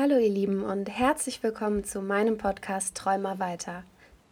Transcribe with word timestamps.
Hallo 0.00 0.16
ihr 0.16 0.30
Lieben 0.30 0.62
und 0.62 0.88
herzlich 0.88 1.42
willkommen 1.42 1.82
zu 1.82 2.00
meinem 2.00 2.38
Podcast 2.38 2.96
Träumer 2.96 3.40
weiter, 3.40 3.82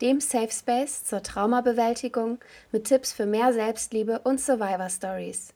dem 0.01 0.21
Safe 0.21 0.53
Space 0.53 1.03
zur 1.03 1.25
Traumabewältigung 1.25 2.39
mit 2.71 2.85
Tipps 2.85 3.13
für 3.13 3.27
mehr 3.27 3.53
Selbstliebe 3.53 4.21
und 4.21 4.41
Survivor 4.41 4.89
Stories. 4.89 5.53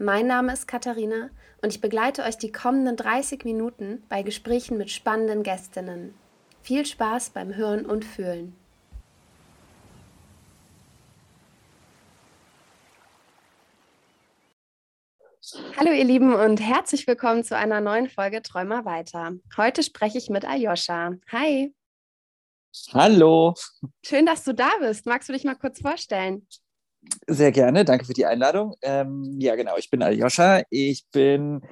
Mein 0.00 0.26
Name 0.26 0.52
ist 0.52 0.66
Katharina 0.66 1.30
und 1.62 1.72
ich 1.72 1.80
begleite 1.80 2.24
euch 2.24 2.36
die 2.38 2.50
kommenden 2.50 2.96
30 2.96 3.44
Minuten 3.44 4.02
bei 4.08 4.22
Gesprächen 4.22 4.78
mit 4.78 4.90
spannenden 4.90 5.44
Gästinnen. 5.44 6.12
Viel 6.62 6.84
Spaß 6.84 7.30
beim 7.30 7.54
Hören 7.54 7.86
und 7.86 8.04
Fühlen. 8.04 8.56
Hallo 15.76 15.92
ihr 15.92 16.04
Lieben 16.04 16.34
und 16.34 16.60
herzlich 16.60 17.06
willkommen 17.06 17.44
zu 17.44 17.56
einer 17.56 17.80
neuen 17.80 18.08
Folge 18.08 18.42
Träumer 18.42 18.84
weiter. 18.84 19.34
Heute 19.56 19.84
spreche 19.84 20.18
ich 20.18 20.28
mit 20.28 20.44
Ayosha. 20.44 21.12
Hi. 21.30 21.72
Hallo. 22.92 23.54
Schön, 24.04 24.26
dass 24.26 24.42
du 24.42 24.54
da 24.54 24.70
bist. 24.80 25.06
Magst 25.06 25.28
du 25.28 25.32
dich 25.32 25.44
mal 25.44 25.54
kurz 25.54 25.80
vorstellen? 25.80 26.48
Sehr 27.28 27.52
gerne, 27.52 27.84
danke 27.84 28.06
für 28.06 28.12
die 28.12 28.26
Einladung. 28.26 28.74
Ähm, 28.82 29.36
ja, 29.38 29.54
genau, 29.54 29.76
ich 29.76 29.88
bin 29.88 30.02
Aljoscha. 30.02 30.62
Ich 30.70 31.06
bin 31.12 31.62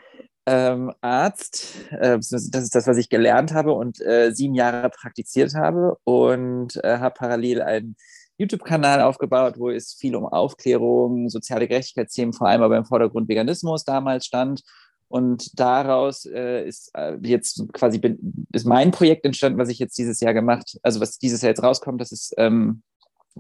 ähm, 0.47 0.93
Arzt. 1.01 1.91
Äh, 1.91 2.19
das 2.19 2.31
ist 2.33 2.75
das, 2.77 2.87
was 2.87 2.97
ich 2.97 3.09
gelernt 3.09 3.53
habe 3.53 3.73
und 3.73 4.01
äh, 4.01 4.31
sieben 4.33 4.55
Jahre 4.55 4.89
praktiziert 4.91 5.55
habe 5.57 5.97
und 6.05 6.77
äh, 6.85 6.99
habe 6.99 7.15
parallel 7.15 7.61
einen 7.61 7.97
YouTube-Kanal 8.39 9.01
aufgebaut, 9.01 9.55
wo 9.59 9.71
es 9.71 9.95
viel 9.95 10.17
um 10.17 10.27
Aufklärung, 10.27 11.29
soziale 11.29 11.69
Gerechtigkeitsthemen, 11.69 12.33
vor 12.33 12.49
allem 12.49 12.63
aber 12.63 12.77
im 12.77 12.85
Vordergrund 12.85 13.29
Veganismus 13.29 13.85
damals 13.85 14.27
stand. 14.27 14.63
Und 15.09 15.59
daraus 15.61 16.25
äh, 16.25 16.67
ist 16.67 16.91
äh, 16.95 17.17
jetzt 17.23 17.63
quasi 17.73 17.99
bin, 17.99 18.47
ist 18.53 18.67
mein 18.67 18.91
Projekt 18.91 19.25
entstanden, 19.25 19.59
was 19.59 19.69
ich 19.69 19.79
jetzt 19.79 19.97
dieses 19.97 20.19
Jahr 20.21 20.35
gemacht, 20.35 20.79
also 20.83 21.01
was 21.01 21.19
dieses 21.19 21.43
Jahr 21.43 21.51
jetzt 21.51 21.63
rauskommt, 21.63 22.01
das 22.01 22.11
ist 22.11 22.35
ähm, 22.37 22.83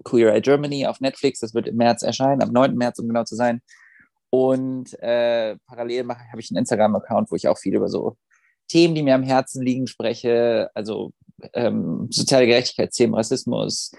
Queer 0.02 0.34
Eye 0.34 0.40
Germany 0.40 0.86
auf 0.86 1.00
Netflix. 1.00 1.40
Das 1.40 1.54
wird 1.54 1.68
im 1.68 1.76
März 1.76 2.02
erscheinen, 2.02 2.42
am 2.42 2.52
9. 2.52 2.76
März, 2.76 2.98
um 2.98 3.08
genau 3.08 3.24
zu 3.24 3.36
sein. 3.36 3.60
Und 4.30 5.00
äh, 5.00 5.56
parallel 5.66 6.08
habe 6.08 6.40
ich 6.40 6.50
einen 6.50 6.58
Instagram-Account, 6.58 7.30
wo 7.30 7.36
ich 7.36 7.46
auch 7.48 7.58
viel 7.58 7.74
über 7.74 7.88
so 7.88 8.16
Themen, 8.68 8.94
die 8.94 9.02
mir 9.02 9.14
am 9.14 9.22
Herzen 9.22 9.62
liegen, 9.62 9.86
spreche. 9.86 10.70
Also 10.74 11.12
ähm, 11.52 12.08
soziale 12.10 12.46
Gerechtigkeitsthemen, 12.46 13.14
Rassismus, 13.14 13.92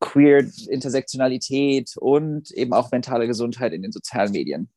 Queer, 0.00 0.44
Intersektionalität 0.68 1.96
und 1.96 2.50
eben 2.52 2.72
auch 2.72 2.90
mentale 2.90 3.26
Gesundheit 3.26 3.72
in 3.72 3.82
den 3.82 3.92
sozialen 3.92 4.32
Medien. 4.32 4.70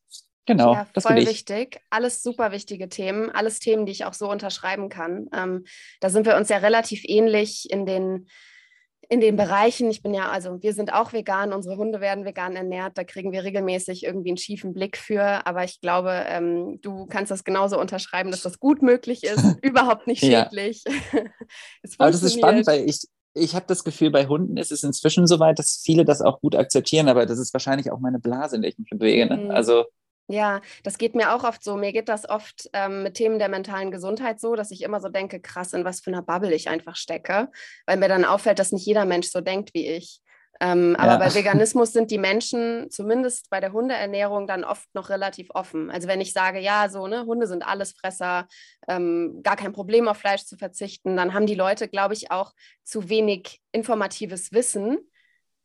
Genau, 0.45 0.73
ja, 0.73 0.87
das 0.93 1.03
voll 1.03 1.15
bin 1.15 1.23
ich. 1.23 1.29
wichtig. 1.29 1.79
Alles 1.89 2.21
super 2.21 2.51
wichtige 2.51 2.89
Themen, 2.89 3.29
alles 3.29 3.59
Themen, 3.59 3.85
die 3.85 3.93
ich 3.93 4.03
auch 4.03 4.13
so 4.13 4.29
unterschreiben 4.29 4.89
kann. 4.89 5.29
Ähm, 5.33 5.63
da 6.01 6.09
sind 6.09 6.25
wir 6.25 6.35
uns 6.35 6.49
ja 6.49 6.57
relativ 6.57 7.03
ähnlich 7.05 7.69
in 7.71 7.85
den 7.85 8.27
in 9.09 9.19
den 9.21 9.35
Bereichen, 9.35 9.89
ich 9.91 10.01
bin 10.01 10.13
ja, 10.13 10.29
also 10.29 10.61
wir 10.61 10.73
sind 10.73 10.93
auch 10.93 11.13
vegan, 11.13 11.53
unsere 11.53 11.77
Hunde 11.77 11.99
werden 11.99 12.25
vegan 12.25 12.55
ernährt, 12.55 12.97
da 12.97 13.03
kriegen 13.03 13.31
wir 13.31 13.43
regelmäßig 13.43 14.03
irgendwie 14.03 14.29
einen 14.29 14.37
schiefen 14.37 14.73
Blick 14.73 14.97
für, 14.97 15.45
aber 15.45 15.63
ich 15.63 15.81
glaube, 15.81 16.23
ähm, 16.27 16.79
du 16.81 17.05
kannst 17.05 17.29
das 17.29 17.43
genauso 17.43 17.79
unterschreiben, 17.79 18.31
dass 18.31 18.41
das 18.41 18.59
gut 18.59 18.81
möglich 18.81 19.23
ist, 19.23 19.43
überhaupt 19.61 20.07
nicht 20.07 20.21
schädlich. 20.21 20.83
aber 21.97 22.11
das 22.11 22.23
ist 22.23 22.35
spannend, 22.35 22.65
weil 22.65 22.89
ich, 22.89 23.01
ich 23.33 23.55
habe 23.55 23.65
das 23.67 23.83
Gefühl, 23.83 24.11
bei 24.11 24.27
Hunden 24.27 24.57
ist 24.57 24.71
es 24.71 24.83
inzwischen 24.83 25.27
so 25.27 25.39
weit, 25.39 25.59
dass 25.59 25.81
viele 25.83 26.05
das 26.05 26.21
auch 26.21 26.39
gut 26.41 26.55
akzeptieren, 26.55 27.09
aber 27.09 27.25
das 27.25 27.39
ist 27.39 27.53
wahrscheinlich 27.53 27.91
auch 27.91 27.99
meine 27.99 28.19
Blase, 28.19 28.55
in 28.55 28.61
der 28.61 28.71
ich 28.71 28.77
mich 28.77 28.89
bewege. 28.89 29.25
Ne? 29.25 29.37
Mhm. 29.37 29.51
Also 29.51 29.85
ja, 30.29 30.61
das 30.83 30.97
geht 30.97 31.15
mir 31.15 31.35
auch 31.35 31.43
oft 31.43 31.63
so. 31.63 31.75
Mir 31.75 31.91
geht 31.91 32.07
das 32.07 32.29
oft 32.29 32.69
ähm, 32.71 33.03
mit 33.03 33.15
Themen 33.15 33.39
der 33.39 33.49
mentalen 33.49 33.91
Gesundheit 33.91 34.39
so, 34.39 34.55
dass 34.55 34.71
ich 34.71 34.81
immer 34.81 35.01
so 35.01 35.09
denke, 35.09 35.41
krass, 35.41 35.73
in 35.73 35.83
was 35.83 35.99
für 35.99 36.11
einer 36.11 36.21
Bubble 36.21 36.53
ich 36.53 36.69
einfach 36.69 36.95
stecke, 36.95 37.49
weil 37.85 37.97
mir 37.97 38.07
dann 38.07 38.23
auffällt, 38.23 38.59
dass 38.59 38.71
nicht 38.71 38.85
jeder 38.85 39.05
Mensch 39.05 39.27
so 39.27 39.41
denkt 39.41 39.73
wie 39.73 39.87
ich. 39.87 40.21
Ähm, 40.63 40.95
aber 40.97 41.13
ja. 41.13 41.17
bei 41.17 41.33
Veganismus 41.33 41.91
sind 41.91 42.09
die 42.09 42.17
Menschen, 42.17 42.89
zumindest 42.89 43.49
bei 43.49 43.59
der 43.59 43.73
Hundeernährung, 43.73 44.47
dann 44.47 44.63
oft 44.63 44.87
noch 44.95 45.09
relativ 45.09 45.49
offen. 45.53 45.91
Also 45.91 46.07
wenn 46.07 46.21
ich 46.21 46.31
sage, 46.31 46.59
ja, 46.59 46.87
so, 46.87 47.05
ne, 47.07 47.25
Hunde 47.25 47.47
sind 47.47 47.67
Allesfresser, 47.67 48.47
ähm, 48.87 49.41
gar 49.43 49.57
kein 49.57 49.73
Problem 49.73 50.07
auf 50.07 50.19
Fleisch 50.19 50.45
zu 50.45 50.55
verzichten, 50.55 51.17
dann 51.17 51.33
haben 51.33 51.47
die 51.47 51.55
Leute, 51.55 51.89
glaube 51.89 52.13
ich, 52.13 52.31
auch 52.31 52.53
zu 52.81 53.09
wenig 53.09 53.59
informatives 53.73 54.53
Wissen 54.53 54.99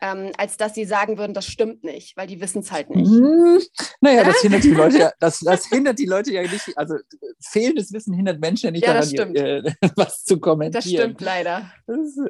ähm, 0.00 0.32
als 0.36 0.56
dass 0.56 0.74
sie 0.74 0.84
sagen 0.84 1.18
würden, 1.18 1.34
das 1.34 1.46
stimmt 1.46 1.84
nicht, 1.84 2.16
weil 2.16 2.26
die 2.26 2.40
wissen 2.40 2.60
es 2.60 2.70
halt 2.70 2.90
nicht. 2.90 3.10
Hm, 3.10 3.60
naja, 4.00 4.24
das 4.24 4.36
hindert 4.42 4.64
die 4.64 4.70
Leute 4.70 4.98
ja, 4.98 5.12
das, 5.18 5.40
das 5.40 5.66
hindert 5.66 5.98
die 5.98 6.06
Leute 6.06 6.32
ja 6.32 6.42
nicht, 6.42 6.76
also 6.76 6.96
fehlendes 7.40 7.92
Wissen 7.92 8.14
hindert 8.14 8.40
Menschen 8.40 8.66
ja 8.66 8.70
nicht 8.70 8.86
ja, 8.86 8.94
daran, 8.94 9.34
äh, 9.34 9.74
was 9.96 10.24
zu 10.24 10.38
kommentieren. 10.38 10.72
Das 10.72 10.88
stimmt 10.88 11.20
leider. 11.20 11.72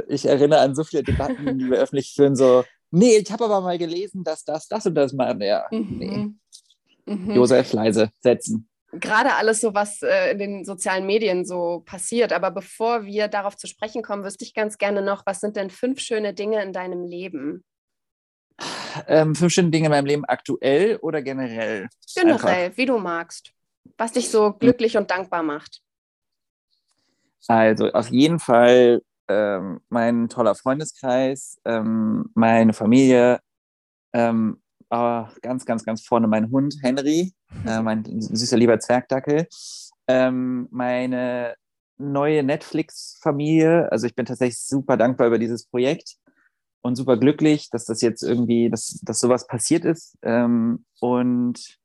ich 0.09 0.27
erinnere 0.27 0.61
an 0.61 0.75
so 0.75 0.85
viele 0.85 1.03
Debatten, 1.03 1.59
die 1.59 1.71
wir 1.71 1.79
öffentlich 1.79 2.13
führen, 2.15 2.37
so, 2.37 2.65
nee, 2.91 3.17
ich 3.19 3.31
habe 3.31 3.45
aber 3.45 3.61
mal 3.61 3.79
gelesen, 3.79 4.25
dass 4.25 4.45
das, 4.45 4.69
das 4.69 4.87
und 4.87 4.95
das 4.95 5.13
mal, 5.13 5.41
ja, 5.43 5.67
mhm. 5.71 5.99
nee. 5.99 7.15
Mhm. 7.15 7.35
Josef 7.35 7.73
leise 7.73 8.11
setzen 8.21 8.69
gerade 8.93 9.35
alles 9.35 9.61
so, 9.61 9.75
was 9.75 10.03
äh, 10.03 10.33
in 10.33 10.39
den 10.39 10.65
sozialen 10.65 11.07
Medien 11.07 11.45
so 11.45 11.83
passiert. 11.85 12.33
Aber 12.33 12.51
bevor 12.51 13.05
wir 13.05 13.29
darauf 13.29 13.57
zu 13.57 13.67
sprechen 13.67 14.03
kommen, 14.03 14.25
wüsste 14.25 14.45
ich 14.45 14.55
ganz 14.55 14.79
gerne 14.79 15.03
noch, 15.03 15.27
was 15.27 15.41
sind 15.41 15.57
denn 15.57 15.71
fünf 15.71 16.01
schöne 16.01 16.35
Dinge 16.35 16.63
in 16.63 16.73
deinem 16.73 17.05
Leben? 17.05 17.65
Ähm, 19.07 19.35
fünf 19.35 19.53
schöne 19.53 19.71
Dinge 19.71 19.87
in 19.87 19.93
meinem 19.93 20.07
Leben 20.07 20.25
aktuell 20.25 20.97
oder 20.97 21.23
generell? 21.23 21.89
Generell, 22.15 22.65
Einfach. 22.65 22.77
wie 22.77 22.87
du 22.87 22.99
magst. 22.99 23.53
Was 23.97 24.13
dich 24.13 24.31
so 24.31 24.53
glücklich 24.53 24.97
und 24.97 25.11
dankbar 25.11 25.43
macht. 25.43 25.81
Also 27.47 27.91
auf 27.93 28.09
jeden 28.09 28.39
Fall 28.39 29.03
ähm, 29.29 29.81
mein 29.89 30.29
toller 30.29 30.55
Freundeskreis, 30.55 31.59
ähm, 31.65 32.31
meine 32.35 32.73
Familie, 32.73 33.41
ähm, 34.13 34.61
oh, 34.91 35.27
ganz, 35.43 35.65
ganz, 35.65 35.85
ganz 35.85 36.03
vorne 36.05 36.29
mein 36.29 36.51
Hund 36.51 36.77
Henry, 36.83 37.35
äh, 37.67 37.81
mein 37.81 38.05
süßer 38.05 38.57
lieber 38.57 38.79
Zwergdackel. 38.79 39.47
Ähm, 40.07 40.69
meine 40.71 41.55
neue 41.99 42.43
Netflix-Familie. 42.43 43.91
Also 43.91 44.07
ich 44.07 44.15
bin 44.15 44.27
tatsächlich 44.27 44.61
super 44.61 44.97
dankbar 44.97 45.27
über 45.27 45.39
dieses 45.39 45.67
Projekt 45.67 46.17
und 46.81 46.97
super 46.97 47.17
glücklich, 47.17 47.71
dass 47.71 47.85
das 47.85 48.01
jetzt 48.01 48.23
irgendwie, 48.23 48.71
dass, 48.71 49.01
dass 49.03 49.21
sowas 49.21 49.47
passiert 49.47 49.85
ist. 49.85 50.17
Ähm, 50.23 50.85
und 51.01 51.79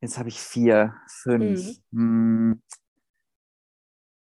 jetzt 0.00 0.18
habe 0.18 0.28
ich 0.28 0.40
vier, 0.40 0.94
fünf. 1.06 1.78
Mhm. 1.90 2.52
Hm, 2.52 2.62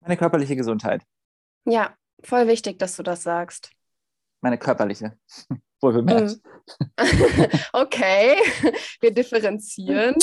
meine 0.01 0.17
körperliche 0.17 0.55
Gesundheit. 0.55 1.03
Ja, 1.65 1.95
voll 2.23 2.47
wichtig, 2.47 2.79
dass 2.79 2.95
du 2.95 3.03
das 3.03 3.23
sagst. 3.23 3.71
Meine 4.41 4.57
körperliche. 4.57 5.17
Wohl 5.81 5.93
bemerkt. 5.93 6.31
Hm. 6.31 6.39
okay, 7.73 8.35
wir 9.01 9.13
differenzieren. 9.13 10.15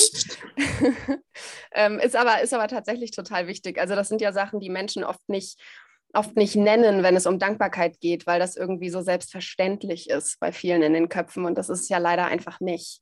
ähm, 1.71 1.99
ist, 1.99 2.15
aber, 2.15 2.41
ist 2.41 2.53
aber 2.53 2.67
tatsächlich 2.67 3.11
total 3.11 3.47
wichtig. 3.47 3.79
Also 3.79 3.95
das 3.95 4.09
sind 4.09 4.21
ja 4.21 4.31
Sachen, 4.31 4.59
die 4.59 4.69
Menschen 4.69 5.03
oft 5.03 5.27
nicht, 5.27 5.59
oft 6.13 6.35
nicht 6.35 6.55
nennen, 6.55 7.03
wenn 7.03 7.15
es 7.15 7.25
um 7.25 7.39
Dankbarkeit 7.39 7.99
geht, 7.99 8.27
weil 8.27 8.39
das 8.39 8.55
irgendwie 8.55 8.89
so 8.89 9.01
selbstverständlich 9.01 10.09
ist 10.09 10.39
bei 10.39 10.51
vielen 10.51 10.81
in 10.81 10.93
den 10.93 11.09
Köpfen 11.09 11.45
und 11.45 11.57
das 11.57 11.69
ist 11.69 11.89
ja 11.89 11.97
leider 11.97 12.25
einfach 12.25 12.59
nicht. 12.59 13.01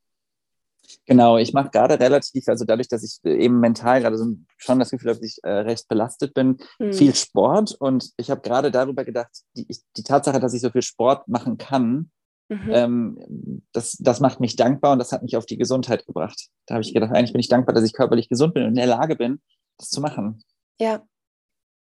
Genau, 1.05 1.37
ich 1.37 1.53
mache 1.53 1.69
gerade 1.69 1.99
relativ, 1.99 2.47
also 2.47 2.65
dadurch, 2.65 2.89
dass 2.89 3.03
ich 3.03 3.19
eben 3.23 3.59
mental 3.59 4.01
gerade 4.01 4.17
so 4.17 4.35
schon 4.57 4.79
das 4.79 4.91
Gefühl 4.91 5.11
habe, 5.11 5.19
dass 5.19 5.29
ich 5.29 5.39
äh, 5.43 5.49
recht 5.49 5.87
belastet 5.87 6.33
bin, 6.33 6.57
hm. 6.77 6.93
viel 6.93 7.15
Sport 7.15 7.75
und 7.79 8.11
ich 8.17 8.29
habe 8.29 8.41
gerade 8.41 8.69
darüber 8.69 9.05
gedacht, 9.05 9.31
die, 9.55 9.65
die 9.95 10.03
Tatsache, 10.03 10.39
dass 10.41 10.53
ich 10.53 10.61
so 10.61 10.69
viel 10.69 10.81
Sport 10.81 11.27
machen 11.27 11.57
kann, 11.57 12.11
Mhm. 12.53 12.71
Ähm, 12.71 13.63
das, 13.71 13.97
das 13.99 14.19
macht 14.19 14.39
mich 14.39 14.55
dankbar 14.55 14.93
und 14.93 14.99
das 14.99 15.11
hat 15.11 15.23
mich 15.23 15.37
auf 15.37 15.45
die 15.45 15.57
Gesundheit 15.57 16.05
gebracht. 16.05 16.47
Da 16.65 16.75
habe 16.75 16.83
ich 16.83 16.93
gedacht, 16.93 17.11
eigentlich 17.13 17.33
bin 17.33 17.39
ich 17.39 17.49
dankbar, 17.49 17.73
dass 17.73 17.83
ich 17.83 17.93
körperlich 17.93 18.29
gesund 18.29 18.53
bin 18.53 18.63
und 18.63 18.69
in 18.69 18.75
der 18.75 18.85
Lage 18.87 19.15
bin, 19.15 19.41
das 19.77 19.89
zu 19.89 20.01
machen. 20.01 20.43
Ja, 20.79 21.03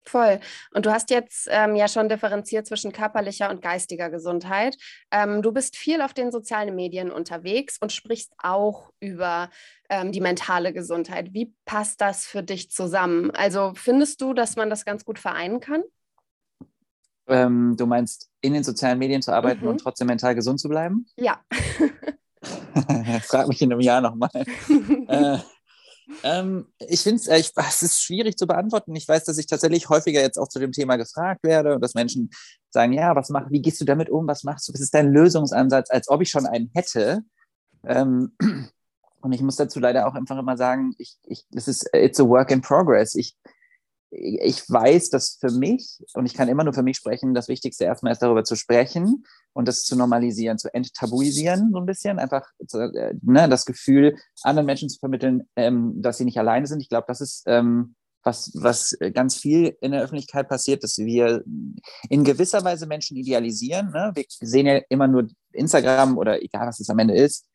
Voll. 0.06 0.40
Und 0.74 0.86
du 0.86 0.92
hast 0.92 1.12
jetzt 1.12 1.48
ähm, 1.52 1.76
ja 1.76 1.88
schon 1.88 2.10
differenziert 2.10 2.66
zwischen 2.66 2.92
körperlicher 2.92 3.50
und 3.52 3.62
geistiger 3.62 4.10
Gesundheit. 4.10 4.76
Ähm, 5.12 5.42
du 5.42 5.52
bist 5.52 5.76
viel 5.76 6.02
auf 6.02 6.14
den 6.14 6.32
sozialen 6.32 6.74
Medien 6.74 7.12
unterwegs 7.12 7.78
und 7.80 7.92
sprichst 7.92 8.34
auch 8.40 8.92
über 9.00 9.50
ähm, 9.90 10.12
die 10.12 10.22
mentale 10.22 10.74
Gesundheit. 10.74 11.34
Wie 11.34 11.54
passt 11.66 12.02
das 12.02 12.26
für 12.26 12.42
dich 12.42 12.72
zusammen? 12.72 13.30
Also 13.32 13.74
findest 13.76 14.22
du, 14.22 14.34
dass 14.34 14.56
man 14.56 14.70
das 14.70 14.84
ganz 14.84 15.06
gut 15.06 15.20
vereinen 15.20 15.60
kann? 15.60 15.84
Ähm, 17.28 17.76
du 17.78 17.86
meinst, 17.86 18.29
in 18.41 18.53
den 18.53 18.63
sozialen 18.63 19.00
Medien 19.00 19.21
zu 19.21 19.33
arbeiten 19.33 19.63
mhm. 19.63 19.71
und 19.71 19.77
trotzdem 19.80 20.07
mental 20.07 20.36
gesund 20.36 20.59
zu 20.59 20.69
bleiben? 20.69 21.06
Ja. 21.18 21.39
Frag 23.24 23.50
mich 23.50 23.62
in 23.62 23.71
einem 23.71 23.81
Jahr 23.81 24.00
nochmal. 24.00 24.31
äh, 25.07 25.38
ähm, 26.24 26.68
ich 26.80 27.01
finde 27.01 27.21
äh, 27.30 27.41
es 27.41 27.81
ist 27.81 28.01
schwierig 28.01 28.38
zu 28.38 28.47
beantworten. 28.47 28.95
Ich 28.95 29.07
weiß, 29.07 29.25
dass 29.25 29.38
ich 29.38 29.47
tatsächlich 29.47 29.89
häufiger 29.89 30.21
jetzt 30.21 30.38
auch 30.38 30.47
zu 30.47 30.59
dem 30.59 30.71
Thema 30.71 30.95
gefragt 30.95 31.44
werde 31.44 31.75
und 31.75 31.81
dass 31.81 31.94
Menschen 31.94 32.30
sagen, 32.69 32.94
ja, 32.94 33.15
was 33.15 33.30
mach, 33.30 33.51
wie 33.51 33.62
gehst 33.62 33.81
du 33.81 33.86
damit 33.86 34.09
um? 34.09 34.27
Was 34.27 34.44
machst 34.44 34.68
du? 34.68 34.74
Was 34.74 34.80
ist 34.80 34.94
dein 34.94 35.12
Lösungsansatz? 35.12 35.89
Als 35.89 36.09
ob 36.09 36.21
ich 36.21 36.30
schon 36.30 36.45
einen 36.45 36.71
hätte. 36.74 37.21
Ähm, 37.83 38.31
und 39.21 39.31
ich 39.33 39.41
muss 39.41 39.57
dazu 39.57 39.80
leider 39.80 40.07
auch 40.07 40.15
einfach 40.15 40.38
immer 40.38 40.57
sagen, 40.57 40.94
ich, 40.97 41.18
ich, 41.24 41.45
das 41.51 41.68
ist, 41.68 41.89
it's 41.94 42.19
a 42.19 42.27
work 42.27 42.51
in 42.51 42.62
progress. 42.62 43.15
Ich, 43.15 43.36
ich 44.12 44.68
weiß, 44.70 45.10
dass 45.10 45.38
für 45.40 45.52
mich, 45.52 46.00
und 46.14 46.26
ich 46.26 46.34
kann 46.34 46.48
immer 46.48 46.64
nur 46.64 46.74
für 46.74 46.84
mich 46.84 46.98
sprechen, 46.98 47.34
das 47.34 47.48
Wichtigste 47.48 47.84
erstmal 47.84 48.14
ist, 48.14 48.22
darüber 48.22 48.44
zu 48.44 48.56
sprechen 48.56 49.24
und 49.54 49.68
das 49.68 49.84
zu 49.84 49.96
normalisieren, 49.96 50.58
zu 50.58 50.74
enttabuisieren, 50.74 51.70
so 51.72 51.78
ein 51.80 51.86
bisschen. 51.86 52.20
Einfach 52.20 52.48
äh, 52.74 53.14
ne, 53.22 53.48
das 53.48 53.66
Gefühl, 53.66 54.18
anderen 54.42 54.66
Menschen 54.66 54.90
zu 54.90 55.00
vermitteln, 55.00 55.48
ähm, 55.56 56.02
dass 56.02 56.18
sie 56.18 56.26
nicht 56.26 56.40
alleine 56.40 56.66
sind. 56.66 56.82
Ich 56.82 56.90
glaube, 56.90 57.06
das 57.08 57.22
ist 57.22 57.44
ähm, 57.46 57.96
was, 58.24 58.52
was 58.56 58.98
ganz 59.14 59.38
viel 59.38 59.78
in 59.82 59.92
der 59.92 60.02
Öffentlichkeit 60.02 60.50
passiert, 60.50 60.84
dass 60.84 60.98
wir 60.98 61.44
in 62.10 62.24
gewisser 62.24 62.64
Weise 62.64 62.86
Menschen 62.88 63.16
idealisieren. 63.16 63.92
Ne? 63.92 64.12
Wir 64.14 64.26
sehen 64.28 64.66
ja 64.66 64.82
immer 64.90 65.08
nur 65.08 65.28
Instagram 65.54 66.18
oder 66.18 66.42
egal, 66.42 66.68
was 66.68 66.80
es 66.80 66.90
am 66.90 67.00
Ende 67.00 67.16
ist, 67.16 67.46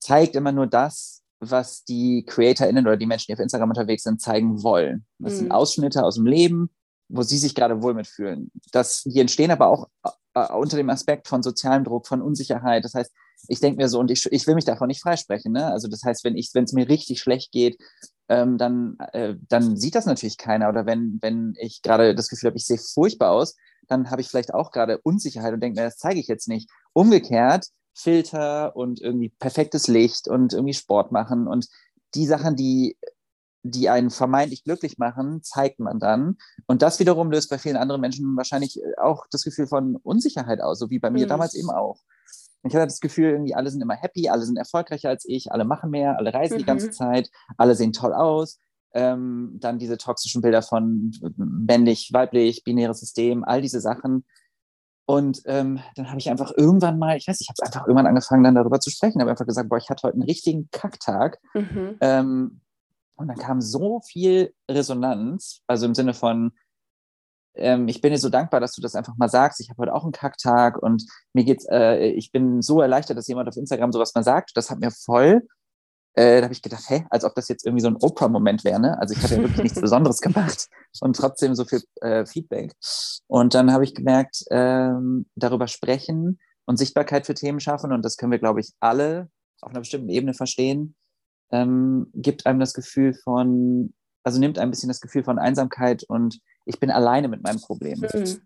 zeigt 0.00 0.36
immer 0.36 0.52
nur 0.52 0.66
das, 0.66 1.22
was 1.40 1.84
die 1.84 2.24
CreatorInnen 2.26 2.86
oder 2.86 2.96
die 2.96 3.06
Menschen, 3.06 3.26
die 3.28 3.34
auf 3.34 3.40
Instagram 3.40 3.70
unterwegs 3.70 4.02
sind, 4.02 4.20
zeigen 4.20 4.62
wollen. 4.62 5.04
Das 5.18 5.34
mhm. 5.34 5.38
sind 5.38 5.52
Ausschnitte 5.52 6.04
aus 6.04 6.16
dem 6.16 6.26
Leben, 6.26 6.70
wo 7.08 7.22
sie 7.22 7.38
sich 7.38 7.54
gerade 7.54 7.82
wohl 7.82 7.94
mitfühlen. 7.94 8.50
Das, 8.72 9.02
die 9.04 9.20
entstehen 9.20 9.50
aber 9.50 9.68
auch 9.68 9.88
äh, 10.34 10.52
unter 10.52 10.76
dem 10.76 10.90
Aspekt 10.90 11.28
von 11.28 11.42
sozialem 11.42 11.84
Druck, 11.84 12.06
von 12.06 12.22
Unsicherheit. 12.22 12.84
Das 12.84 12.94
heißt, 12.94 13.12
ich 13.48 13.60
denke 13.60 13.80
mir 13.80 13.88
so, 13.88 14.00
und 14.00 14.10
ich, 14.10 14.26
ich 14.32 14.46
will 14.46 14.54
mich 14.54 14.64
davon 14.64 14.88
nicht 14.88 15.02
freisprechen. 15.02 15.52
Ne? 15.52 15.66
Also 15.66 15.88
das 15.88 16.02
heißt, 16.02 16.24
wenn 16.24 16.36
es 16.36 16.72
mir 16.72 16.88
richtig 16.88 17.20
schlecht 17.20 17.52
geht, 17.52 17.78
ähm, 18.28 18.58
dann, 18.58 18.96
äh, 19.12 19.34
dann 19.48 19.76
sieht 19.76 19.94
das 19.94 20.06
natürlich 20.06 20.38
keiner. 20.38 20.68
Oder 20.68 20.86
wenn, 20.86 21.18
wenn 21.22 21.54
ich 21.58 21.82
gerade 21.82 22.14
das 22.14 22.28
Gefühl 22.28 22.48
habe, 22.48 22.56
ich 22.56 22.66
sehe 22.66 22.78
furchtbar 22.78 23.30
aus, 23.30 23.56
dann 23.86 24.10
habe 24.10 24.20
ich 24.20 24.28
vielleicht 24.28 24.52
auch 24.52 24.72
gerade 24.72 24.98
Unsicherheit 24.98 25.54
und 25.54 25.60
denke 25.60 25.80
mir, 25.80 25.86
das 25.86 25.98
zeige 25.98 26.18
ich 26.18 26.26
jetzt 26.26 26.48
nicht. 26.48 26.68
Umgekehrt, 26.92 27.66
Filter 27.96 28.76
und 28.76 29.00
irgendwie 29.00 29.30
perfektes 29.30 29.88
Licht 29.88 30.28
und 30.28 30.52
irgendwie 30.52 30.74
Sport 30.74 31.12
machen 31.12 31.48
und 31.48 31.66
die 32.14 32.26
Sachen, 32.26 32.54
die, 32.54 32.98
die 33.62 33.88
einen 33.88 34.10
vermeintlich 34.10 34.64
glücklich 34.64 34.98
machen, 34.98 35.42
zeigt 35.42 35.80
man 35.80 35.98
dann. 35.98 36.36
Und 36.66 36.82
das 36.82 37.00
wiederum 37.00 37.30
löst 37.30 37.48
bei 37.48 37.58
vielen 37.58 37.76
anderen 37.76 38.02
Menschen 38.02 38.36
wahrscheinlich 38.36 38.80
auch 39.00 39.26
das 39.30 39.44
Gefühl 39.44 39.66
von 39.66 39.96
Unsicherheit 39.96 40.60
aus, 40.60 40.78
so 40.78 40.90
wie 40.90 40.98
bei 40.98 41.10
mir 41.10 41.24
mhm. 41.24 41.30
damals 41.30 41.54
eben 41.54 41.70
auch. 41.70 42.02
Ich 42.62 42.74
hatte 42.74 42.86
das 42.86 43.00
Gefühl, 43.00 43.30
irgendwie 43.30 43.54
alle 43.54 43.70
sind 43.70 43.80
immer 43.80 43.94
happy, 43.94 44.28
alle 44.28 44.44
sind 44.44 44.58
erfolgreicher 44.58 45.08
als 45.08 45.24
ich, 45.26 45.50
alle 45.50 45.64
machen 45.64 45.90
mehr, 45.90 46.18
alle 46.18 46.34
reisen 46.34 46.54
mhm. 46.54 46.58
die 46.58 46.64
ganze 46.66 46.90
Zeit, 46.90 47.30
alle 47.56 47.74
sehen 47.74 47.92
toll 47.92 48.12
aus. 48.12 48.58
Ähm, 48.92 49.56
dann 49.60 49.78
diese 49.78 49.96
toxischen 49.96 50.42
Bilder 50.42 50.62
von 50.62 51.12
männlich, 51.36 52.10
weiblich, 52.12 52.62
binäres 52.64 53.00
System, 53.00 53.44
all 53.44 53.62
diese 53.62 53.80
Sachen 53.80 54.24
und 55.06 55.42
ähm, 55.46 55.78
dann 55.94 56.08
habe 56.08 56.18
ich 56.18 56.28
einfach 56.30 56.52
irgendwann 56.56 56.98
mal, 56.98 57.16
ich 57.16 57.28
weiß, 57.28 57.40
ich 57.40 57.48
habe 57.48 57.64
einfach 57.64 57.86
irgendwann 57.86 58.08
angefangen, 58.08 58.42
dann 58.42 58.56
darüber 58.56 58.80
zu 58.80 58.90
sprechen, 58.90 59.20
habe 59.20 59.30
einfach 59.30 59.46
gesagt, 59.46 59.68
boah, 59.68 59.78
ich 59.78 59.88
hatte 59.88 60.02
heute 60.02 60.14
einen 60.14 60.24
richtigen 60.24 60.68
Kacktag. 60.72 61.38
Mhm. 61.54 61.96
Ähm, 62.00 62.60
und 63.14 63.28
dann 63.28 63.38
kam 63.38 63.60
so 63.60 64.00
viel 64.00 64.52
Resonanz, 64.68 65.62
also 65.68 65.86
im 65.86 65.94
Sinne 65.94 66.12
von, 66.12 66.52
ähm, 67.54 67.86
ich 67.86 68.00
bin 68.00 68.12
dir 68.12 68.18
so 68.18 68.28
dankbar, 68.28 68.60
dass 68.60 68.72
du 68.72 68.82
das 68.82 68.96
einfach 68.96 69.16
mal 69.16 69.28
sagst. 69.28 69.60
Ich 69.60 69.70
habe 69.70 69.82
heute 69.82 69.94
auch 69.94 70.02
einen 70.02 70.12
Kacktag 70.12 70.76
und 70.82 71.06
mir 71.32 71.44
geht's, 71.44 71.66
äh, 71.70 72.08
ich 72.08 72.32
bin 72.32 72.60
so 72.60 72.80
erleichtert, 72.80 73.16
dass 73.16 73.28
jemand 73.28 73.48
auf 73.48 73.56
Instagram 73.56 73.92
sowas 73.92 74.14
mal 74.14 74.24
sagt. 74.24 74.56
Das 74.56 74.70
hat 74.70 74.80
mir 74.80 74.90
voll 74.90 75.46
äh, 76.16 76.38
da 76.38 76.44
habe 76.44 76.54
ich 76.54 76.62
gedacht, 76.62 76.84
hä, 76.88 77.04
als 77.10 77.24
ob 77.24 77.34
das 77.34 77.48
jetzt 77.48 77.66
irgendwie 77.66 77.82
so 77.82 77.88
ein 77.88 77.96
Oprah-Moment 77.96 78.64
wäre. 78.64 78.80
Ne? 78.80 78.98
Also 78.98 79.14
ich 79.14 79.22
hatte 79.22 79.36
ja 79.36 79.42
wirklich 79.42 79.62
nichts 79.62 79.80
Besonderes 79.82 80.20
gemacht 80.20 80.68
und 81.00 81.14
trotzdem 81.14 81.54
so 81.54 81.64
viel 81.64 81.82
äh, 82.00 82.24
Feedback. 82.24 82.72
Und 83.26 83.54
dann 83.54 83.70
habe 83.70 83.84
ich 83.84 83.94
gemerkt, 83.94 84.44
ähm, 84.50 85.26
darüber 85.34 85.68
sprechen 85.68 86.38
und 86.64 86.78
Sichtbarkeit 86.78 87.26
für 87.26 87.34
Themen 87.34 87.60
schaffen, 87.60 87.92
und 87.92 88.02
das 88.02 88.16
können 88.16 88.32
wir, 88.32 88.38
glaube 88.38 88.60
ich, 88.60 88.72
alle 88.80 89.28
auf 89.60 89.70
einer 89.70 89.80
bestimmten 89.80 90.08
Ebene 90.08 90.32
verstehen, 90.32 90.96
ähm, 91.52 92.10
gibt 92.14 92.46
einem 92.46 92.60
das 92.60 92.72
Gefühl 92.72 93.14
von, 93.14 93.92
also 94.24 94.40
nimmt 94.40 94.58
ein 94.58 94.70
bisschen 94.70 94.88
das 94.88 95.00
Gefühl 95.00 95.22
von 95.22 95.38
Einsamkeit 95.38 96.02
und 96.08 96.40
ich 96.64 96.80
bin 96.80 96.90
alleine 96.90 97.28
mit 97.28 97.42
meinem 97.42 97.60
Problem. 97.60 98.00
Mhm. 98.00 98.40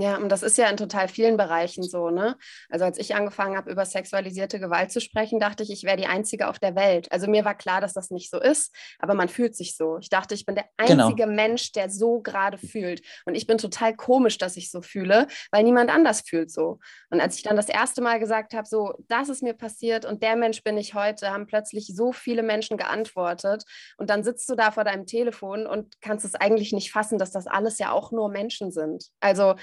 Ja, 0.00 0.16
und 0.16 0.28
das 0.28 0.44
ist 0.44 0.56
ja 0.56 0.70
in 0.70 0.76
total 0.76 1.08
vielen 1.08 1.36
Bereichen 1.36 1.82
so, 1.82 2.10
ne? 2.10 2.36
Also 2.70 2.84
als 2.84 2.98
ich 2.98 3.16
angefangen 3.16 3.56
habe, 3.56 3.68
über 3.68 3.84
sexualisierte 3.84 4.60
Gewalt 4.60 4.92
zu 4.92 5.00
sprechen, 5.00 5.40
dachte 5.40 5.64
ich, 5.64 5.72
ich 5.72 5.82
wäre 5.82 5.96
die 5.96 6.06
Einzige 6.06 6.46
auf 6.48 6.60
der 6.60 6.76
Welt. 6.76 7.10
Also 7.10 7.28
mir 7.28 7.44
war 7.44 7.56
klar, 7.56 7.80
dass 7.80 7.94
das 7.94 8.12
nicht 8.12 8.30
so 8.30 8.40
ist, 8.40 8.72
aber 9.00 9.14
man 9.14 9.28
fühlt 9.28 9.56
sich 9.56 9.76
so. 9.76 9.98
Ich 9.98 10.08
dachte, 10.08 10.36
ich 10.36 10.46
bin 10.46 10.54
der 10.54 10.66
genau. 10.76 11.06
einzige 11.06 11.24
genau. 11.24 11.34
Mensch, 11.34 11.72
der 11.72 11.90
so 11.90 12.20
gerade 12.20 12.58
fühlt. 12.58 13.02
Und 13.24 13.34
ich 13.34 13.48
bin 13.48 13.58
total 13.58 13.92
komisch, 13.92 14.38
dass 14.38 14.56
ich 14.56 14.70
so 14.70 14.82
fühle, 14.82 15.26
weil 15.50 15.64
niemand 15.64 15.90
anders 15.90 16.20
fühlt 16.20 16.52
so. 16.52 16.78
Und 17.10 17.20
als 17.20 17.34
ich 17.34 17.42
dann 17.42 17.56
das 17.56 17.68
erste 17.68 18.00
Mal 18.00 18.20
gesagt 18.20 18.54
habe, 18.54 18.68
so, 18.68 18.94
das 19.08 19.28
ist 19.28 19.42
mir 19.42 19.54
passiert 19.54 20.04
und 20.04 20.22
der 20.22 20.36
Mensch 20.36 20.62
bin 20.62 20.78
ich 20.78 20.94
heute, 20.94 21.32
haben 21.32 21.48
plötzlich 21.48 21.92
so 21.92 22.12
viele 22.12 22.44
Menschen 22.44 22.76
geantwortet. 22.76 23.64
Und 23.96 24.10
dann 24.10 24.22
sitzt 24.22 24.48
du 24.48 24.54
da 24.54 24.70
vor 24.70 24.84
deinem 24.84 25.06
Telefon 25.06 25.66
und 25.66 26.00
kannst 26.00 26.24
es 26.24 26.36
eigentlich 26.36 26.72
nicht 26.72 26.92
fassen, 26.92 27.18
dass 27.18 27.32
das 27.32 27.48
alles 27.48 27.80
ja 27.80 27.90
auch 27.90 28.12
nur 28.12 28.28
Menschen 28.28 28.70
sind. 28.70 29.06
Also 29.18 29.56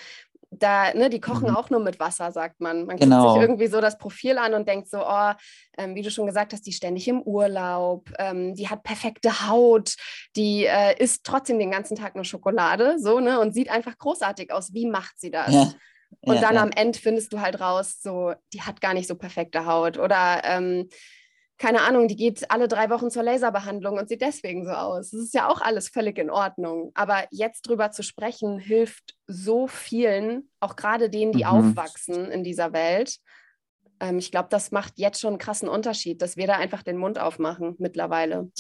da, 0.62 0.94
ne, 0.94 1.10
die 1.10 1.20
kochen 1.20 1.50
mhm. 1.50 1.56
auch 1.56 1.70
nur 1.70 1.80
mit 1.80 2.00
Wasser, 2.00 2.32
sagt 2.32 2.60
man. 2.62 2.86
Man 2.86 2.98
genau. 2.98 3.22
guckt 3.22 3.34
sich 3.34 3.42
irgendwie 3.42 3.68
so 3.68 3.82
das 3.82 3.98
Profil 3.98 4.38
an 4.38 4.54
und 4.54 4.68
denkt 4.68 4.90
so, 4.90 5.00
oh, 5.06 5.32
ähm, 5.78 5.96
wie 5.96 6.02
du 6.02 6.12
schon 6.12 6.26
gesagt 6.26 6.54
hast, 6.54 6.66
die 6.66 6.72
ständig 6.72 7.08
im 7.08 7.22
Urlaub, 7.22 8.10
ähm, 8.20 8.56
die 8.56 8.70
hat 8.70 8.84
perfekte 8.84 9.48
Haut, 9.48 9.96
die 10.36 10.66
äh, 10.66 11.02
isst 11.02 11.26
trotzdem 11.26 11.60
den 11.60 11.72
ganzen 11.72 11.96
Tag 11.96 12.16
nur 12.16 12.26
Schokolade, 12.26 12.98
so, 13.00 13.20
ne, 13.20 13.40
und 13.40 13.54
sieht 13.54 13.70
einfach 13.70 13.98
großartig 13.98 14.52
aus. 14.52 14.74
Wie 14.74 14.86
macht 14.86 15.20
sie 15.20 15.32
das? 15.32 15.54
Ja. 15.54 15.74
Und 16.22 16.36
ja, 16.36 16.42
dann 16.42 16.56
ja. 16.56 16.62
am 16.62 16.72
Ende 16.72 16.98
findest 16.98 17.34
du 17.34 17.42
halt 17.42 17.60
raus, 17.60 18.00
so, 18.02 18.34
die 18.54 18.62
hat 18.62 18.82
gar 18.82 18.94
nicht 18.94 19.08
so 19.08 19.16
perfekte 19.16 19.66
Haut. 19.66 19.98
Oder 19.98 20.42
ähm, 20.44 20.90
keine 21.58 21.82
Ahnung, 21.82 22.08
die 22.08 22.18
geht 22.18 22.52
alle 22.52 22.68
drei 22.68 22.90
Wochen 22.90 23.10
zur 23.10 23.24
Laserbehandlung 23.24 23.98
und 23.98 24.10
sieht 24.10 24.22
deswegen 24.22 24.66
so 24.66 24.72
aus. 24.72 25.12
Das 25.12 25.22
ist 25.22 25.34
ja 25.34 25.48
auch 25.48 25.62
alles 25.62 25.88
völlig 25.88 26.18
in 26.18 26.30
Ordnung. 26.30 26.92
Aber 26.96 27.26
jetzt 27.32 27.62
drüber 27.68 27.92
zu 27.92 28.04
sprechen, 28.04 28.60
hilft 28.60 29.16
so 29.28 29.68
vielen, 29.68 30.50
auch 30.60 30.76
gerade 30.76 31.10
denen, 31.10 31.32
die 31.32 31.46
mhm. 31.46 31.50
aufwachsen 31.50 32.30
in 32.30 32.44
dieser 32.44 32.74
Welt. 32.74 33.18
Ähm, 34.02 34.18
ich 34.18 34.32
glaube, 34.32 34.50
das 34.50 34.72
macht 34.72 34.94
jetzt 34.98 35.22
schon 35.22 35.30
einen 35.30 35.40
krassen 35.40 35.70
Unterschied, 35.70 36.22
dass 36.22 36.36
wir 36.36 36.48
da 36.48 36.58
einfach 36.58 36.84
den 36.84 36.98
Mund 36.98 37.20
aufmachen 37.20 37.76
mittlerweile. 37.80 38.52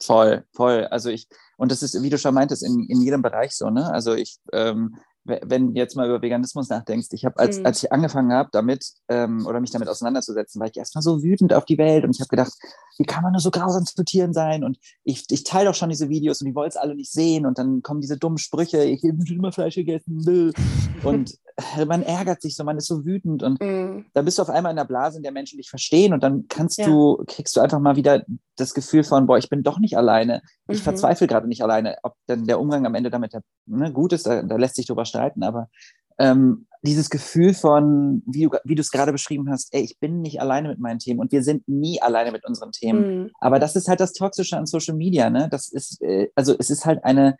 Voll, 0.00 0.44
voll. 0.52 0.86
Also 0.86 1.10
ich, 1.10 1.26
und 1.58 1.70
das 1.70 1.82
ist, 1.82 2.02
wie 2.02 2.10
du 2.10 2.18
schon 2.18 2.34
meintest, 2.34 2.62
in, 2.62 2.86
in 2.88 3.00
jedem 3.02 3.22
Bereich 3.22 3.52
so, 3.52 3.70
ne? 3.70 3.90
Also 3.92 4.14
ich 4.14 4.38
ähm, 4.52 4.96
wenn 5.26 5.68
du 5.68 5.80
jetzt 5.80 5.96
mal 5.96 6.08
über 6.08 6.22
Veganismus 6.22 6.68
nachdenkst, 6.68 7.08
ich 7.12 7.24
habe, 7.24 7.38
als, 7.38 7.58
mhm. 7.58 7.66
als 7.66 7.82
ich 7.82 7.92
angefangen 7.92 8.32
habe, 8.32 8.48
damit 8.52 8.92
ähm, 9.08 9.46
oder 9.46 9.60
mich 9.60 9.70
damit 9.70 9.88
auseinanderzusetzen, 9.88 10.60
war 10.60 10.68
ich 10.68 10.76
erstmal 10.76 11.02
so 11.02 11.22
wütend 11.22 11.52
auf 11.52 11.64
die 11.64 11.78
Welt 11.78 12.04
und 12.04 12.10
ich 12.14 12.20
habe 12.20 12.28
gedacht, 12.28 12.52
wie 12.98 13.04
kann 13.04 13.22
man 13.22 13.32
nur 13.32 13.40
so 13.40 13.50
grausam 13.50 13.84
zu 13.84 14.04
Tieren 14.04 14.32
sein? 14.32 14.64
Und 14.64 14.78
ich, 15.04 15.24
ich 15.30 15.44
teile 15.44 15.66
doch 15.66 15.74
schon 15.74 15.90
diese 15.90 16.08
Videos 16.08 16.40
und 16.40 16.46
die 16.46 16.54
wollen 16.54 16.68
es 16.68 16.76
alle 16.76 16.94
nicht 16.94 17.12
sehen 17.12 17.46
und 17.46 17.58
dann 17.58 17.82
kommen 17.82 18.00
diese 18.00 18.16
dummen 18.16 18.38
Sprüche, 18.38 18.84
ich 18.84 19.02
habe 19.02 19.26
schon 19.26 19.36
immer 19.36 19.52
Fleisch 19.52 19.74
gegessen. 19.74 20.54
Und 21.02 21.38
man 21.86 22.02
ärgert 22.02 22.42
sich 22.42 22.54
so, 22.54 22.64
man 22.64 22.76
ist 22.76 22.86
so 22.86 23.04
wütend 23.04 23.42
und 23.42 23.60
mhm. 23.60 24.06
da 24.12 24.22
bist 24.22 24.38
du 24.38 24.42
auf 24.42 24.50
einmal 24.50 24.70
in 24.70 24.76
der 24.76 24.84
Blase, 24.84 25.16
in 25.16 25.22
der 25.22 25.32
Menschen 25.32 25.56
dich 25.56 25.70
verstehen 25.70 26.12
und 26.12 26.22
dann 26.22 26.48
kannst 26.48 26.78
ja. 26.78 26.86
du, 26.86 27.22
kriegst 27.26 27.56
du 27.56 27.60
einfach 27.60 27.80
mal 27.80 27.96
wieder 27.96 28.24
das 28.56 28.74
Gefühl 28.74 29.04
von, 29.04 29.26
boah, 29.26 29.38
ich 29.38 29.48
bin 29.48 29.62
doch 29.62 29.78
nicht 29.78 29.96
alleine. 29.96 30.42
Ich 30.68 30.80
mhm. 30.80 30.84
verzweifle 30.84 31.26
gerade 31.26 31.48
nicht 31.48 31.62
alleine. 31.62 31.96
Ob 32.02 32.14
dann 32.26 32.46
der 32.46 32.60
Umgang 32.60 32.86
am 32.86 32.94
Ende 32.94 33.10
damit 33.10 33.32
ne, 33.66 33.92
gut 33.92 34.12
ist, 34.12 34.26
da, 34.26 34.42
da, 34.42 34.56
lässt 34.56 34.76
sich 34.76 34.86
drüber 34.86 35.04
streiten, 35.04 35.42
aber 35.42 35.68
ähm, 36.18 36.66
dieses 36.82 37.10
Gefühl 37.10 37.52
von, 37.52 38.22
wie 38.26 38.44
du, 38.44 38.50
wie 38.64 38.74
du 38.74 38.80
es 38.80 38.90
gerade 38.90 39.12
beschrieben 39.12 39.50
hast, 39.50 39.74
ey, 39.74 39.82
ich 39.82 39.98
bin 39.98 40.20
nicht 40.20 40.40
alleine 40.40 40.68
mit 40.68 40.78
meinen 40.78 40.98
Themen 40.98 41.20
und 41.20 41.32
wir 41.32 41.42
sind 41.42 41.66
nie 41.68 42.00
alleine 42.00 42.32
mit 42.32 42.46
unseren 42.46 42.72
Themen. 42.72 43.22
Mhm. 43.22 43.30
Aber 43.40 43.58
das 43.58 43.76
ist 43.76 43.88
halt 43.88 44.00
das 44.00 44.12
Toxische 44.12 44.56
an 44.56 44.66
Social 44.66 44.94
Media, 44.94 45.28
ne? 45.30 45.48
Das 45.50 45.68
ist, 45.68 46.00
äh, 46.02 46.28
also 46.34 46.54
es 46.58 46.70
ist 46.70 46.86
halt 46.86 47.04
eine, 47.04 47.36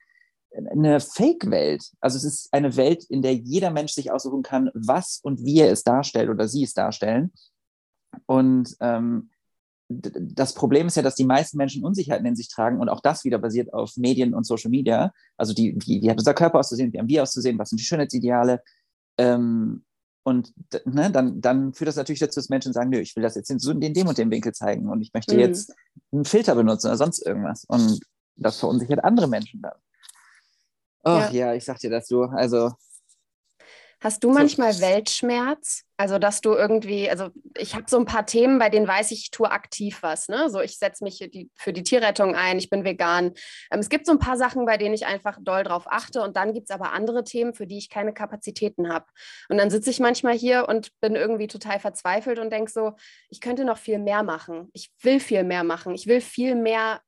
eine 0.71 1.00
Fake-Welt. 1.00 1.85
Also 2.00 2.16
es 2.16 2.25
ist 2.25 2.49
eine 2.52 2.76
Welt, 2.76 3.04
in 3.04 3.23
der 3.23 3.35
jeder 3.35 3.71
Mensch 3.71 3.92
sich 3.92 4.11
aussuchen 4.11 4.42
kann, 4.42 4.71
was 4.75 5.21
und 5.23 5.45
wie 5.45 5.61
er 5.61 5.71
es 5.71 5.85
darstellt 5.85 6.28
oder 6.28 6.49
sie 6.49 6.64
es 6.64 6.75
darstellen. 6.75 7.33
Und 8.26 8.75
ähm, 8.80 9.30
das 9.88 10.55
Problem 10.55 10.88
ist 10.88 10.97
ja, 10.97 11.02
dass 11.02 11.14
die 11.14 11.25
meisten 11.25 11.57
Menschen 11.57 11.85
Unsicherheiten 11.85 12.26
in 12.26 12.37
sich 12.37 12.49
tragen 12.49 12.81
und 12.81 12.88
auch 12.88 13.00
das 13.00 13.25
wieder 13.25 13.38
basiert 13.38 13.73
auf 13.73 13.97
Medien 13.97 14.35
und 14.35 14.45
Social 14.45 14.71
Media. 14.71 15.12
Also 15.37 15.55
die, 15.55 15.76
wie, 15.78 16.02
wie 16.02 16.11
hat 16.11 16.19
unser 16.19 16.35
Körper 16.35 16.59
auszusehen, 16.59 16.93
wie 16.93 16.99
haben 16.99 17.09
wir 17.09 17.23
auszusehen, 17.23 17.59
was 17.59 17.71
sind 17.71 17.81
die 17.81 17.85
Schönheitsideale. 17.85 18.62
Ähm, 19.19 19.85
und 20.25 20.52
ne, 20.85 21.11
dann, 21.12 21.40
dann 21.40 21.73
führt 21.73 21.87
das 21.87 21.97
natürlich 21.97 22.19
dazu, 22.19 22.40
dass 22.40 22.49
Menschen 22.49 22.73
sagen, 22.73 22.90
nö, 22.90 22.99
ich 22.99 23.14
will 23.14 23.23
das 23.23 23.37
jetzt 23.37 23.49
in, 23.49 23.59
in 23.81 23.95
dem 23.95 24.09
und 24.09 24.19
dem 24.19 24.31
Winkel 24.31 24.52
zeigen 24.52 24.88
und 24.88 25.00
ich 25.00 25.12
möchte 25.14 25.35
mhm. 25.35 25.40
jetzt 25.40 25.73
einen 26.11 26.25
Filter 26.25 26.57
benutzen 26.57 26.88
oder 26.88 26.97
sonst 26.97 27.25
irgendwas. 27.25 27.64
Und 27.64 28.00
das 28.35 28.59
verunsichert 28.59 29.05
andere 29.05 29.28
Menschen 29.28 29.62
dann. 29.62 29.78
Oh 31.05 31.11
ja. 31.11 31.31
ja, 31.31 31.55
ich 31.55 31.64
sag 31.64 31.78
dir 31.78 31.90
das 31.90 32.09
so. 32.09 32.25
Also 32.25 32.73
Hast 34.06 34.22
du 34.22 34.30
manchmal 34.30 34.72
so. 34.72 34.82
Weltschmerz? 34.82 35.82
Also, 35.96 36.20
dass 36.20 36.40
du 36.40 36.52
irgendwie, 36.52 37.10
also 37.10 37.30
ich 37.58 37.75
habe 37.75 37.86
so 37.88 37.98
ein 37.98 38.04
paar 38.04 38.25
Themen, 38.25 38.60
bei 38.60 38.68
denen 38.68 38.86
weiß 38.86 39.10
ich, 39.10 39.22
ich 39.22 39.30
tue 39.32 39.50
aktiv 39.50 39.98
was. 40.00 40.28
Ne? 40.28 40.48
So, 40.48 40.60
ich 40.60 40.78
setze 40.78 41.02
mich 41.02 41.18
die, 41.18 41.50
für 41.56 41.72
die 41.72 41.82
Tierrettung 41.82 42.36
ein, 42.36 42.56
ich 42.58 42.70
bin 42.70 42.84
vegan. 42.84 43.32
Ähm, 43.72 43.80
es 43.80 43.88
gibt 43.88 44.06
so 44.06 44.12
ein 44.12 44.20
paar 44.20 44.36
Sachen, 44.36 44.64
bei 44.64 44.76
denen 44.76 44.94
ich 44.94 45.06
einfach 45.06 45.38
doll 45.42 45.64
drauf 45.64 45.86
achte. 45.88 46.22
Und 46.22 46.36
dann 46.36 46.52
gibt 46.52 46.70
es 46.70 46.75
aber 46.75 46.92
andere 46.92 47.25
Themen, 47.25 47.52
für 47.52 47.66
die 47.66 47.78
ich 47.78 47.90
keine 47.90 48.14
Kapazitäten 48.14 48.92
habe. 48.92 49.06
Und 49.48 49.58
dann 49.58 49.70
sitze 49.70 49.90
ich 49.90 49.98
manchmal 49.98 50.34
hier 50.34 50.68
und 50.68 50.92
bin 51.00 51.16
irgendwie 51.16 51.48
total 51.48 51.80
verzweifelt 51.80 52.38
und 52.38 52.52
denke 52.52 52.70
so, 52.70 52.92
ich 53.28 53.40
könnte 53.40 53.64
noch 53.64 53.78
viel 53.78 53.98
mehr 53.98 54.22
machen. 54.22 54.70
Ich 54.72 54.92
will 55.02 55.18
viel 55.18 55.42
mehr 55.42 55.64
machen. 55.64 55.96
Ich 55.96 56.06
will 56.06 56.20
viel 56.20 56.54
mehr 56.54 57.00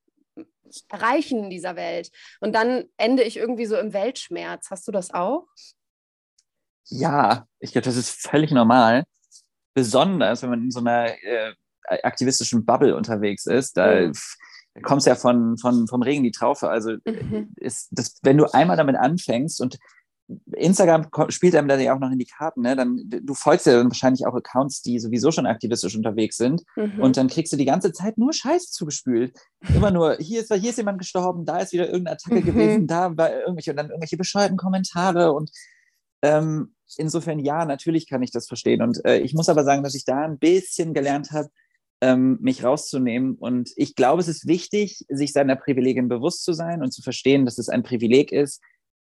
erreichen 0.89 1.45
in 1.45 1.51
dieser 1.51 1.77
Welt. 1.77 2.11
Und 2.41 2.57
dann 2.57 2.87
ende 2.97 3.23
ich 3.23 3.37
irgendwie 3.37 3.67
so 3.67 3.77
im 3.77 3.93
Weltschmerz. 3.93 4.69
Hast 4.71 4.89
du 4.89 4.93
das 4.93 5.15
auch? 5.15 5.47
Ja, 6.89 7.47
ich 7.61 7.73
glaube, 7.73 7.85
das 7.85 7.97
ist 7.97 8.11
völlig 8.11 8.51
normal. 8.51 9.05
Besonders, 9.75 10.43
wenn 10.43 10.51
man 10.51 10.63
in 10.63 10.71
so 10.71 10.81
einer 10.81 11.07
äh, 11.23 11.55
aktivistischen 12.03 12.65
Bubble 12.65 12.97
unterwegs 12.97 13.47
ist. 13.47 13.77
Da 13.77 14.01
mhm. 14.01 14.13
kommst 14.83 15.07
ja 15.07 15.15
von, 15.15 15.57
von, 15.59 15.87
vom 15.87 16.03
Regen 16.03 16.25
die 16.25 16.31
Traufe. 16.31 16.69
Also 16.69 16.97
mhm. 17.05 17.53
ist 17.57 17.89
das, 17.91 18.19
wenn 18.23 18.39
du 18.39 18.47
einmal 18.53 18.77
damit 18.77 18.97
anfängst 18.97 19.61
und 19.61 19.79
Instagram 20.53 21.07
spielt 21.31 21.55
einem 21.55 21.69
da 21.69 21.79
ja 21.79 21.95
auch 21.95 22.01
noch 22.01 22.11
in 22.11 22.19
die 22.19 22.27
Karten, 22.27 22.61
ne? 22.61 22.77
Dann, 22.77 23.03
du 23.09 23.33
folgst 23.33 23.65
ja 23.65 23.79
dann 23.79 23.89
wahrscheinlich 23.89 24.27
auch 24.27 24.35
Accounts, 24.35 24.83
die 24.83 24.99
sowieso 24.99 25.31
schon 25.31 25.47
aktivistisch 25.47 25.97
unterwegs 25.97 26.37
sind. 26.37 26.65
Mhm. 26.77 27.01
Und 27.01 27.17
dann 27.17 27.29
kriegst 27.29 27.51
du 27.53 27.57
die 27.57 27.65
ganze 27.65 27.93
Zeit 27.93 28.19
nur 28.19 28.35
Scheiß 28.35 28.71
zugespült. 28.71 29.33
Immer 29.75 29.91
nur, 29.91 30.17
hier 30.19 30.41
ist, 30.41 30.53
hier 30.53 30.69
ist 30.69 30.77
jemand 30.77 30.99
gestorben, 30.99 31.47
da 31.47 31.61
ist 31.61 31.73
wieder 31.73 31.87
irgendeine 31.87 32.17
Attacke 32.17 32.43
mhm. 32.43 32.45
gewesen, 32.45 32.87
da 32.87 33.17
war 33.17 33.33
irgendwelche 33.33 33.71
und 33.71 33.79
dann 33.79 33.89
irgendwelche 33.89 34.19
bescheuerten 34.19 34.59
Kommentare. 34.59 35.33
Und 35.33 35.51
ähm, 36.21 36.75
insofern 36.97 37.39
ja, 37.39 37.65
natürlich 37.65 38.09
kann 38.09 38.23
ich 38.23 38.31
das 38.31 38.49
verstehen. 38.49 38.83
Und 38.83 39.05
äh, 39.05 39.19
ich 39.19 39.35
muss 39.35 39.49
aber 39.49 39.65
sagen, 39.65 39.83
dass 39.83 39.95
ich 39.95 40.05
da 40.05 40.25
ein 40.25 40.39
bisschen 40.39 40.95
gelernt 40.95 41.33
habe, 41.33 41.49
ähm, 42.01 42.39
mich 42.41 42.65
rauszunehmen. 42.65 43.35
Und 43.35 43.71
ich 43.77 43.95
glaube, 43.95 44.21
es 44.21 44.29
ist 44.29 44.47
wichtig, 44.47 45.05
sich 45.09 45.33
seiner 45.33 45.57
Privilegien 45.57 46.09
bewusst 46.09 46.45
zu 46.45 46.53
sein 46.53 46.83
und 46.83 46.93
zu 46.93 47.03
verstehen, 47.03 47.45
dass 47.45 47.59
es 47.59 47.69
ein 47.69 47.83
Privileg 47.83 48.33
ist, 48.33 48.63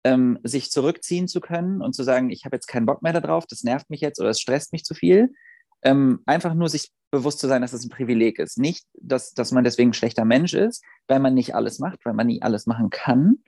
ähm, 0.03 0.39
sich 0.43 0.69
zurückziehen 0.69 1.27
zu 1.27 1.41
können 1.41 1.81
und 1.81 1.93
zu 1.93 2.03
sagen, 2.03 2.29
ich 2.29 2.45
habe 2.45 2.55
jetzt 2.55 2.67
keinen 2.67 2.85
Bock 2.85 3.01
mehr 3.01 3.13
darauf, 3.13 3.47
das 3.47 3.63
nervt 3.63 3.89
mich 3.89 4.01
jetzt 4.01 4.19
oder 4.19 4.29
es 4.29 4.39
stresst 4.39 4.71
mich 4.71 4.83
zu 4.83 4.93
viel. 4.93 5.33
Ähm, 5.81 6.21
einfach 6.25 6.53
nur 6.53 6.69
sich 6.69 6.91
bewusst 7.11 7.39
zu 7.39 7.47
sein, 7.47 7.61
dass 7.61 7.73
es 7.73 7.81
das 7.81 7.87
ein 7.87 7.95
Privileg 7.95 8.39
ist. 8.39 8.57
Nicht, 8.57 8.85
dass, 8.93 9.33
dass 9.33 9.51
man 9.51 9.63
deswegen 9.63 9.91
ein 9.91 9.93
schlechter 9.93 10.25
Mensch 10.25 10.53
ist, 10.53 10.83
weil 11.07 11.19
man 11.19 11.33
nicht 11.33 11.55
alles 11.55 11.79
macht, 11.79 12.05
weil 12.05 12.13
man 12.13 12.27
nie 12.27 12.41
alles 12.41 12.67
machen 12.67 12.89
kann. 12.89 13.39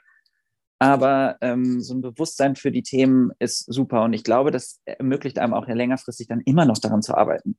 Aber 0.80 1.38
ähm, 1.42 1.82
so 1.82 1.96
ein 1.96 2.02
Bewusstsein 2.02 2.56
für 2.56 2.72
die 2.72 2.84
Themen 2.84 3.32
ist 3.40 3.66
super 3.72 4.04
und 4.04 4.14
ich 4.14 4.24
glaube, 4.24 4.52
das 4.52 4.80
ermöglicht 4.86 5.40
einem 5.40 5.54
auch 5.54 5.68
ja 5.68 5.74
längerfristig 5.74 6.28
dann 6.28 6.42
immer 6.42 6.66
noch 6.66 6.78
daran 6.78 7.02
zu 7.02 7.16
arbeiten. 7.16 7.58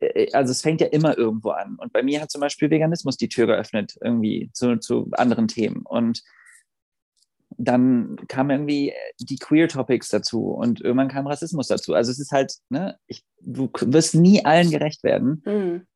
Äh, 0.00 0.32
also 0.32 0.50
es 0.50 0.62
fängt 0.62 0.80
ja 0.80 0.88
immer 0.88 1.16
irgendwo 1.16 1.50
an. 1.50 1.76
Und 1.76 1.92
bei 1.92 2.02
mir 2.02 2.20
hat 2.20 2.30
zum 2.30 2.40
Beispiel 2.40 2.70
Veganismus 2.70 3.16
die 3.16 3.28
Tür 3.28 3.46
geöffnet, 3.46 3.96
irgendwie 4.00 4.50
zu, 4.52 4.76
zu 4.78 5.08
anderen 5.12 5.48
Themen. 5.48 5.82
Und 5.84 6.22
dann 7.58 8.16
kamen 8.28 8.50
irgendwie 8.50 8.92
die 9.20 9.36
Queer 9.36 9.68
Topics 9.68 10.08
dazu 10.08 10.48
und 10.48 10.80
irgendwann 10.80 11.08
kam 11.08 11.26
Rassismus 11.26 11.68
dazu. 11.68 11.94
Also 11.94 12.10
es 12.10 12.18
ist 12.18 12.32
halt, 12.32 12.54
ne, 12.70 12.98
ich, 13.06 13.24
du 13.40 13.70
wirst 13.80 14.14
nie 14.14 14.44
allen 14.44 14.70
gerecht 14.70 15.04
werden. 15.04 15.42
Mhm. 15.44 15.86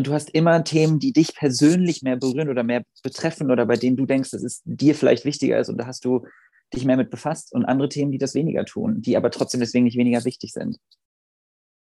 Und 0.00 0.06
du 0.06 0.14
hast 0.14 0.30
immer 0.30 0.64
Themen, 0.64 0.98
die 0.98 1.12
dich 1.12 1.34
persönlich 1.34 2.00
mehr 2.00 2.16
berühren 2.16 2.48
oder 2.48 2.62
mehr 2.62 2.84
betreffen 3.02 3.50
oder 3.50 3.66
bei 3.66 3.76
denen 3.76 3.98
du 3.98 4.06
denkst, 4.06 4.30
dass 4.30 4.42
es 4.42 4.62
dir 4.64 4.94
vielleicht 4.94 5.26
wichtiger 5.26 5.58
ist 5.58 5.68
und 5.68 5.76
da 5.76 5.84
hast 5.84 6.06
du 6.06 6.24
dich 6.72 6.86
mehr 6.86 6.96
mit 6.96 7.10
befasst 7.10 7.52
und 7.52 7.66
andere 7.66 7.90
Themen, 7.90 8.10
die 8.10 8.16
das 8.16 8.34
weniger 8.34 8.64
tun, 8.64 9.02
die 9.02 9.18
aber 9.18 9.30
trotzdem 9.30 9.60
deswegen 9.60 9.84
nicht 9.84 9.98
weniger 9.98 10.24
wichtig 10.24 10.54
sind. 10.54 10.78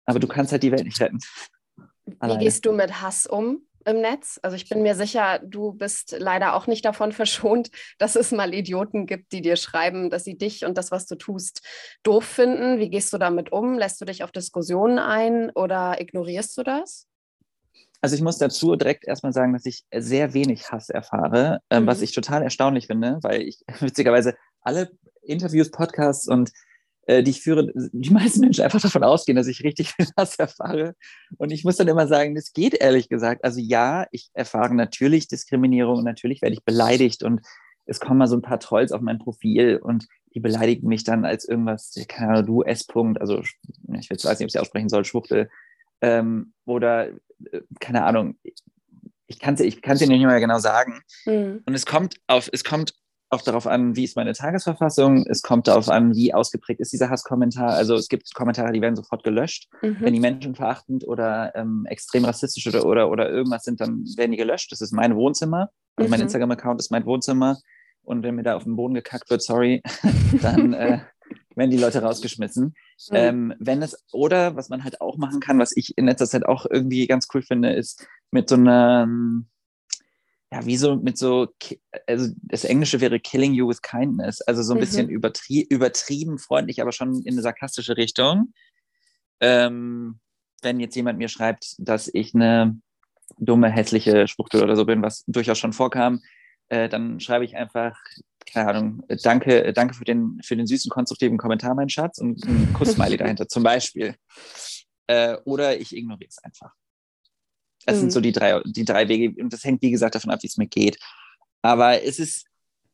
Aber 0.06 0.20
du 0.20 0.26
kannst 0.26 0.52
halt 0.52 0.62
die 0.62 0.72
Welt 0.72 0.84
nicht 0.84 0.98
retten. 1.02 1.18
Wie 2.06 2.16
Alleine. 2.18 2.44
gehst 2.44 2.64
du 2.64 2.72
mit 2.72 3.02
Hass 3.02 3.26
um? 3.26 3.60
im 3.84 4.00
Netz. 4.00 4.40
Also 4.42 4.56
ich 4.56 4.68
bin 4.68 4.82
mir 4.82 4.94
sicher, 4.94 5.38
du 5.38 5.72
bist 5.72 6.16
leider 6.18 6.54
auch 6.54 6.66
nicht 6.66 6.84
davon 6.84 7.12
verschont, 7.12 7.70
dass 7.98 8.16
es 8.16 8.32
mal 8.32 8.54
Idioten 8.54 9.04
gibt, 9.04 9.32
die 9.32 9.42
dir 9.42 9.56
schreiben, 9.56 10.08
dass 10.08 10.24
sie 10.24 10.38
dich 10.38 10.64
und 10.64 10.78
das, 10.78 10.90
was 10.90 11.06
du 11.06 11.14
tust, 11.14 11.60
doof 12.02 12.24
finden. 12.24 12.78
Wie 12.78 12.88
gehst 12.88 13.12
du 13.12 13.18
damit 13.18 13.52
um? 13.52 13.78
Lässt 13.78 14.00
du 14.00 14.06
dich 14.06 14.24
auf 14.24 14.32
Diskussionen 14.32 14.98
ein 14.98 15.50
oder 15.50 16.00
ignorierst 16.00 16.56
du 16.56 16.62
das? 16.62 17.07
Also 18.00 18.14
ich 18.14 18.22
muss 18.22 18.38
dazu 18.38 18.76
direkt 18.76 19.06
erstmal 19.06 19.32
sagen, 19.32 19.52
dass 19.52 19.66
ich 19.66 19.84
sehr 19.92 20.34
wenig 20.34 20.70
Hass 20.70 20.88
erfahre, 20.88 21.60
mhm. 21.72 21.86
was 21.86 22.00
ich 22.00 22.12
total 22.12 22.42
erstaunlich 22.42 22.86
finde, 22.86 23.18
weil 23.22 23.42
ich 23.42 23.64
witzigerweise 23.80 24.36
alle 24.60 24.90
Interviews, 25.22 25.70
Podcasts 25.70 26.28
und 26.28 26.52
äh, 27.06 27.22
die 27.22 27.30
ich 27.30 27.42
führe, 27.42 27.72
die 27.74 28.10
meisten 28.10 28.40
Menschen 28.40 28.62
einfach 28.62 28.80
davon 28.80 29.02
ausgehen, 29.02 29.36
dass 29.36 29.46
ich 29.46 29.64
richtig 29.64 29.90
viel 29.96 30.06
Hass 30.16 30.36
erfahre. 30.36 30.94
Und 31.38 31.50
ich 31.50 31.64
muss 31.64 31.76
dann 31.76 31.88
immer 31.88 32.06
sagen, 32.06 32.34
das 32.34 32.52
geht 32.52 32.74
ehrlich 32.74 33.08
gesagt. 33.08 33.44
Also 33.44 33.60
ja, 33.60 34.06
ich 34.12 34.30
erfahre 34.34 34.74
natürlich 34.74 35.26
Diskriminierung 35.26 35.98
und 35.98 36.04
natürlich 36.04 36.42
werde 36.42 36.54
ich 36.54 36.64
beleidigt 36.64 37.22
und 37.22 37.40
es 37.86 38.00
kommen 38.00 38.18
mal 38.18 38.26
so 38.28 38.36
ein 38.36 38.42
paar 38.42 38.60
Trolls 38.60 38.92
auf 38.92 39.00
mein 39.00 39.18
Profil 39.18 39.78
und 39.82 40.06
die 40.34 40.40
beleidigen 40.40 40.86
mich 40.86 41.04
dann 41.04 41.24
als 41.24 41.48
irgendwas, 41.48 41.94
keine 42.06 42.32
Ahnung, 42.32 42.46
du 42.46 42.62
S-Punkt, 42.62 43.20
also 43.20 43.40
ich 43.40 44.10
weiß 44.10 44.22
nicht, 44.22 44.40
ob 44.40 44.46
ich 44.46 44.52
sie 44.52 44.58
aussprechen 44.58 44.90
soll, 44.90 45.06
Schwuchtel. 45.06 45.48
Ähm, 46.02 46.52
oder, 46.66 47.08
keine 47.80 48.04
Ahnung, 48.04 48.36
ich 49.26 49.38
kann 49.38 49.54
es 49.54 49.60
ich 49.60 49.82
kann's 49.82 50.00
dir 50.00 50.08
nicht 50.08 50.24
mehr 50.24 50.40
genau 50.40 50.58
sagen. 50.58 51.02
Mhm. 51.26 51.62
Und 51.66 51.74
es 51.74 51.86
kommt 51.86 52.16
auf, 52.26 52.48
es 52.52 52.64
kommt 52.64 52.94
auch 53.30 53.42
darauf 53.42 53.66
an, 53.66 53.94
wie 53.94 54.04
ist 54.04 54.16
meine 54.16 54.32
Tagesverfassung. 54.32 55.26
Es 55.28 55.42
kommt 55.42 55.68
darauf 55.68 55.88
an, 55.90 56.14
wie 56.14 56.32
ausgeprägt 56.32 56.80
ist 56.80 56.92
dieser 56.92 57.10
Hasskommentar. 57.10 57.74
Also 57.74 57.94
es 57.94 58.08
gibt 58.08 58.32
Kommentare, 58.34 58.72
die 58.72 58.80
werden 58.80 58.96
sofort 58.96 59.22
gelöscht. 59.22 59.68
Mhm. 59.82 59.96
Wenn 60.00 60.14
die 60.14 60.20
Menschen 60.20 60.54
verachtend 60.54 61.06
oder 61.06 61.54
ähm, 61.54 61.84
extrem 61.88 62.24
rassistisch 62.24 62.66
oder, 62.66 62.86
oder, 62.86 63.10
oder 63.10 63.28
irgendwas 63.28 63.64
sind, 63.64 63.80
dann 63.80 64.04
werden 64.16 64.30
die 64.30 64.38
gelöscht. 64.38 64.72
Das 64.72 64.80
ist 64.80 64.92
mein 64.92 65.14
Wohnzimmer. 65.14 65.70
Also 65.96 66.08
mhm. 66.08 66.10
mein 66.10 66.20
Instagram-Account 66.22 66.80
ist 66.80 66.90
mein 66.90 67.04
Wohnzimmer. 67.04 67.58
Und 68.02 68.22
wenn 68.22 68.36
mir 68.36 68.44
da 68.44 68.56
auf 68.56 68.64
den 68.64 68.76
Boden 68.76 68.94
gekackt 68.94 69.28
wird, 69.28 69.42
sorry, 69.42 69.82
dann 70.40 70.72
äh, 70.72 71.00
werden 71.58 71.70
die 71.70 71.78
Leute 71.78 72.02
rausgeschmissen. 72.02 72.64
Mhm. 72.64 72.74
Ähm, 73.12 73.54
wenn 73.58 73.82
es, 73.82 74.04
oder 74.12 74.56
was 74.56 74.68
man 74.68 74.84
halt 74.84 75.00
auch 75.00 75.16
machen 75.16 75.40
kann, 75.40 75.58
was 75.58 75.76
ich 75.76 75.98
in 75.98 76.06
letzter 76.06 76.26
Zeit 76.26 76.46
auch 76.46 76.66
irgendwie 76.68 77.06
ganz 77.06 77.28
cool 77.34 77.42
finde, 77.42 77.72
ist 77.72 78.06
mit 78.30 78.48
so 78.48 78.54
einer 78.54 79.08
ja, 80.50 80.64
wie 80.64 80.76
so 80.76 80.96
mit 80.96 81.18
so, 81.18 81.48
also 82.06 82.32
das 82.42 82.64
Englische 82.64 83.00
wäre 83.00 83.20
killing 83.20 83.52
you 83.52 83.68
with 83.68 83.82
kindness, 83.82 84.40
also 84.42 84.62
so 84.62 84.72
ein 84.72 84.76
mhm. 84.76 84.80
bisschen 84.80 85.08
übertrie 85.08 85.66
übertrieben 85.68 86.38
freundlich, 86.38 86.80
aber 86.80 86.92
schon 86.92 87.22
in 87.22 87.34
eine 87.34 87.42
sarkastische 87.42 87.96
Richtung. 87.96 88.54
Ähm, 89.40 90.20
wenn 90.62 90.80
jetzt 90.80 90.96
jemand 90.96 91.18
mir 91.18 91.28
schreibt, 91.28 91.74
dass 91.78 92.08
ich 92.12 92.34
eine 92.34 92.80
dumme, 93.38 93.68
hässliche 93.68 94.26
Schwuchtel 94.26 94.62
oder 94.62 94.74
so 94.74 94.86
bin, 94.86 95.02
was 95.02 95.22
durchaus 95.26 95.58
schon 95.58 95.74
vorkam, 95.74 96.22
äh, 96.68 96.88
dann 96.88 97.20
schreibe 97.20 97.44
ich 97.44 97.56
einfach, 97.56 98.00
keine 98.52 98.70
Ahnung, 98.70 99.02
danke, 99.22 99.72
danke 99.72 99.94
für 99.94 100.04
den, 100.04 100.40
für 100.42 100.56
den 100.56 100.66
süßen, 100.66 100.90
konstruktiven 100.90 101.38
Kommentar, 101.38 101.74
mein 101.74 101.88
Schatz, 101.88 102.18
und 102.18 102.44
ein 102.44 102.72
Kuss-Smiley 102.74 103.16
dahinter 103.16 103.48
zum 103.48 103.62
Beispiel. 103.62 104.14
Äh, 105.06 105.36
oder 105.44 105.78
ich 105.80 105.94
ignoriere 105.96 106.28
es 106.28 106.38
einfach. 106.42 106.72
Das 107.86 107.96
mhm. 107.96 108.00
sind 108.00 108.12
so 108.12 108.20
die 108.20 108.32
drei, 108.32 108.60
die 108.64 108.84
drei 108.84 109.08
Wege. 109.08 109.42
Und 109.42 109.52
das 109.52 109.64
hängt, 109.64 109.82
wie 109.82 109.90
gesagt, 109.90 110.14
davon 110.14 110.30
ab, 110.30 110.42
wie 110.42 110.46
es 110.46 110.56
mir 110.56 110.66
geht. 110.66 110.98
Aber 111.62 112.02
es 112.02 112.18
ist 112.18 112.46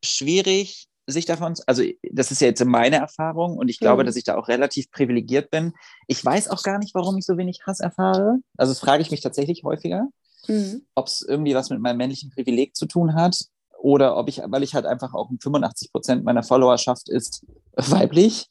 schwierig, 0.02 0.88
sich 1.06 1.26
davon, 1.26 1.54
also 1.66 1.82
das 2.10 2.30
ist 2.30 2.40
ja 2.40 2.48
jetzt 2.48 2.64
meine 2.64 2.96
Erfahrung 2.96 3.58
und 3.58 3.68
ich 3.68 3.78
glaube, 3.78 4.02
mhm. 4.02 4.06
dass 4.06 4.16
ich 4.16 4.24
da 4.24 4.36
auch 4.36 4.48
relativ 4.48 4.90
privilegiert 4.90 5.50
bin. 5.50 5.72
Ich 6.06 6.24
weiß 6.24 6.48
auch 6.48 6.62
gar 6.62 6.78
nicht, 6.78 6.94
warum 6.94 7.18
ich 7.18 7.26
so 7.26 7.36
wenig 7.36 7.60
Hass 7.66 7.80
erfahre. 7.80 8.38
Also 8.56 8.72
das 8.72 8.80
frage 8.80 9.02
ich 9.02 9.10
mich 9.10 9.20
tatsächlich 9.20 9.64
häufiger, 9.64 10.08
mhm. 10.48 10.86
ob 10.94 11.08
es 11.08 11.22
irgendwie 11.22 11.54
was 11.54 11.68
mit 11.68 11.80
meinem 11.80 11.98
männlichen 11.98 12.30
Privileg 12.30 12.74
zu 12.74 12.86
tun 12.86 13.14
hat 13.14 13.36
oder 13.84 14.16
ob 14.16 14.30
ich, 14.30 14.40
weil 14.46 14.62
ich 14.62 14.74
halt 14.74 14.86
einfach 14.86 15.12
auch 15.12 15.28
85 15.38 15.92
Prozent 15.92 16.24
meiner 16.24 16.42
Followerschaft 16.42 17.10
ist 17.10 17.44
weiblich. 17.76 18.46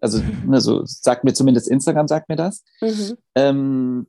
Also, 0.00 0.18
ne, 0.46 0.60
so 0.60 0.82
sagt 0.84 1.24
mir 1.24 1.32
zumindest 1.32 1.68
Instagram, 1.68 2.06
sagt 2.06 2.28
mir 2.28 2.36
das. 2.36 2.62
Mhm. 2.82 3.16
Ähm, 3.34 4.06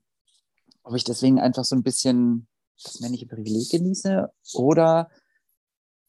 ob 0.83 0.93
ich 0.93 1.05
deswegen 1.05 1.39
einfach 1.39 1.63
so 1.63 1.73
ein 1.73 1.83
bisschen 1.83 2.47
das 2.83 2.99
männliche 2.99 3.27
Privileg 3.27 3.69
genieße 3.69 4.29
oder 4.55 5.09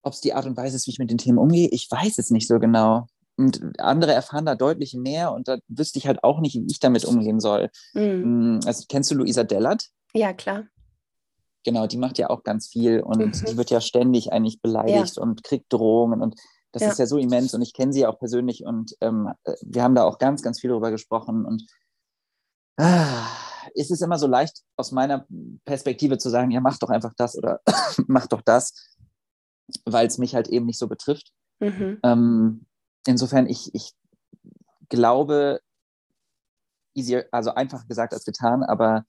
ob 0.02 0.12
es 0.12 0.20
die 0.20 0.34
Art 0.34 0.46
und 0.46 0.56
Weise 0.56 0.74
ist, 0.74 0.88
wie 0.88 0.90
ich 0.90 0.98
mit 0.98 1.10
den 1.10 1.18
Themen 1.18 1.38
umgehe. 1.38 1.68
Ich 1.70 1.88
weiß 1.88 2.18
es 2.18 2.30
nicht 2.30 2.48
so 2.48 2.58
genau. 2.58 3.06
Und 3.36 3.78
andere 3.78 4.12
erfahren 4.12 4.44
da 4.44 4.56
deutlich 4.56 4.94
mehr 4.94 5.32
und 5.32 5.46
da 5.46 5.58
wüsste 5.68 6.00
ich 6.00 6.08
halt 6.08 6.24
auch 6.24 6.40
nicht, 6.40 6.56
wie 6.56 6.66
ich 6.68 6.80
damit 6.80 7.04
umgehen 7.04 7.38
soll. 7.38 7.70
Mhm. 7.94 8.58
Also 8.66 8.86
kennst 8.88 9.12
du 9.12 9.14
Luisa 9.14 9.44
Dellert? 9.44 9.86
Ja, 10.14 10.32
klar. 10.32 10.64
Genau, 11.64 11.86
die 11.86 11.98
macht 11.98 12.18
ja 12.18 12.30
auch 12.30 12.44
ganz 12.44 12.68
viel 12.68 13.00
und 13.00 13.18
mhm. 13.18 13.44
die 13.46 13.56
wird 13.56 13.70
ja 13.70 13.80
ständig 13.80 14.32
eigentlich 14.32 14.62
beleidigt 14.62 15.16
ja. 15.16 15.22
und 15.22 15.42
kriegt 15.42 15.72
Drohungen 15.72 16.22
und 16.22 16.36
das 16.72 16.82
ja. 16.82 16.90
ist 16.90 16.98
ja 16.98 17.06
so 17.06 17.18
immens 17.18 17.54
und 17.54 17.62
ich 17.62 17.72
kenne 17.72 17.92
sie 17.92 18.06
auch 18.06 18.18
persönlich 18.18 18.64
und 18.64 18.94
ähm, 19.00 19.30
wir 19.62 19.82
haben 19.82 19.94
da 19.94 20.04
auch 20.04 20.18
ganz, 20.18 20.42
ganz 20.42 20.60
viel 20.60 20.70
darüber 20.70 20.90
gesprochen 20.90 21.44
und 21.44 21.66
ah, 22.78 23.26
ist 23.74 23.90
es 23.90 24.00
immer 24.00 24.18
so 24.18 24.26
leicht 24.26 24.62
aus 24.76 24.92
meiner 24.92 25.26
Perspektive 25.64 26.18
zu 26.18 26.30
sagen, 26.30 26.50
ja, 26.50 26.60
mach 26.60 26.78
doch 26.78 26.90
einfach 26.90 27.12
das 27.16 27.36
oder 27.36 27.60
mach 28.06 28.26
doch 28.26 28.42
das, 28.42 28.96
weil 29.84 30.06
es 30.06 30.18
mich 30.18 30.34
halt 30.34 30.48
eben 30.48 30.66
nicht 30.66 30.78
so 30.78 30.88
betrifft. 30.88 31.32
Mhm. 31.60 31.98
Ähm, 32.02 32.66
insofern, 33.06 33.46
ich, 33.46 33.74
ich 33.74 33.92
glaube, 34.88 35.60
easier, 36.94 37.26
also 37.32 37.54
einfacher 37.54 37.86
gesagt 37.86 38.12
als 38.12 38.24
getan, 38.24 38.62
aber 38.62 39.04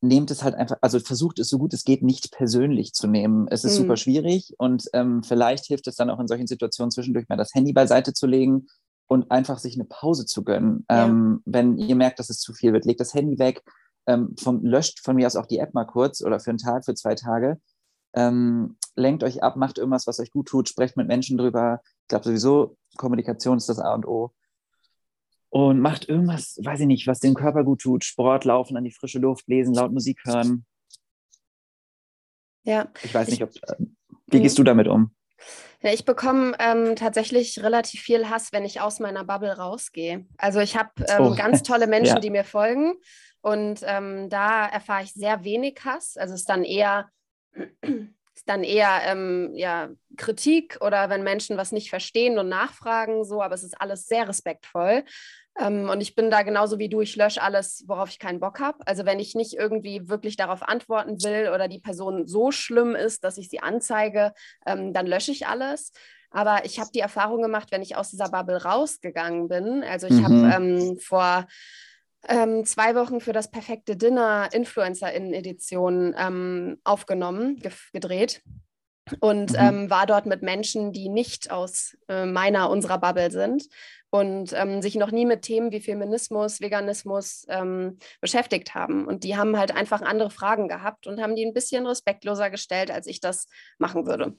nehmt 0.00 0.30
es 0.30 0.44
halt 0.44 0.54
einfach, 0.54 0.76
also 0.80 1.00
versucht 1.00 1.38
es 1.38 1.48
so 1.48 1.58
gut 1.58 1.74
es 1.74 1.84
geht 1.84 2.02
nicht 2.02 2.30
persönlich 2.32 2.92
zu 2.92 3.06
nehmen. 3.06 3.46
Es 3.50 3.64
ist 3.64 3.74
mhm. 3.74 3.82
super 3.82 3.96
schwierig 3.96 4.54
und 4.58 4.84
ähm, 4.92 5.22
vielleicht 5.22 5.66
hilft 5.66 5.86
es 5.88 5.96
dann 5.96 6.10
auch 6.10 6.20
in 6.20 6.28
solchen 6.28 6.46
Situationen 6.46 6.90
zwischendurch 6.90 7.28
mal 7.28 7.36
das 7.36 7.54
Handy 7.54 7.72
beiseite 7.72 8.12
zu 8.12 8.26
legen 8.26 8.68
und 9.08 9.30
einfach 9.30 9.58
sich 9.58 9.74
eine 9.74 9.84
Pause 9.84 10.26
zu 10.26 10.44
gönnen. 10.44 10.84
Ja. 10.90 11.06
Ähm, 11.06 11.42
wenn 11.44 11.78
ihr 11.78 11.96
merkt, 11.96 12.18
dass 12.18 12.30
es 12.30 12.38
zu 12.38 12.52
viel 12.52 12.72
wird, 12.72 12.84
legt 12.84 13.00
das 13.00 13.14
Handy 13.14 13.38
weg, 13.38 13.62
ähm, 14.06 14.34
vom, 14.38 14.64
löscht 14.64 15.00
von 15.04 15.16
mir 15.16 15.26
aus 15.26 15.36
auch 15.36 15.46
die 15.46 15.58
App 15.58 15.74
mal 15.74 15.84
kurz 15.84 16.22
oder 16.22 16.40
für 16.40 16.50
einen 16.50 16.58
Tag, 16.58 16.84
für 16.84 16.94
zwei 16.94 17.14
Tage 17.14 17.60
Ähm, 18.14 18.78
lenkt 18.96 19.22
euch 19.22 19.42
ab, 19.42 19.56
macht 19.56 19.78
irgendwas, 19.78 20.06
was 20.06 20.18
euch 20.18 20.30
gut 20.30 20.48
tut, 20.48 20.68
sprecht 20.68 20.96
mit 20.96 21.08
Menschen 21.08 21.36
drüber. 21.36 21.80
Ich 22.02 22.08
glaube 22.08 22.24
sowieso, 22.24 22.76
Kommunikation 22.96 23.58
ist 23.58 23.68
das 23.68 23.78
A 23.78 23.94
und 23.94 24.06
O. 24.06 24.32
Und 25.50 25.80
macht 25.80 26.08
irgendwas, 26.08 26.58
weiß 26.62 26.80
ich 26.80 26.86
nicht, 26.86 27.06
was 27.06 27.20
dem 27.20 27.34
Körper 27.34 27.64
gut 27.64 27.80
tut. 27.80 28.04
Sport, 28.04 28.44
laufen 28.44 28.76
an 28.76 28.84
die 28.84 28.90
frische 28.90 29.18
Luft, 29.18 29.48
lesen, 29.48 29.74
laut 29.74 29.92
Musik 29.92 30.20
hören. 30.24 30.66
Ja. 32.64 32.90
Ich 33.02 33.14
weiß 33.14 33.28
nicht, 33.28 33.42
ob. 33.42 33.50
Wie 34.26 34.40
gehst 34.40 34.58
du 34.58 34.62
damit 34.62 34.88
um? 34.88 35.14
Ja, 35.80 35.92
ich 35.92 36.04
bekomme 36.04 36.54
ähm, 36.58 36.96
tatsächlich 36.96 37.62
relativ 37.62 38.00
viel 38.00 38.28
Hass, 38.28 38.52
wenn 38.52 38.64
ich 38.64 38.80
aus 38.80 39.00
meiner 39.00 39.24
Bubble 39.24 39.56
rausgehe. 39.56 40.26
Also 40.36 40.60
ich 40.60 40.76
habe 40.76 40.90
ähm, 41.06 41.20
oh. 41.20 41.34
ganz 41.34 41.62
tolle 41.62 41.86
Menschen, 41.88 42.16
ja. 42.16 42.20
die 42.20 42.30
mir 42.30 42.44
folgen 42.44 42.94
und 43.40 43.80
ähm, 43.84 44.28
da 44.28 44.66
erfahre 44.66 45.04
ich 45.04 45.12
sehr 45.12 45.44
wenig 45.44 45.78
Hass. 45.84 46.16
Also 46.16 46.34
es 46.34 46.40
ist 46.40 46.48
dann 46.48 46.64
eher 46.64 47.10
ist 48.38 48.48
dann 48.48 48.62
eher 48.62 49.00
ähm, 49.04 49.50
ja, 49.54 49.88
Kritik 50.16 50.78
oder 50.80 51.10
wenn 51.10 51.24
Menschen 51.24 51.56
was 51.56 51.72
nicht 51.72 51.90
verstehen 51.90 52.38
und 52.38 52.48
nachfragen, 52.48 53.24
so, 53.24 53.42
aber 53.42 53.54
es 53.54 53.64
ist 53.64 53.80
alles 53.80 54.06
sehr 54.06 54.28
respektvoll. 54.28 55.04
Ähm, 55.58 55.88
und 55.90 56.00
ich 56.00 56.14
bin 56.14 56.30
da 56.30 56.42
genauso 56.42 56.78
wie 56.78 56.88
du, 56.88 57.00
ich 57.00 57.16
lösche 57.16 57.42
alles, 57.42 57.82
worauf 57.88 58.10
ich 58.10 58.20
keinen 58.20 58.38
Bock 58.38 58.60
habe. 58.60 58.78
Also 58.86 59.04
wenn 59.04 59.18
ich 59.18 59.34
nicht 59.34 59.54
irgendwie 59.54 60.08
wirklich 60.08 60.36
darauf 60.36 60.62
antworten 60.62 61.22
will 61.24 61.50
oder 61.52 61.66
die 61.66 61.80
Person 61.80 62.28
so 62.28 62.52
schlimm 62.52 62.94
ist, 62.94 63.24
dass 63.24 63.38
ich 63.38 63.48
sie 63.48 63.60
anzeige, 63.60 64.32
ähm, 64.66 64.92
dann 64.92 65.08
lösche 65.08 65.32
ich 65.32 65.48
alles. 65.48 65.90
Aber 66.30 66.64
ich 66.64 66.78
habe 66.78 66.90
die 66.94 67.00
Erfahrung 67.00 67.42
gemacht, 67.42 67.72
wenn 67.72 67.82
ich 67.82 67.96
aus 67.96 68.10
dieser 68.10 68.28
Bubble 68.28 68.62
rausgegangen 68.62 69.48
bin. 69.48 69.82
Also 69.82 70.06
ich 70.06 70.20
mhm. 70.20 70.24
habe 70.24 70.64
ähm, 70.64 70.98
vor 71.00 71.46
ähm, 72.26 72.64
zwei 72.64 72.94
Wochen 72.94 73.20
für 73.20 73.32
das 73.32 73.50
perfekte 73.50 73.96
Dinner 73.96 74.48
Influencer-Edition 74.52 76.14
ähm, 76.18 76.78
aufgenommen, 76.84 77.62
gedreht 77.92 78.42
und 79.20 79.52
mhm. 79.52 79.58
ähm, 79.58 79.90
war 79.90 80.06
dort 80.06 80.26
mit 80.26 80.42
Menschen, 80.42 80.92
die 80.92 81.08
nicht 81.08 81.50
aus 81.50 81.96
äh, 82.08 82.26
meiner, 82.26 82.70
unserer 82.70 82.98
Bubble 82.98 83.30
sind 83.30 83.68
und 84.10 84.52
ähm, 84.54 84.80
sich 84.80 84.94
noch 84.94 85.10
nie 85.10 85.26
mit 85.26 85.42
Themen 85.42 85.70
wie 85.70 85.80
Feminismus, 85.80 86.60
Veganismus 86.60 87.44
ähm, 87.48 87.98
beschäftigt 88.20 88.74
haben. 88.74 89.06
Und 89.06 89.22
die 89.22 89.36
haben 89.36 89.58
halt 89.58 89.74
einfach 89.74 90.00
andere 90.00 90.30
Fragen 90.30 90.66
gehabt 90.66 91.06
und 91.06 91.20
haben 91.20 91.36
die 91.36 91.44
ein 91.44 91.52
bisschen 91.52 91.86
respektloser 91.86 92.48
gestellt, 92.48 92.90
als 92.90 93.06
ich 93.06 93.20
das 93.20 93.46
machen 93.78 94.06
würde. 94.06 94.34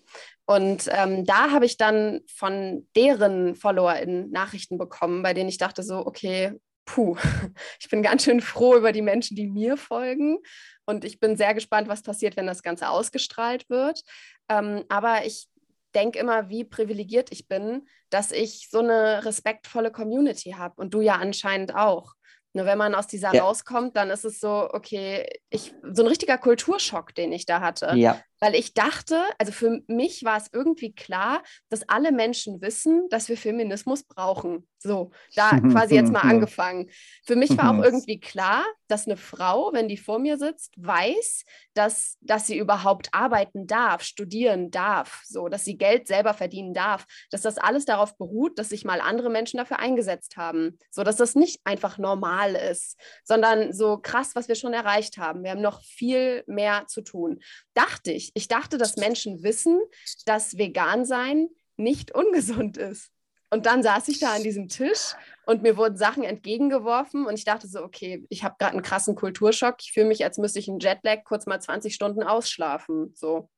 Und 0.45 0.89
ähm, 0.91 1.23
da 1.23 1.51
habe 1.51 1.65
ich 1.65 1.77
dann 1.77 2.21
von 2.33 2.87
deren 2.95 3.55
FollowerInnen 3.55 4.31
Nachrichten 4.31 4.77
bekommen, 4.79 5.21
bei 5.21 5.33
denen 5.35 5.49
ich 5.49 5.59
dachte 5.59 5.83
so, 5.83 6.05
okay, 6.05 6.59
puh, 6.89 7.15
ich 7.79 7.89
bin 7.89 8.01
ganz 8.01 8.23
schön 8.23 8.41
froh 8.41 8.75
über 8.75 8.91
die 8.91 9.01
Menschen, 9.01 9.35
die 9.35 9.47
mir 9.47 9.77
folgen. 9.77 10.39
Und 10.85 11.05
ich 11.05 11.19
bin 11.19 11.35
sehr 11.35 11.53
gespannt, 11.53 11.87
was 11.87 12.01
passiert, 12.01 12.35
wenn 12.35 12.47
das 12.47 12.63
Ganze 12.63 12.89
ausgestrahlt 12.89 13.69
wird. 13.69 14.01
Ähm, 14.49 14.83
aber 14.89 15.25
ich 15.25 15.47
denke 15.93 16.19
immer, 16.19 16.49
wie 16.49 16.63
privilegiert 16.63 17.31
ich 17.31 17.47
bin, 17.47 17.87
dass 18.09 18.31
ich 18.31 18.69
so 18.69 18.79
eine 18.79 19.23
respektvolle 19.25 19.91
Community 19.91 20.51
habe 20.51 20.75
und 20.77 20.93
du 20.93 21.01
ja 21.01 21.15
anscheinend 21.15 21.75
auch. 21.75 22.13
Nur 22.53 22.65
wenn 22.65 22.79
man 22.79 22.95
aus 22.95 23.05
dieser 23.05 23.33
ja. 23.33 23.43
rauskommt, 23.43 23.95
dann 23.95 24.09
ist 24.09 24.25
es 24.25 24.39
so, 24.39 24.69
okay, 24.71 25.27
ich, 25.51 25.73
so 25.91 26.01
ein 26.01 26.07
richtiger 26.07 26.39
Kulturschock, 26.39 27.13
den 27.13 27.31
ich 27.31 27.45
da 27.45 27.61
hatte. 27.61 27.93
Ja. 27.95 28.19
Weil 28.39 28.55
ich 28.55 28.73
dachte, 28.73 29.23
also 29.37 29.51
für 29.51 29.81
mich 29.87 30.23
war 30.23 30.37
es 30.37 30.49
irgendwie 30.53 30.93
klar, 30.93 31.43
dass 31.69 31.87
alle 31.89 32.11
Menschen 32.11 32.61
wissen, 32.61 33.07
dass 33.09 33.29
wir 33.29 33.37
Feminismus 33.37 34.03
brauchen. 34.03 34.67
So, 34.81 35.11
da 35.35 35.49
quasi 35.71 35.95
jetzt 35.95 36.11
mal 36.11 36.21
angefangen. 36.21 36.89
Für 37.25 37.35
mich 37.35 37.57
war 37.57 37.71
auch 37.71 37.83
irgendwie 37.83 38.19
klar, 38.19 38.63
dass 38.87 39.07
eine 39.07 39.17
Frau, 39.17 39.71
wenn 39.73 39.89
die 39.89 39.97
vor 39.97 40.19
mir 40.19 40.37
sitzt, 40.37 40.73
weiß, 40.77 41.43
dass, 41.73 42.17
dass 42.21 42.47
sie 42.47 42.57
überhaupt 42.57 43.09
arbeiten 43.13 43.67
darf, 43.67 44.03
studieren 44.03 44.71
darf, 44.71 45.21
so, 45.25 45.49
dass 45.49 45.65
sie 45.65 45.77
Geld 45.77 46.07
selber 46.07 46.33
verdienen 46.33 46.73
darf, 46.73 47.05
dass 47.29 47.41
das 47.41 47.57
alles 47.57 47.85
darauf 47.85 48.17
beruht, 48.17 48.57
dass 48.57 48.69
sich 48.69 48.85
mal 48.85 49.01
andere 49.01 49.29
Menschen 49.29 49.57
dafür 49.57 49.79
eingesetzt 49.79 50.37
haben, 50.37 50.77
so 50.91 51.03
dass 51.03 51.17
das 51.17 51.35
nicht 51.35 51.59
einfach 51.65 51.97
normal 51.97 52.55
ist, 52.55 52.97
sondern 53.23 53.73
so 53.73 53.97
krass, 53.97 54.31
was 54.35 54.47
wir 54.47 54.55
schon 54.55 54.73
erreicht 54.73 55.17
haben. 55.17 55.43
Wir 55.43 55.51
haben 55.51 55.61
noch 55.61 55.83
viel 55.83 56.43
mehr 56.47 56.85
zu 56.87 57.01
tun. 57.01 57.39
Dachte 57.73 58.11
ich, 58.11 58.28
ich 58.33 58.47
dachte, 58.47 58.77
dass 58.77 58.97
Menschen 58.97 59.43
wissen, 59.43 59.79
dass 60.25 60.57
vegan 60.57 61.05
sein 61.05 61.49
nicht 61.77 62.11
ungesund 62.15 62.77
ist. 62.77 63.11
Und 63.51 63.65
dann 63.65 63.81
saß 63.81 64.07
ich 64.09 64.19
da 64.19 64.35
an 64.35 64.43
diesem 64.43 64.67
Tisch 64.67 65.15
und 65.47 65.63
mir 65.63 65.75
wurden 65.75 65.97
Sachen 65.97 66.23
entgegengeworfen 66.23 67.25
und 67.25 67.33
ich 67.33 67.45
dachte 67.45 67.67
so, 67.67 67.83
okay, 67.83 68.23
ich 68.29 68.43
habe 68.43 68.55
gerade 68.59 68.73
einen 68.73 68.83
krassen 68.83 69.15
Kulturschock. 69.15 69.77
Ich 69.81 69.91
fühle 69.91 70.05
mich, 70.05 70.23
als 70.23 70.37
müsste 70.37 70.59
ich 70.59 70.69
einen 70.69 70.79
Jetlag 70.79 71.23
kurz 71.23 71.47
mal 71.47 71.59
20 71.59 71.95
Stunden 71.95 72.21
ausschlafen. 72.21 73.11
So. 73.15 73.49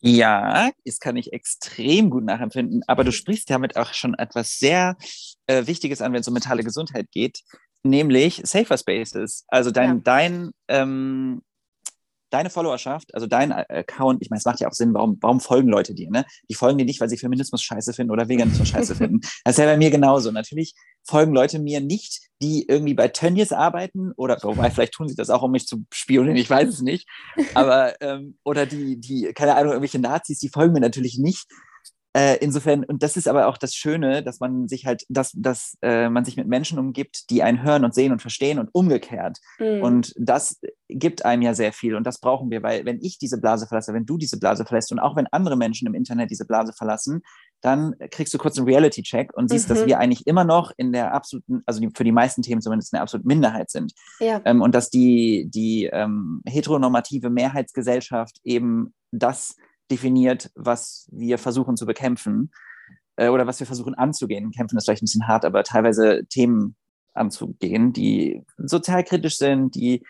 Ja, 0.00 0.70
das 0.84 1.00
kann 1.00 1.16
ich 1.16 1.32
extrem 1.32 2.08
gut 2.08 2.24
nachempfinden. 2.24 2.84
Aber 2.86 3.02
du 3.02 3.10
sprichst 3.10 3.50
damit 3.50 3.76
auch 3.76 3.92
schon 3.94 4.14
etwas 4.14 4.58
sehr 4.58 4.96
äh, 5.48 5.66
Wichtiges 5.66 6.00
an, 6.00 6.12
wenn 6.12 6.20
es 6.20 6.28
um 6.28 6.34
mentale 6.34 6.62
Gesundheit 6.62 7.10
geht, 7.10 7.40
nämlich 7.82 8.40
Safer 8.44 8.78
Spaces. 8.78 9.44
Also 9.48 9.72
dein, 9.72 9.96
ja. 9.96 10.00
dein 10.04 10.50
ähm, 10.68 11.42
deine 12.30 12.50
Followerschaft, 12.50 13.14
also 13.14 13.26
dein 13.26 13.52
Account, 13.52 14.22
ich 14.22 14.30
meine, 14.30 14.38
es 14.38 14.44
macht 14.44 14.60
ja 14.60 14.68
auch 14.68 14.72
Sinn, 14.72 14.94
warum, 14.94 15.18
warum 15.20 15.40
folgen 15.40 15.68
Leute 15.68 15.94
dir, 15.94 16.10
ne? 16.10 16.24
Die 16.48 16.54
folgen 16.54 16.78
dir 16.78 16.84
nicht, 16.84 17.00
weil 17.00 17.08
sie 17.08 17.16
Feminismus 17.16 17.62
scheiße 17.62 17.92
finden 17.92 18.12
oder 18.12 18.28
Veganismus 18.28 18.68
scheiße 18.70 18.94
finden. 18.94 19.20
Das 19.44 19.54
ist 19.54 19.58
ja 19.58 19.66
bei 19.66 19.76
mir 19.76 19.90
genauso. 19.90 20.30
Natürlich 20.30 20.74
folgen 21.04 21.32
Leute 21.32 21.58
mir 21.58 21.80
nicht, 21.80 22.20
die 22.42 22.66
irgendwie 22.68 22.94
bei 22.94 23.08
Tönnies 23.08 23.52
arbeiten 23.52 24.12
oder, 24.16 24.38
wobei, 24.42 24.70
vielleicht 24.70 24.94
tun 24.94 25.08
sie 25.08 25.16
das 25.16 25.30
auch, 25.30 25.42
um 25.42 25.52
mich 25.52 25.66
zu 25.66 25.84
spionieren, 25.92 26.36
ich 26.36 26.50
weiß 26.50 26.68
es 26.68 26.82
nicht. 26.82 27.08
Aber, 27.54 28.00
ähm, 28.00 28.38
oder 28.44 28.66
die, 28.66 28.98
die, 29.00 29.32
keine 29.34 29.54
Ahnung, 29.54 29.72
irgendwelche 29.72 29.98
Nazis, 29.98 30.38
die 30.38 30.48
folgen 30.48 30.74
mir 30.74 30.80
natürlich 30.80 31.18
nicht, 31.18 31.46
äh, 32.14 32.36
insofern, 32.40 32.84
und 32.84 33.02
das 33.02 33.16
ist 33.16 33.28
aber 33.28 33.48
auch 33.48 33.58
das 33.58 33.74
Schöne, 33.74 34.22
dass 34.22 34.40
man 34.40 34.66
sich 34.66 34.86
halt, 34.86 35.04
dass, 35.08 35.32
dass 35.32 35.76
äh, 35.82 36.08
man 36.08 36.24
sich 36.24 36.36
mit 36.36 36.48
Menschen 36.48 36.78
umgibt, 36.78 37.28
die 37.30 37.42
einen 37.42 37.62
hören 37.62 37.84
und 37.84 37.94
sehen 37.94 38.12
und 38.12 38.22
verstehen 38.22 38.58
und 38.58 38.70
umgekehrt. 38.72 39.38
Mhm. 39.58 39.82
Und 39.82 40.14
das 40.16 40.58
gibt 40.88 41.24
einem 41.26 41.42
ja 41.42 41.52
sehr 41.52 41.72
viel 41.72 41.94
und 41.94 42.06
das 42.06 42.18
brauchen 42.18 42.50
wir, 42.50 42.62
weil 42.62 42.86
wenn 42.86 42.98
ich 43.02 43.18
diese 43.18 43.38
Blase 43.38 43.66
verlasse, 43.66 43.92
wenn 43.92 44.06
du 44.06 44.16
diese 44.16 44.38
Blase 44.38 44.64
verlässt 44.64 44.90
und 44.90 44.98
auch 44.98 45.16
wenn 45.16 45.26
andere 45.26 45.56
Menschen 45.56 45.86
im 45.86 45.94
Internet 45.94 46.30
diese 46.30 46.46
Blase 46.46 46.72
verlassen, 46.72 47.20
dann 47.60 47.94
kriegst 48.10 48.32
du 48.32 48.38
kurz 48.38 48.56
einen 48.56 48.66
Reality-Check 48.66 49.36
und 49.36 49.50
siehst, 49.50 49.68
mhm. 49.68 49.74
dass 49.74 49.86
wir 49.86 49.98
eigentlich 49.98 50.26
immer 50.26 50.44
noch 50.44 50.72
in 50.78 50.92
der 50.92 51.12
absoluten, 51.12 51.62
also 51.66 51.80
die, 51.80 51.90
für 51.94 52.04
die 52.04 52.12
meisten 52.12 52.40
Themen 52.40 52.62
zumindest 52.62 52.94
eine 52.94 53.02
absolute 53.02 53.28
Minderheit 53.28 53.70
sind. 53.70 53.92
Ja. 54.18 54.40
Ähm, 54.46 54.62
und 54.62 54.74
dass 54.74 54.88
die, 54.88 55.46
die 55.50 55.90
ähm, 55.92 56.42
heteronormative 56.46 57.28
Mehrheitsgesellschaft 57.28 58.40
eben 58.44 58.94
das 59.10 59.56
definiert, 59.90 60.50
was 60.54 61.08
wir 61.12 61.38
versuchen 61.38 61.76
zu 61.76 61.86
bekämpfen 61.86 62.50
äh, 63.16 63.28
oder 63.28 63.46
was 63.46 63.60
wir 63.60 63.66
versuchen 63.66 63.94
anzugehen. 63.94 64.50
Kämpfen 64.50 64.76
ist 64.76 64.84
vielleicht 64.84 65.02
ein 65.02 65.06
bisschen 65.06 65.28
hart, 65.28 65.44
aber 65.44 65.64
teilweise 65.64 66.24
Themen 66.28 66.76
anzugehen, 67.14 67.92
die 67.92 68.44
sozialkritisch 68.58 69.38
sind, 69.38 69.74
die 69.74 70.04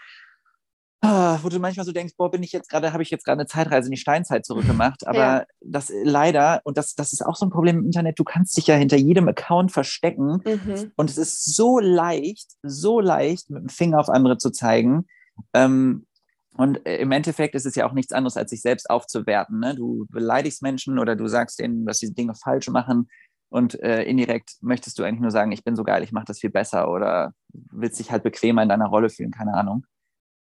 ah, 1.00 1.38
wo 1.42 1.48
du 1.48 1.58
manchmal 1.58 1.86
so 1.86 1.92
denkst, 1.92 2.14
boah, 2.16 2.30
bin 2.30 2.42
ich 2.42 2.52
jetzt 2.52 2.68
gerade, 2.68 2.92
habe 2.92 3.02
ich 3.02 3.10
jetzt 3.10 3.24
gerade 3.24 3.40
eine 3.40 3.46
Zeitreise 3.46 3.86
in 3.86 3.92
die 3.92 4.00
Steinzeit 4.00 4.44
zurückgemacht. 4.44 5.06
Aber 5.06 5.18
ja. 5.18 5.44
das 5.60 5.92
leider, 6.02 6.60
und 6.64 6.76
das, 6.76 6.94
das 6.94 7.12
ist 7.12 7.24
auch 7.24 7.36
so 7.36 7.46
ein 7.46 7.50
Problem 7.50 7.78
im 7.78 7.86
Internet, 7.86 8.18
du 8.18 8.24
kannst 8.24 8.56
dich 8.56 8.66
ja 8.66 8.74
hinter 8.74 8.96
jedem 8.96 9.28
Account 9.28 9.72
verstecken. 9.72 10.42
Mhm. 10.44 10.92
Und 10.96 11.10
es 11.10 11.18
ist 11.18 11.54
so 11.54 11.78
leicht, 11.78 12.52
so 12.62 13.00
leicht, 13.00 13.50
mit 13.50 13.62
dem 13.62 13.68
Finger 13.68 14.00
auf 14.00 14.08
andere 14.08 14.38
zu 14.38 14.50
zeigen. 14.50 15.06
Ähm, 15.54 16.06
und 16.58 16.84
äh, 16.86 16.96
im 16.96 17.12
Endeffekt 17.12 17.54
ist 17.54 17.66
es 17.66 17.76
ja 17.76 17.88
auch 17.88 17.92
nichts 17.92 18.12
anderes, 18.12 18.36
als 18.36 18.50
sich 18.50 18.62
selbst 18.62 18.90
aufzuwerten. 18.90 19.60
Ne? 19.60 19.76
Du 19.76 20.06
beleidigst 20.10 20.60
Menschen 20.60 20.98
oder 20.98 21.14
du 21.14 21.28
sagst 21.28 21.60
denen, 21.60 21.86
dass 21.86 22.00
sie 22.00 22.12
Dinge 22.12 22.34
falsch 22.34 22.68
machen. 22.68 23.08
Und 23.48 23.80
äh, 23.80 24.02
indirekt 24.02 24.56
möchtest 24.60 24.98
du 24.98 25.04
eigentlich 25.04 25.20
nur 25.20 25.30
sagen, 25.30 25.52
ich 25.52 25.62
bin 25.62 25.76
so 25.76 25.84
geil, 25.84 26.02
ich 26.02 26.10
mache 26.10 26.24
das 26.26 26.40
viel 26.40 26.50
besser 26.50 26.90
oder 26.90 27.32
willst 27.52 28.00
dich 28.00 28.10
halt 28.10 28.24
bequemer 28.24 28.62
in 28.64 28.68
deiner 28.68 28.88
Rolle 28.88 29.08
fühlen, 29.08 29.30
keine 29.30 29.54
Ahnung. 29.54 29.86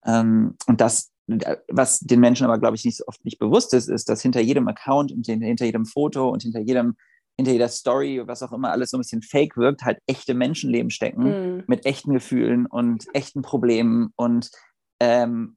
Ähm, 0.03 0.55
und 0.65 0.81
das, 0.81 1.11
äh, 1.27 1.57
was 1.67 1.99
den 1.99 2.19
Menschen 2.19 2.45
aber, 2.45 2.57
glaube 2.57 2.75
ich, 2.75 2.83
nicht 2.85 2.97
so 2.97 3.05
oft 3.05 3.23
nicht 3.23 3.37
bewusst 3.37 3.75
ist, 3.75 3.87
ist, 3.87 4.09
dass 4.09 4.23
hinter 4.23 4.41
jedem 4.41 4.67
Account 4.67 5.11
und 5.11 5.27
hinter 5.27 5.65
jedem 5.65 5.85
Foto 5.85 6.29
und 6.29 6.41
hinter 6.41 6.59
jedem 6.59 6.95
hinter 7.37 7.51
jeder 7.51 7.69
Story, 7.69 8.21
was 8.25 8.43
auch 8.43 8.51
immer 8.51 8.71
alles 8.71 8.89
so 8.89 8.97
ein 8.97 9.01
bisschen 9.01 9.21
fake 9.21 9.55
wirkt, 9.55 9.83
halt 9.83 9.99
echte 10.07 10.33
Menschenleben 10.33 10.89
stecken 10.89 11.59
mm. 11.59 11.63
mit 11.67 11.85
echten 11.85 12.11
Gefühlen 12.11 12.65
und 12.65 13.05
echten 13.13 13.43
Problemen 13.43 14.11
und 14.17 14.51
ähm, 14.99 15.55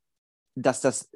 dass 0.55 0.81
das 0.81 1.11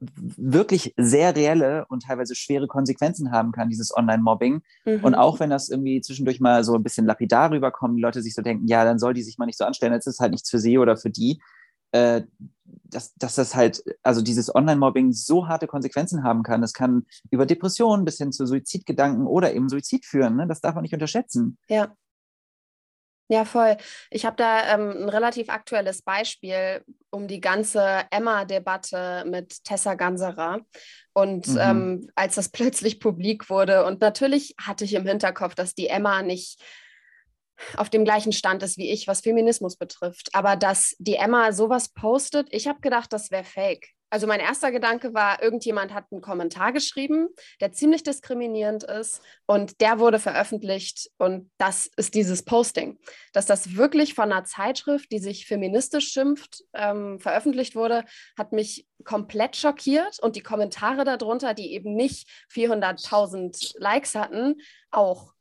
wirklich 0.00 0.92
sehr 0.96 1.34
reelle 1.34 1.86
und 1.88 2.02
teilweise 2.02 2.34
schwere 2.34 2.66
Konsequenzen 2.66 3.30
haben 3.30 3.52
kann, 3.52 3.70
dieses 3.70 3.96
Online-Mobbing. 3.96 4.62
Mhm. 4.84 5.04
Und 5.04 5.14
auch 5.14 5.40
wenn 5.40 5.50
das 5.50 5.68
irgendwie 5.68 6.00
zwischendurch 6.00 6.40
mal 6.40 6.64
so 6.64 6.74
ein 6.74 6.82
bisschen 6.82 7.06
lapidar 7.06 7.50
rüberkommt, 7.50 7.96
die 7.96 8.02
Leute 8.02 8.22
sich 8.22 8.34
so 8.34 8.42
denken, 8.42 8.66
ja, 8.66 8.84
dann 8.84 8.98
soll 8.98 9.14
die 9.14 9.22
sich 9.22 9.38
mal 9.38 9.46
nicht 9.46 9.58
so 9.58 9.64
anstellen, 9.64 9.92
jetzt 9.92 10.06
ist 10.06 10.20
halt 10.20 10.32
nichts 10.32 10.50
für 10.50 10.58
sie 10.58 10.78
oder 10.78 10.96
für 10.96 11.10
die, 11.10 11.40
äh, 11.92 12.22
dass, 12.64 13.14
dass 13.14 13.34
das 13.36 13.54
halt, 13.54 13.84
also 14.02 14.20
dieses 14.20 14.54
Online-Mobbing 14.54 15.12
so 15.12 15.48
harte 15.48 15.66
Konsequenzen 15.66 16.24
haben 16.24 16.42
kann. 16.42 16.60
Das 16.60 16.72
kann 16.72 17.06
über 17.30 17.46
Depressionen 17.46 18.04
bis 18.04 18.18
hin 18.18 18.32
zu 18.32 18.46
Suizidgedanken 18.46 19.26
oder 19.26 19.54
eben 19.54 19.68
Suizid 19.68 20.04
führen. 20.04 20.36
Ne? 20.36 20.46
Das 20.46 20.60
darf 20.60 20.74
man 20.74 20.82
nicht 20.82 20.94
unterschätzen. 20.94 21.58
Ja. 21.68 21.94
Ja, 23.28 23.44
voll. 23.46 23.76
Ich 24.10 24.26
habe 24.26 24.36
da 24.36 24.74
ähm, 24.74 24.90
ein 25.04 25.08
relativ 25.08 25.48
aktuelles 25.48 26.02
Beispiel 26.02 26.84
um 27.10 27.26
die 27.26 27.40
ganze 27.40 28.02
Emma-Debatte 28.10 29.24
mit 29.26 29.64
Tessa 29.64 29.94
Ganserer. 29.94 30.60
Und 31.14 31.46
mhm. 31.46 31.58
ähm, 31.58 32.10
als 32.14 32.34
das 32.34 32.48
plötzlich 32.52 33.00
publik 33.00 33.48
wurde, 33.48 33.86
und 33.86 34.00
natürlich 34.00 34.54
hatte 34.60 34.84
ich 34.84 34.94
im 34.94 35.06
Hinterkopf, 35.06 35.54
dass 35.54 35.74
die 35.74 35.88
Emma 35.88 36.22
nicht 36.22 36.62
auf 37.76 37.88
dem 37.88 38.04
gleichen 38.04 38.32
Stand 38.32 38.62
ist 38.62 38.76
wie 38.78 38.90
ich, 38.90 39.06
was 39.06 39.20
Feminismus 39.20 39.76
betrifft. 39.76 40.28
Aber 40.32 40.56
dass 40.56 40.94
die 40.98 41.16
Emma 41.16 41.52
sowas 41.52 41.88
postet, 41.88 42.48
ich 42.50 42.66
habe 42.66 42.80
gedacht, 42.80 43.12
das 43.12 43.30
wäre 43.30 43.44
fake. 43.44 43.88
Also 44.14 44.28
mein 44.28 44.38
erster 44.38 44.70
Gedanke 44.70 45.12
war, 45.12 45.42
irgendjemand 45.42 45.92
hat 45.92 46.04
einen 46.12 46.20
Kommentar 46.20 46.72
geschrieben, 46.72 47.30
der 47.60 47.72
ziemlich 47.72 48.04
diskriminierend 48.04 48.84
ist 48.84 49.20
und 49.46 49.80
der 49.80 49.98
wurde 49.98 50.20
veröffentlicht 50.20 51.10
und 51.18 51.50
das 51.58 51.90
ist 51.96 52.14
dieses 52.14 52.44
Posting. 52.44 52.96
Dass 53.32 53.46
das 53.46 53.74
wirklich 53.74 54.14
von 54.14 54.30
einer 54.30 54.44
Zeitschrift, 54.44 55.10
die 55.10 55.18
sich 55.18 55.46
feministisch 55.46 56.12
schimpft, 56.12 56.62
ähm, 56.74 57.18
veröffentlicht 57.18 57.74
wurde, 57.74 58.04
hat 58.38 58.52
mich 58.52 58.86
komplett 59.02 59.56
schockiert 59.56 60.20
und 60.20 60.36
die 60.36 60.44
Kommentare 60.44 61.02
darunter, 61.02 61.52
die 61.52 61.72
eben 61.72 61.96
nicht 61.96 62.28
400.000 62.52 63.74
Likes 63.80 64.14
hatten, 64.14 64.60
auch. 64.92 65.34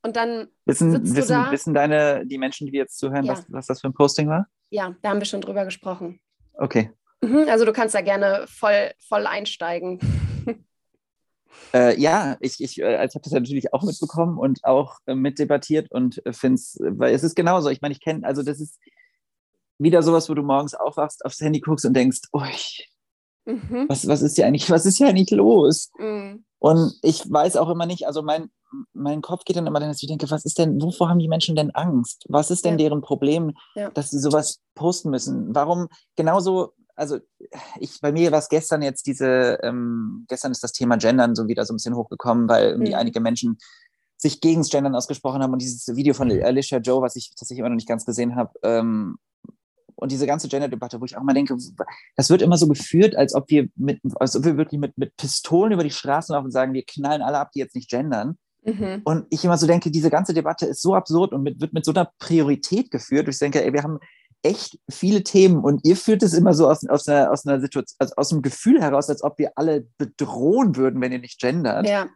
Und 0.00 0.16
dann 0.16 0.48
wissen, 0.64 1.14
wissen, 1.14 1.28
da, 1.28 1.52
wissen 1.52 1.74
deine, 1.74 2.24
die 2.24 2.38
Menschen, 2.38 2.68
die 2.68 2.72
jetzt 2.78 2.96
zuhören, 2.96 3.26
ja. 3.26 3.34
was, 3.34 3.44
was 3.48 3.66
das 3.66 3.82
für 3.82 3.88
ein 3.88 3.92
Posting 3.92 4.30
war? 4.30 4.46
Ja, 4.70 4.96
da 5.02 5.10
haben 5.10 5.20
wir 5.20 5.26
schon 5.26 5.42
drüber 5.42 5.66
gesprochen. 5.66 6.20
Okay. 6.54 6.90
Mhm, 7.22 7.46
also 7.48 7.64
du 7.64 7.72
kannst 7.72 7.94
da 7.94 8.00
gerne 8.00 8.44
voll, 8.48 8.92
voll 9.08 9.26
einsteigen. 9.26 10.00
Äh, 11.72 12.00
ja, 12.00 12.36
ich, 12.40 12.60
ich, 12.60 12.80
äh, 12.80 12.96
also 12.96 13.12
ich 13.12 13.14
habe 13.14 13.24
das 13.24 13.32
natürlich 13.32 13.72
auch 13.72 13.82
mitbekommen 13.82 14.38
und 14.38 14.64
auch 14.64 14.98
äh, 15.06 15.14
mitdebattiert 15.14 15.90
und 15.90 16.24
äh, 16.26 16.32
finde 16.32 16.56
es, 16.56 16.78
weil 16.80 17.14
es 17.14 17.24
ist 17.24 17.34
genauso. 17.34 17.68
Ich 17.68 17.80
meine, 17.80 17.92
ich 17.92 18.00
kenne, 18.00 18.24
also 18.24 18.42
das 18.42 18.60
ist 18.60 18.78
wieder 19.78 20.02
sowas, 20.02 20.28
wo 20.28 20.34
du 20.34 20.42
morgens 20.42 20.74
aufwachst, 20.74 21.24
aufs 21.24 21.40
Handy 21.40 21.60
guckst 21.60 21.84
und 21.84 21.94
denkst, 21.94 22.22
oh, 22.32 22.44
ich, 22.48 22.88
mhm. 23.44 23.86
was, 23.88 24.06
was 24.06 24.22
ist 24.22 24.36
hier 24.36 24.46
eigentlich, 24.46 24.70
was 24.70 24.86
ist 24.86 24.98
hier 24.98 25.08
eigentlich 25.08 25.30
los? 25.30 25.90
Mhm. 25.98 26.44
Und 26.58 26.94
ich 27.02 27.30
weiß 27.30 27.56
auch 27.56 27.68
immer 27.68 27.86
nicht, 27.86 28.06
also 28.06 28.22
mein, 28.22 28.50
mein 28.92 29.20
Kopf 29.20 29.44
geht 29.44 29.56
dann 29.56 29.66
immer, 29.66 29.80
dass 29.80 30.02
ich 30.02 30.08
denke, 30.08 30.30
was 30.30 30.44
ist 30.44 30.58
denn, 30.58 30.80
wovor 30.80 31.08
haben 31.08 31.18
die 31.18 31.28
Menschen 31.28 31.56
denn 31.56 31.70
Angst? 31.72 32.24
Was 32.28 32.50
ist 32.50 32.64
denn 32.64 32.78
ja. 32.78 32.88
deren 32.88 33.02
Problem, 33.02 33.52
ja. 33.74 33.90
dass 33.90 34.10
sie 34.10 34.18
sowas 34.18 34.60
posten 34.74 35.10
müssen? 35.10 35.54
Warum 35.54 35.88
genauso 36.16 36.72
also 36.96 37.18
ich, 37.80 38.00
bei 38.00 38.12
mir 38.12 38.32
war 38.32 38.38
es 38.38 38.48
gestern 38.48 38.82
jetzt 38.82 39.06
diese, 39.06 39.58
ähm, 39.62 40.26
gestern 40.28 40.52
ist 40.52 40.62
das 40.62 40.72
Thema 40.72 40.96
Gendern 40.96 41.34
so 41.34 41.48
wieder 41.48 41.64
so 41.64 41.72
ein 41.72 41.76
bisschen 41.76 41.96
hochgekommen, 41.96 42.48
weil 42.48 42.70
irgendwie 42.70 42.92
mhm. 42.92 42.98
einige 42.98 43.20
Menschen 43.20 43.58
sich 44.16 44.40
gegen 44.40 44.60
das 44.60 44.70
Gendern 44.70 44.94
ausgesprochen 44.94 45.42
haben 45.42 45.52
und 45.52 45.60
dieses 45.60 45.86
Video 45.96 46.14
von 46.14 46.30
Alicia 46.30 46.78
Joe, 46.78 47.02
was 47.02 47.16
ich 47.16 47.30
tatsächlich 47.30 47.58
immer 47.58 47.68
noch 47.68 47.76
nicht 47.76 47.88
ganz 47.88 48.04
gesehen 48.04 48.36
habe, 48.36 48.52
ähm, 48.62 49.16
und 49.96 50.12
diese 50.12 50.26
ganze 50.26 50.48
Gender-Debatte, 50.48 51.00
wo 51.00 51.04
ich 51.04 51.16
auch 51.16 51.22
mal 51.22 51.34
denke, 51.34 51.56
das 52.16 52.30
wird 52.30 52.42
immer 52.42 52.56
so 52.56 52.66
geführt, 52.66 53.14
als 53.16 53.34
ob 53.34 53.48
wir 53.48 53.68
mit, 53.76 54.00
als 54.16 54.36
ob 54.36 54.44
wir 54.44 54.56
wirklich 54.56 54.80
mit, 54.80 54.98
mit 54.98 55.16
Pistolen 55.16 55.72
über 55.72 55.84
die 55.84 55.90
Straßen 55.90 56.34
laufen 56.34 56.46
und 56.46 56.50
sagen, 56.50 56.74
wir 56.74 56.84
knallen 56.84 57.22
alle 57.22 57.38
ab, 57.38 57.52
die 57.54 57.60
jetzt 57.60 57.76
nicht 57.76 57.90
gendern. 57.90 58.36
Mhm. 58.64 59.02
Und 59.04 59.26
ich 59.30 59.44
immer 59.44 59.58
so 59.58 59.66
denke, 59.66 59.90
diese 59.90 60.10
ganze 60.10 60.34
Debatte 60.34 60.66
ist 60.66 60.82
so 60.82 60.94
absurd 60.94 61.32
und 61.32 61.42
mit, 61.42 61.60
wird 61.60 61.72
mit 61.72 61.84
so 61.84 61.92
einer 61.92 62.10
Priorität 62.18 62.90
geführt. 62.90 63.28
Ich 63.28 63.38
denke, 63.38 63.62
ey, 63.62 63.72
wir 63.72 63.82
haben 63.82 63.98
echt 64.44 64.78
viele 64.90 65.24
Themen 65.24 65.64
und 65.64 65.80
ihr 65.84 65.96
führt 65.96 66.22
es 66.22 66.34
immer 66.34 66.52
so 66.52 66.68
aus, 66.68 66.86
aus, 66.86 67.08
einer, 67.08 67.32
aus 67.32 67.46
einer 67.46 67.60
Situation, 67.60 67.96
also 67.98 68.14
aus 68.16 68.28
dem 68.28 68.42
Gefühl 68.42 68.80
heraus, 68.80 69.08
als 69.08 69.24
ob 69.24 69.38
wir 69.38 69.52
alle 69.56 69.86
bedrohen 69.96 70.76
würden, 70.76 71.00
wenn 71.00 71.12
ihr 71.12 71.18
nicht 71.18 71.40
gendert. 71.40 71.88
Ja. 71.88 72.08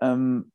Ähm, 0.00 0.50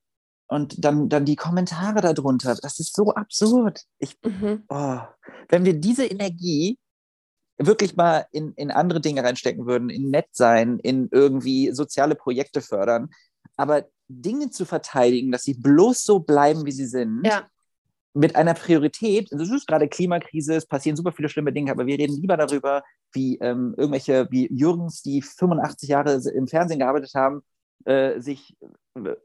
und 0.48 0.84
dann, 0.84 1.08
dann 1.08 1.24
die 1.24 1.38
Kommentare 1.38 2.02
darunter, 2.02 2.56
das 2.56 2.80
ist 2.80 2.94
so 2.94 3.14
absurd. 3.14 3.84
Ich, 4.00 4.18
mhm. 4.22 4.64
oh, 4.68 5.00
wenn 5.48 5.64
wir 5.64 5.74
diese 5.74 6.06
Energie 6.06 6.78
wirklich 7.58 7.96
mal 7.96 8.26
in, 8.32 8.54
in 8.56 8.70
andere 8.70 9.00
Dinge 9.00 9.24
reinstecken 9.24 9.66
würden, 9.66 9.90
in 9.90 10.10
nett 10.10 10.28
sein, 10.34 10.78
in 10.80 11.08
irgendwie 11.12 11.72
soziale 11.72 12.16
Projekte 12.16 12.60
fördern, 12.60 13.12
aber 13.56 13.86
Dinge 14.10 14.50
zu 14.50 14.66
verteidigen, 14.66 15.32
dass 15.32 15.44
sie 15.44 15.54
bloß 15.54 16.04
so 16.04 16.20
bleiben, 16.20 16.66
wie 16.66 16.72
sie 16.74 16.88
sind, 16.88 17.22
ja 17.26 17.48
mit 18.14 18.36
einer 18.36 18.54
Priorität, 18.54 19.32
also 19.32 19.44
es 19.44 19.52
ist 19.52 19.68
gerade 19.68 19.88
Klimakrise, 19.88 20.56
es 20.56 20.66
passieren 20.66 20.98
super 20.98 21.12
viele 21.12 21.30
schlimme 21.30 21.54
Dinge, 21.54 21.72
aber 21.72 21.86
wir 21.86 21.98
reden 21.98 22.20
lieber 22.20 22.36
darüber, 22.36 22.84
wie 23.14 23.38
ähm, 23.38 23.74
irgendwelche, 23.78 24.28
wie 24.32 24.48
Jürgens, 24.52 25.02
die 25.02 25.22
85 25.22 25.90
Jahre 25.90 26.22
im 26.34 26.48
Fernsehen 26.48 26.80
gearbeitet 26.80 27.14
haben, 27.16 27.42
äh, 27.86 28.20
sich 28.20 28.56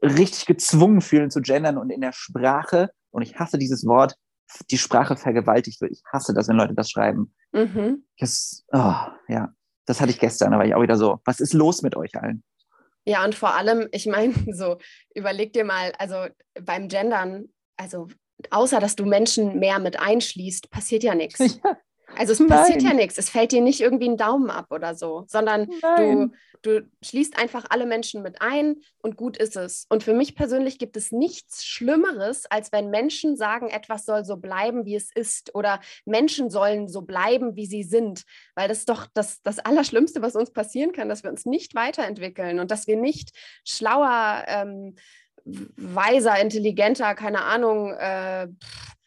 richtig 0.01 0.45
gezwungen 0.45 1.01
fühlen 1.01 1.31
zu 1.31 1.41
gendern 1.41 1.77
und 1.77 1.89
in 1.89 2.01
der 2.01 2.13
Sprache, 2.13 2.89
und 3.11 3.21
ich 3.21 3.37
hasse 3.37 3.57
dieses 3.57 3.85
Wort, 3.85 4.15
die 4.71 4.77
Sprache 4.77 5.17
vergewaltigt 5.17 5.81
wird. 5.81 5.91
Ich 5.91 6.03
hasse 6.11 6.33
das, 6.33 6.47
wenn 6.47 6.55
Leute 6.55 6.73
das 6.73 6.89
schreiben. 6.89 7.33
Mhm. 7.51 8.05
Das, 8.17 8.63
oh, 8.71 8.95
ja, 9.27 9.53
das 9.85 9.99
hatte 9.99 10.11
ich 10.11 10.19
gestern, 10.19 10.51
da 10.51 10.57
war 10.57 10.65
ich 10.65 10.75
auch 10.75 10.81
wieder 10.81 10.97
so, 10.97 11.19
was 11.25 11.39
ist 11.39 11.53
los 11.53 11.81
mit 11.81 11.95
euch 11.95 12.15
allen? 12.15 12.43
Ja, 13.05 13.23
und 13.23 13.35
vor 13.35 13.55
allem, 13.55 13.87
ich 13.91 14.05
meine, 14.05 14.33
so, 14.53 14.77
überleg 15.13 15.53
dir 15.53 15.65
mal, 15.65 15.93
also 15.97 16.27
beim 16.61 16.87
Gendern, 16.87 17.49
also 17.77 18.07
außer 18.51 18.79
dass 18.79 18.95
du 18.95 19.05
Menschen 19.05 19.59
mehr 19.59 19.79
mit 19.79 19.99
einschließt, 19.99 20.69
passiert 20.69 21.03
ja 21.03 21.15
nichts. 21.15 21.59
Ja. 21.63 21.77
Also 22.15 22.33
es 22.33 22.47
passiert 22.47 22.81
Nein. 22.81 22.91
ja 22.91 22.93
nichts. 22.93 23.17
Es 23.17 23.29
fällt 23.29 23.51
dir 23.51 23.61
nicht 23.61 23.81
irgendwie 23.81 24.07
ein 24.07 24.17
Daumen 24.17 24.49
ab 24.49 24.67
oder 24.71 24.95
so, 24.95 25.25
sondern 25.27 25.69
du, 25.97 26.31
du 26.61 26.89
schließt 27.03 27.37
einfach 27.37 27.65
alle 27.69 27.85
Menschen 27.85 28.23
mit 28.23 28.41
ein 28.41 28.77
und 29.01 29.17
gut 29.17 29.37
ist 29.37 29.55
es. 29.55 29.85
Und 29.89 30.03
für 30.03 30.13
mich 30.13 30.35
persönlich 30.35 30.79
gibt 30.79 30.97
es 30.97 31.11
nichts 31.11 31.65
Schlimmeres, 31.65 32.45
als 32.45 32.71
wenn 32.71 32.89
Menschen 32.89 33.35
sagen, 33.35 33.69
etwas 33.69 34.05
soll 34.05 34.25
so 34.25 34.37
bleiben, 34.37 34.85
wie 34.85 34.95
es 34.95 35.11
ist 35.13 35.53
oder 35.53 35.79
Menschen 36.05 36.49
sollen 36.49 36.87
so 36.87 37.01
bleiben, 37.01 37.55
wie 37.55 37.65
sie 37.65 37.83
sind. 37.83 38.23
Weil 38.55 38.67
das 38.67 38.79
ist 38.79 38.89
doch 38.89 39.07
das, 39.13 39.41
das 39.43 39.59
Allerschlimmste, 39.59 40.21
was 40.21 40.35
uns 40.35 40.51
passieren 40.51 40.93
kann, 40.93 41.09
dass 41.09 41.23
wir 41.23 41.29
uns 41.29 41.45
nicht 41.45 41.75
weiterentwickeln 41.75 42.59
und 42.59 42.71
dass 42.71 42.87
wir 42.87 42.97
nicht 42.97 43.31
schlauer 43.63 44.43
ähm, 44.47 44.95
weiser, 45.75 46.39
intelligenter, 46.39 47.15
keine 47.15 47.43
Ahnung, 47.43 47.93
äh, 47.93 48.47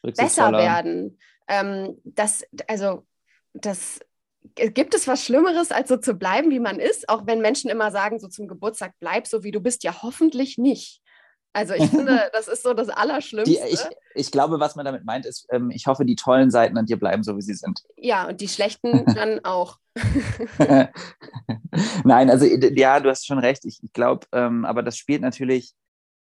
besser 0.03 0.53
werden. 0.53 1.19
Ähm, 1.49 1.99
das, 2.05 2.45
also, 2.67 3.07
das 3.53 4.01
gibt 4.55 4.95
es 4.95 5.07
was 5.07 5.25
Schlimmeres, 5.25 5.71
als 5.71 5.89
so 5.89 5.97
zu 5.97 6.15
bleiben, 6.15 6.51
wie 6.51 6.61
man 6.61 6.79
ist, 6.79 7.09
auch 7.09 7.27
wenn 7.27 7.41
Menschen 7.41 7.71
immer 7.71 7.91
sagen, 7.91 8.19
so 8.19 8.29
zum 8.29 8.49
Geburtstag 8.49 8.93
bleib 9.01 9.27
so, 9.27 9.43
wie 9.43 9.51
du 9.51 9.61
bist, 9.61 9.85
ja 9.85 10.03
hoffentlich 10.03 10.59
nicht. 10.59 11.03
Also 11.53 11.75
ich 11.75 11.91
finde, 11.91 12.31
das 12.33 12.49
ist 12.49 12.63
so 12.63 12.75
das 12.75 12.89
Allerschlimmste. 12.89 13.53
Die, 13.53 13.73
ich, 13.73 13.81
ich, 14.15 14.31
glaube, 14.31 14.61
was 14.61 14.77
man 14.77 14.85
damit 14.85 15.05
meint, 15.05 15.27
ist, 15.27 15.49
ähm, 15.51 15.71
ich 15.71 15.87
hoffe, 15.87 16.05
die 16.05 16.15
tollen 16.15 16.51
Seiten 16.51 16.79
an 16.79 16.87
dir 16.87 16.97
bleiben 16.99 17.25
so, 17.25 17.37
wie 17.37 17.43
sie 17.43 17.55
sind. 17.55 17.83
Ja, 17.97 18.29
und 18.29 18.41
die 18.41 18.49
schlechten 18.49 19.05
dann 19.15 19.45
auch. 19.45 19.79
Nein, 22.05 22.31
also 22.31 22.47
ja, 22.47 23.01
du 23.01 23.11
hast 23.11 23.27
schon 23.27 23.41
recht. 23.41 23.65
Ich, 23.65 23.83
ich 23.83 23.93
glaube, 23.93 24.27
ähm, 24.33 24.65
aber 24.65 24.83
das 24.83 24.97
spielt 24.97 25.23
natürlich 25.23 25.75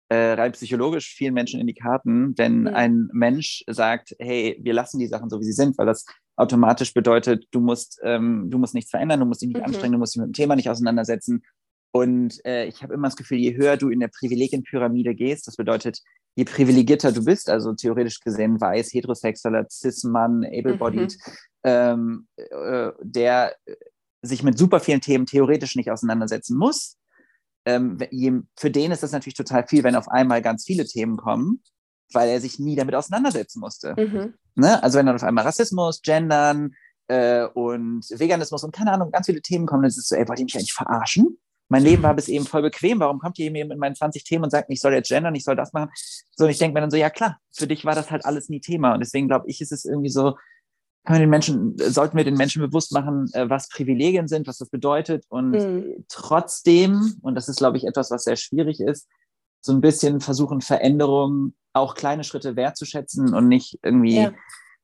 äh, 0.09 0.33
rein 0.33 0.51
psychologisch 0.53 1.13
vielen 1.13 1.33
Menschen 1.33 1.59
in 1.59 1.67
die 1.67 1.75
Karten, 1.75 2.37
wenn 2.37 2.61
mhm. 2.61 2.67
ein 2.67 3.09
Mensch 3.13 3.63
sagt, 3.67 4.15
hey, 4.19 4.59
wir 4.61 4.73
lassen 4.73 4.99
die 4.99 5.07
Sachen 5.07 5.29
so, 5.29 5.39
wie 5.39 5.45
sie 5.45 5.53
sind, 5.53 5.77
weil 5.77 5.85
das 5.85 6.05
automatisch 6.35 6.93
bedeutet, 6.93 7.47
du 7.51 7.59
musst, 7.59 7.99
ähm, 8.03 8.49
du 8.49 8.57
musst 8.57 8.73
nichts 8.73 8.89
verändern, 8.89 9.19
du 9.19 9.25
musst 9.25 9.41
dich 9.41 9.49
nicht 9.49 9.59
mhm. 9.59 9.65
anstrengen, 9.65 9.93
du 9.93 9.99
musst 9.99 10.15
dich 10.15 10.21
mit 10.21 10.29
dem 10.29 10.33
Thema 10.33 10.55
nicht 10.55 10.69
auseinandersetzen. 10.69 11.43
Und 11.91 12.43
äh, 12.45 12.65
ich 12.65 12.81
habe 12.83 12.93
immer 12.93 13.07
das 13.07 13.15
Gefühl, 13.15 13.39
je 13.39 13.55
höher 13.55 13.77
du 13.77 13.89
in 13.89 13.99
der 13.99 14.09
Privilegienpyramide 14.09 15.15
gehst, 15.15 15.47
das 15.47 15.55
bedeutet, 15.55 15.99
je 16.35 16.45
privilegierter 16.45 17.11
du 17.11 17.25
bist, 17.25 17.49
also 17.49 17.73
theoretisch 17.73 18.19
gesehen 18.19 18.61
weiß, 18.61 18.93
heterosexueller, 18.93 19.65
cis-Mann, 19.69 20.45
able-bodied, 20.45 21.17
mhm. 21.17 21.33
ähm, 21.63 22.27
äh, 22.35 22.91
der 23.01 23.55
sich 24.21 24.43
mit 24.43 24.57
super 24.57 24.79
vielen 24.79 25.01
Themen 25.01 25.25
theoretisch 25.25 25.75
nicht 25.75 25.91
auseinandersetzen 25.91 26.57
muss, 26.57 26.98
ähm, 27.65 27.97
für 28.55 28.71
den 28.71 28.91
ist 28.91 29.03
das 29.03 29.11
natürlich 29.11 29.35
total 29.35 29.67
viel, 29.67 29.83
wenn 29.83 29.95
auf 29.95 30.07
einmal 30.07 30.41
ganz 30.41 30.65
viele 30.65 30.85
Themen 30.85 31.17
kommen, 31.17 31.61
weil 32.13 32.29
er 32.29 32.41
sich 32.41 32.59
nie 32.59 32.75
damit 32.75 32.95
auseinandersetzen 32.95 33.59
musste. 33.59 33.95
Mhm. 33.97 34.33
Ne? 34.55 34.81
Also 34.81 34.97
wenn 34.97 35.05
dann 35.05 35.15
auf 35.15 35.23
einmal 35.23 35.45
Rassismus, 35.45 36.01
Gendern 36.01 36.73
äh, 37.07 37.45
und 37.45 38.03
Veganismus 38.09 38.63
und 38.63 38.73
keine 38.73 38.91
Ahnung, 38.91 39.11
ganz 39.11 39.27
viele 39.27 39.41
Themen 39.41 39.65
kommen, 39.65 39.83
dann 39.83 39.89
ist 39.89 39.97
es 39.97 40.07
so, 40.07 40.15
ey, 40.15 40.27
wollt 40.27 40.39
ihr 40.39 40.45
mich 40.45 40.55
eigentlich 40.55 40.73
verarschen? 40.73 41.37
Mein 41.71 41.83
Leben 41.83 42.01
war 42.01 42.15
bis 42.15 42.27
eben 42.27 42.47
voll 42.47 42.63
bequem. 42.63 42.99
Warum 42.99 43.19
kommt 43.19 43.37
ihr 43.37 43.51
mir 43.51 43.63
mit 43.65 43.77
meinen 43.77 43.95
20 43.95 44.23
Themen 44.23 44.45
und 44.45 44.49
sagt, 44.49 44.71
ich 44.71 44.79
soll 44.79 44.93
jetzt 44.93 45.09
gendern, 45.09 45.35
ich 45.35 45.43
soll 45.43 45.55
das 45.55 45.71
machen? 45.71 45.91
So, 46.35 46.45
und 46.45 46.49
ich 46.49 46.57
denke 46.57 46.73
mir 46.73 46.81
dann 46.81 46.89
so, 46.89 46.97
ja 46.97 47.11
klar, 47.11 47.39
für 47.53 47.67
dich 47.67 47.85
war 47.85 47.93
das 47.93 48.09
halt 48.09 48.25
alles 48.25 48.49
nie 48.49 48.59
Thema. 48.59 48.93
Und 48.93 49.01
deswegen 49.01 49.27
glaube 49.27 49.45
ich, 49.47 49.61
ist 49.61 49.71
es 49.71 49.85
irgendwie 49.85 50.09
so, 50.09 50.35
können 51.05 51.19
wir 51.19 51.25
den 51.25 51.29
Menschen, 51.29 51.77
sollten 51.77 52.17
wir 52.17 52.23
den 52.23 52.35
Menschen 52.35 52.61
bewusst 52.61 52.91
machen, 52.91 53.29
äh, 53.33 53.49
was 53.49 53.69
Privilegien 53.69 54.27
sind, 54.27 54.47
was 54.47 54.57
das 54.57 54.69
bedeutet 54.69 55.25
und 55.29 55.51
mhm. 55.51 56.05
trotzdem, 56.07 57.15
und 57.21 57.35
das 57.35 57.49
ist, 57.49 57.57
glaube 57.57 57.77
ich, 57.77 57.85
etwas, 57.85 58.11
was 58.11 58.23
sehr 58.23 58.35
schwierig 58.35 58.79
ist, 58.79 59.07
so 59.61 59.73
ein 59.73 59.81
bisschen 59.81 60.21
versuchen, 60.21 60.61
Veränderungen, 60.61 61.55
auch 61.73 61.95
kleine 61.95 62.23
Schritte 62.23 62.55
wertzuschätzen 62.55 63.33
und 63.33 63.47
nicht 63.47 63.79
irgendwie 63.83 64.21
ja. 64.21 64.31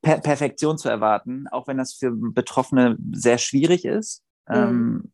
per 0.01 0.19
Perfektion 0.19 0.77
zu 0.77 0.89
erwarten, 0.89 1.47
auch 1.47 1.67
wenn 1.67 1.77
das 1.77 1.93
für 1.93 2.11
Betroffene 2.11 2.97
sehr 3.13 3.37
schwierig 3.37 3.85
ist, 3.85 4.23
mhm. 4.47 4.55
ähm, 4.55 5.11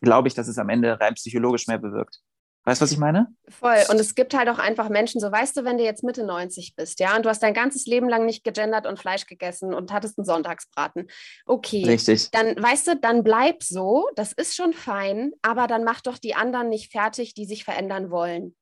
glaube 0.00 0.28
ich, 0.28 0.34
dass 0.34 0.48
es 0.48 0.58
am 0.58 0.68
Ende 0.68 1.00
rein 1.00 1.14
psychologisch 1.14 1.66
mehr 1.66 1.78
bewirkt. 1.78 2.20
Weißt 2.64 2.80
du, 2.80 2.84
was 2.84 2.92
ich 2.92 2.98
meine? 2.98 3.28
Voll. 3.48 3.82
Und 3.90 4.00
es 4.00 4.14
gibt 4.14 4.34
halt 4.34 4.48
auch 4.48 4.58
einfach 4.58 4.88
Menschen, 4.88 5.20
so 5.20 5.30
weißt 5.30 5.56
du, 5.56 5.64
wenn 5.64 5.76
du 5.76 5.84
jetzt 5.84 6.02
Mitte 6.02 6.24
90 6.24 6.74
bist, 6.74 6.98
ja, 6.98 7.14
und 7.14 7.24
du 7.24 7.28
hast 7.28 7.42
dein 7.42 7.52
ganzes 7.52 7.84
Leben 7.84 8.08
lang 8.08 8.24
nicht 8.24 8.42
gegendert 8.42 8.86
und 8.86 8.98
Fleisch 8.98 9.26
gegessen 9.26 9.74
und 9.74 9.92
hattest 9.92 10.18
einen 10.18 10.24
Sonntagsbraten. 10.24 11.08
Okay. 11.44 11.84
Richtig. 11.84 12.30
Dann, 12.30 12.56
weißt 12.60 12.86
du, 12.88 12.96
dann 12.96 13.22
bleib 13.22 13.62
so, 13.62 14.08
das 14.16 14.32
ist 14.32 14.56
schon 14.56 14.72
fein, 14.72 15.32
aber 15.42 15.66
dann 15.66 15.84
mach 15.84 16.00
doch 16.00 16.16
die 16.16 16.34
anderen 16.34 16.70
nicht 16.70 16.90
fertig, 16.90 17.34
die 17.34 17.44
sich 17.44 17.64
verändern 17.64 18.10
wollen. 18.10 18.54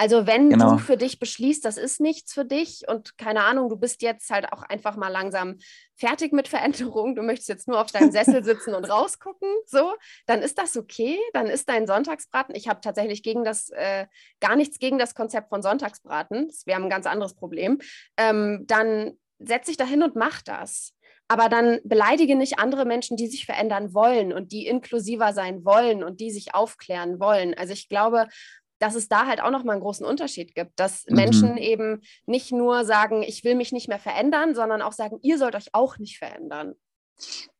Also 0.00 0.26
wenn 0.26 0.48
genau. 0.48 0.70
du 0.70 0.78
für 0.78 0.96
dich 0.96 1.18
beschließt, 1.18 1.62
das 1.62 1.76
ist 1.76 2.00
nichts 2.00 2.32
für 2.32 2.46
dich 2.46 2.88
und 2.88 3.18
keine 3.18 3.44
Ahnung, 3.44 3.68
du 3.68 3.76
bist 3.76 4.00
jetzt 4.00 4.30
halt 4.30 4.50
auch 4.50 4.62
einfach 4.62 4.96
mal 4.96 5.08
langsam 5.08 5.58
fertig 5.94 6.32
mit 6.32 6.48
Veränderung, 6.48 7.14
du 7.14 7.20
möchtest 7.20 7.50
jetzt 7.50 7.68
nur 7.68 7.78
auf 7.78 7.92
deinem 7.92 8.10
Sessel 8.10 8.42
sitzen 8.42 8.74
und 8.74 8.84
rausgucken, 8.90 9.46
so, 9.66 9.92
dann 10.24 10.40
ist 10.40 10.56
das 10.56 10.78
okay, 10.78 11.18
dann 11.34 11.48
ist 11.48 11.68
dein 11.68 11.86
Sonntagsbraten. 11.86 12.54
Ich 12.54 12.66
habe 12.66 12.80
tatsächlich 12.80 13.22
gegen 13.22 13.44
das, 13.44 13.68
äh, 13.68 14.06
gar 14.40 14.56
nichts 14.56 14.78
gegen 14.78 14.96
das 14.96 15.14
Konzept 15.14 15.50
von 15.50 15.60
Sonntagsbraten, 15.60 16.46
das 16.46 16.66
wäre 16.66 16.82
ein 16.82 16.88
ganz 16.88 17.04
anderes 17.04 17.34
Problem. 17.34 17.78
Ähm, 18.16 18.64
dann 18.66 19.18
setz 19.38 19.66
dich 19.66 19.76
dahin 19.76 20.02
und 20.02 20.16
mach 20.16 20.40
das 20.40 20.94
aber 21.30 21.48
dann 21.48 21.78
beleidige 21.84 22.34
nicht 22.34 22.58
andere 22.58 22.84
Menschen, 22.84 23.16
die 23.16 23.28
sich 23.28 23.46
verändern 23.46 23.94
wollen 23.94 24.32
und 24.32 24.50
die 24.50 24.66
inklusiver 24.66 25.32
sein 25.32 25.64
wollen 25.64 26.02
und 26.02 26.18
die 26.18 26.32
sich 26.32 26.56
aufklären 26.56 27.20
wollen. 27.20 27.54
Also 27.54 27.72
ich 27.72 27.88
glaube, 27.88 28.26
dass 28.80 28.94
es 28.96 29.08
da 29.08 29.26
halt 29.26 29.40
auch 29.40 29.50
nochmal 29.50 29.74
einen 29.74 29.82
großen 29.82 30.04
Unterschied 30.04 30.54
gibt, 30.54 30.72
dass 30.80 31.04
mhm. 31.06 31.16
Menschen 31.16 31.56
eben 31.56 32.00
nicht 32.26 32.50
nur 32.50 32.84
sagen, 32.84 33.22
ich 33.22 33.44
will 33.44 33.54
mich 33.54 33.70
nicht 33.72 33.88
mehr 33.88 33.98
verändern, 33.98 34.54
sondern 34.54 34.82
auch 34.82 34.92
sagen, 34.92 35.18
ihr 35.22 35.38
sollt 35.38 35.54
euch 35.54 35.68
auch 35.72 35.98
nicht 35.98 36.18
verändern. 36.18 36.74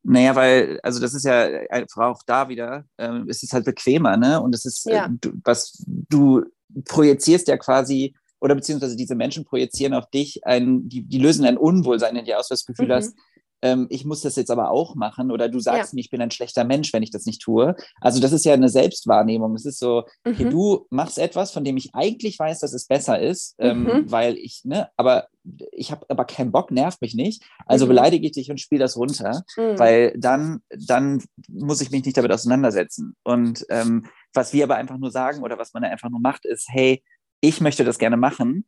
Naja, 0.03 0.35
weil, 0.35 0.81
also 0.83 1.01
das 1.01 1.13
ist 1.13 1.25
ja 1.25 1.43
einfach 1.71 2.07
auch 2.07 2.23
da 2.27 2.49
wieder, 2.49 2.87
ähm, 2.97 3.27
es 3.29 3.43
ist 3.43 3.53
halt 3.53 3.67
bequemer, 3.67 4.17
ne? 4.17 4.41
Und 4.41 4.55
es 4.55 4.65
ist, 4.65 4.87
äh, 4.87 4.95
ja. 4.95 5.07
äh, 5.07 5.11
du, 5.21 5.33
was 5.45 5.85
du 5.87 6.45
projizierst 6.87 7.49
ja 7.49 7.59
quasi, 7.59 8.15
oder 8.41 8.55
beziehungsweise 8.55 8.97
diese 8.97 9.15
Menschen 9.15 9.45
projizieren 9.45 9.93
auf 9.93 10.09
dich 10.09 10.41
ein, 10.47 10.89
die, 10.89 11.03
die 11.03 11.19
lösen 11.19 11.45
ein 11.45 11.59
Unwohlsein 11.59 12.17
in 12.17 12.25
dir 12.25 12.39
aus, 12.39 12.49
das 12.49 12.65
Gefühl 12.65 12.89
mhm. 12.89 12.93
hast, 12.93 13.15
ähm, 13.63 13.87
ich 13.91 14.05
muss 14.05 14.23
das 14.23 14.37
jetzt 14.37 14.51
aber 14.51 14.71
auch 14.71 14.95
machen 14.95 15.31
oder 15.31 15.49
du 15.49 15.61
sagst 15.61 15.93
ja. 15.93 15.97
mir, 15.97 16.01
ich 16.01 16.11
bin 16.11 16.21
ein 16.21 16.31
schlechter 16.31 16.65
Mensch, 16.65 16.93
wenn 16.93 17.03
ich 17.03 17.11
das 17.11 17.27
nicht 17.27 17.43
tue. 17.43 17.75
Also 18.01 18.21
das 18.21 18.33
ist 18.33 18.45
ja 18.45 18.55
eine 18.55 18.69
Selbstwahrnehmung. 18.69 19.55
Es 19.55 19.65
ist 19.65 19.79
so, 19.79 20.05
mhm. 20.25 20.33
okay, 20.33 20.49
du 20.49 20.87
machst 20.91 21.19
etwas, 21.19 21.53
von 21.53 21.65
dem 21.65 21.77
ich 21.77 21.95
eigentlich 21.95 22.39
weiß, 22.39 22.61
dass 22.61 22.73
es 22.73 22.87
besser 22.87 23.21
ist, 23.21 23.55
ähm, 23.59 23.85
mhm. 23.85 24.11
weil 24.11 24.37
ich, 24.37 24.63
ne, 24.65 24.89
aber 24.97 25.29
ich 25.73 25.91
habe 25.91 26.07
aber 26.09 26.25
keinen 26.25 26.53
Bock, 26.53 26.71
nervt 26.71 27.01
mich 27.01 27.15
nicht. 27.15 27.43
Also 27.67 27.87
mhm. 27.87 27.91
beleidige 27.91 28.27
ich 28.27 28.33
dich 28.33 28.51
und 28.51 28.61
spiele 28.61 28.81
das 28.81 28.97
runter, 28.97 29.43
mhm. 29.57 29.79
weil 29.79 30.15
dann, 30.17 30.61
dann 30.71 31.23
muss 31.49 31.81
ich 31.81 31.91
mich 31.91 32.05
nicht 32.05 32.17
damit 32.17 32.33
auseinandersetzen. 32.33 33.15
Und 33.25 33.67
ähm, 33.71 34.07
was 34.33 34.53
wir 34.53 34.65
aber 34.65 34.77
einfach 34.77 34.99
nur 34.99 35.11
sagen 35.11 35.43
oder 35.43 35.59
was 35.59 35.73
man 35.73 35.85
einfach 35.85 36.11
nur 36.11 36.21
macht, 36.21 36.45
ist, 36.45 36.69
hey, 36.71 37.03
ich 37.41 37.61
möchte 37.61 37.85
das 37.85 37.99
gerne 37.99 38.17
machen 38.17 38.67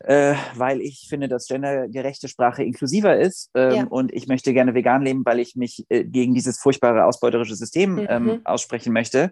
äh, 0.00 0.34
weil 0.54 0.80
ich 0.80 1.06
finde, 1.08 1.28
dass 1.28 1.46
gendergerechte 1.46 2.28
Sprache 2.28 2.62
inklusiver 2.62 3.18
ist 3.18 3.50
ähm, 3.54 3.74
ja. 3.74 3.84
und 3.84 4.12
ich 4.12 4.28
möchte 4.28 4.52
gerne 4.52 4.74
vegan 4.74 5.02
leben, 5.02 5.24
weil 5.24 5.40
ich 5.40 5.56
mich 5.56 5.86
äh, 5.88 6.04
gegen 6.04 6.34
dieses 6.34 6.58
furchtbare 6.58 7.04
ausbeuterische 7.04 7.56
System 7.56 7.94
mhm. 7.94 8.06
ähm, 8.08 8.40
aussprechen 8.44 8.92
möchte. 8.92 9.30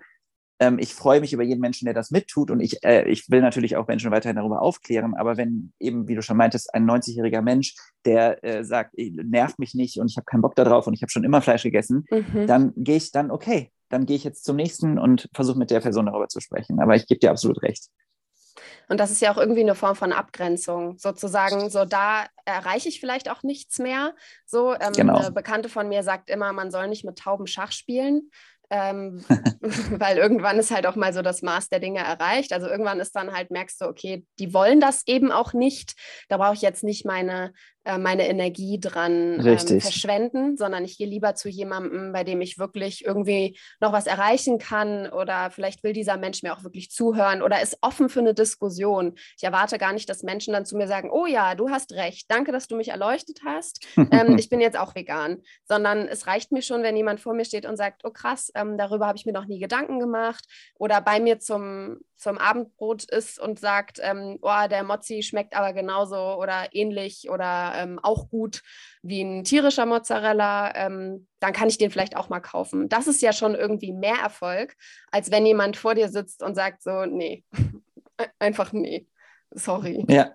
Ähm, 0.61 0.79
ich 0.79 0.95
freue 0.95 1.21
mich 1.21 1.33
über 1.33 1.43
jeden 1.43 1.61
Menschen, 1.61 1.85
der 1.85 1.95
das 1.95 2.11
mittut 2.11 2.51
und 2.51 2.61
ich, 2.61 2.83
äh, 2.85 3.09
ich 3.09 3.29
will 3.31 3.41
natürlich 3.41 3.77
auch 3.77 3.87
Menschen 3.89 4.11
weiterhin 4.11 4.37
darüber 4.37 4.63
aufklären, 4.63 5.15
aber 5.15 5.37
wenn 5.37 5.73
eben, 5.81 6.09
wie 6.09 6.15
du 6.15 6.23
schon 6.23 6.37
meintest, 6.37 6.73
ein 6.75 6.89
90-jähriger 6.89 7.43
Mensch, 7.43 7.75
der 8.07 8.43
äh, 8.45 8.65
sagt, 8.65 8.95
nervt 8.97 9.59
mich 9.59 9.75
nicht 9.75 9.99
und 9.99 10.11
ich 10.11 10.17
habe 10.17 10.25
keinen 10.25 10.43
Bock 10.43 10.55
darauf 10.55 10.87
und 10.87 10.95
ich 10.95 11.03
habe 11.03 11.11
schon 11.11 11.25
immer 11.25 11.43
Fleisch 11.43 11.65
gegessen, 11.65 12.07
mhm. 12.11 12.47
dann 12.47 12.73
gehe 12.77 12.97
ich 12.97 13.11
dann, 13.13 13.31
okay, 13.31 13.71
dann 13.91 14.07
gehe 14.07 14.17
ich 14.17 14.25
jetzt 14.25 14.45
zum 14.45 14.57
nächsten 14.57 14.99
und 14.99 15.29
versuche 15.35 15.59
mit 15.59 15.71
der 15.71 15.81
Person 15.81 16.07
darüber 16.07 16.29
zu 16.29 16.41
sprechen. 16.41 16.81
Aber 16.81 16.97
ich 16.97 17.07
gebe 17.07 17.21
dir 17.21 17.31
absolut 17.31 17.63
recht. 17.63 17.89
Und 18.89 19.01
das 19.01 19.11
ist 19.11 19.21
ja 19.21 19.33
auch 19.33 19.39
irgendwie 19.39 19.63
eine 19.63 19.75
Form 19.75 19.97
von 19.97 20.13
Abgrenzung, 20.13 20.99
sozusagen. 20.99 21.71
So, 21.71 21.85
da 21.85 22.27
erreiche 22.45 22.89
ich 22.89 23.01
vielleicht 23.01 23.31
auch 23.31 23.43
nichts 23.43 23.79
mehr. 23.79 24.15
So, 24.47 24.75
ähm, 24.75 24.93
genau. 24.95 25.19
eine 25.19 25.33
Bekannte 25.33 25.69
von 25.69 25.89
mir 25.89 26.03
sagt 26.03 26.31
immer, 26.31 26.53
man 26.53 26.71
soll 26.71 26.89
nicht 26.89 27.05
mit 27.05 27.19
Tauben 27.19 27.47
Schach 27.47 27.73
spielen. 27.73 28.31
Ähm, 28.71 29.25
weil 29.91 30.17
irgendwann 30.17 30.59
ist 30.59 30.71
halt 30.71 30.87
auch 30.87 30.97
mal 30.97 31.13
so 31.13 31.23
das 31.23 31.43
Maß 31.43 31.69
der 31.69 31.81
Dinge 31.81 32.01
erreicht. 32.01 32.53
Also 32.53 32.67
irgendwann 32.67 33.01
ist 33.01 33.15
dann 33.15 33.33
halt, 33.33 33.51
merkst 33.51 33.81
du, 33.81 33.87
okay, 33.87 34.27
die 34.39 34.55
wollen 34.55 34.81
das 34.81 35.07
eben 35.07 35.31
auch 35.31 35.53
nicht. 35.53 35.95
Da 36.29 36.39
brauche 36.39 36.55
ich 36.55 36.63
jetzt 36.63 36.83
nicht 36.83 37.05
meine 37.05 37.53
äh, 37.85 37.99
meine 37.99 38.27
Energie 38.29 38.81
dran 38.81 39.45
ähm, 39.45 39.59
verschwenden, 39.81 40.57
sondern 40.57 40.85
ich 40.85 40.97
gehe 40.97 41.07
lieber 41.07 41.35
zu 41.35 41.51
jemandem, 41.51 42.13
bei 42.13 42.25
dem 42.25 42.41
ich 42.41 42.59
wirklich 42.59 43.05
irgendwie 43.05 43.59
noch 43.79 43.93
was 43.93 44.07
erreichen 44.07 44.59
kann 44.59 45.09
oder 45.11 45.51
vielleicht 45.51 45.85
will 45.85 45.93
dieser 45.93 46.17
Mensch 46.17 46.43
mir 46.43 46.55
auch 46.55 46.65
wirklich 46.65 46.91
zuhören 46.91 47.43
oder 47.43 47.61
ist 47.61 47.77
offen 47.83 48.09
für 48.09 48.21
eine 48.21 48.33
Diskussion. 48.33 49.15
Ich 49.37 49.45
erwarte 49.45 49.77
gar 49.77 49.93
nicht, 49.93 50.09
dass 50.09 50.23
Menschen 50.23 50.55
dann 50.55 50.65
zu 50.65 50.77
mir 50.77 50.89
sagen, 50.89 51.11
oh 51.13 51.27
ja, 51.27 51.55
du 51.55 51.69
hast 51.69 51.93
recht, 51.93 52.31
danke, 52.31 52.53
dass 52.53 52.69
du 52.69 52.77
mich 52.77 52.89
erleuchtet 52.89 53.41
hast, 53.45 53.87
ähm, 53.97 54.39
ich 54.39 54.49
bin 54.49 54.61
jetzt 54.61 54.79
auch 54.79 54.95
vegan, 54.95 55.43
sondern 55.65 56.09
es 56.09 56.27
reicht 56.27 56.53
mir 56.53 56.63
schon, 56.63 56.83
wenn 56.83 56.97
jemand 56.97 57.21
vor 57.21 57.35
mir 57.35 57.45
steht 57.45 57.67
und 57.67 57.77
sagt, 57.77 58.03
oh 58.05 58.11
krass, 58.11 58.51
ähm, 58.55 58.79
darüber 58.79 59.07
habe 59.07 59.19
ich 59.19 59.27
mir 59.27 59.33
noch 59.33 59.47
nie 59.47 59.59
Gedanken 59.59 60.01
gemacht. 60.01 60.47
Oder 60.79 61.03
bei 61.03 61.21
mir 61.21 61.39
zum 61.39 61.99
zum 62.17 62.39
Abendbrot 62.39 63.05
isst 63.05 63.39
und 63.39 63.61
sagt, 63.61 63.99
ähm, 64.03 64.39
oh, 64.41 64.69
der 64.71 64.83
Mozzi 64.83 65.23
schmeckt 65.23 65.55
aber 65.55 65.73
genauso 65.73 66.17
oder 66.17 66.69
ähnlich 66.73 67.29
oder 67.29 67.74
ähm, 67.77 67.99
auch 68.03 68.29
gut 68.29 68.63
wie 69.03 69.23
ein 69.23 69.45
tierischer 69.45 69.87
Mozzarella, 69.87 70.75
ähm, 70.75 71.27
dann 71.41 71.53
kann 71.53 71.69
ich 71.69 71.79
den 71.79 71.91
vielleicht 71.91 72.17
auch 72.17 72.29
mal 72.29 72.41
kaufen. 72.41 72.89
Das 72.89 73.07
ist 73.07 73.23
ja 73.23 73.33
schon 73.33 73.55
irgendwie 73.55 73.93
mehr 73.93 74.17
Erfolg, 74.23 74.75
als 75.11 75.31
wenn 75.31 75.47
jemand 75.47 75.77
vor 75.77 75.95
dir 75.95 76.09
sitzt 76.09 76.43
und 76.43 76.55
sagt 76.55 76.83
so, 76.83 77.05
nee, 77.07 77.45
einfach 78.39 78.73
nee. 78.73 79.07
Sorry. 79.57 80.05
Ja, 80.09 80.33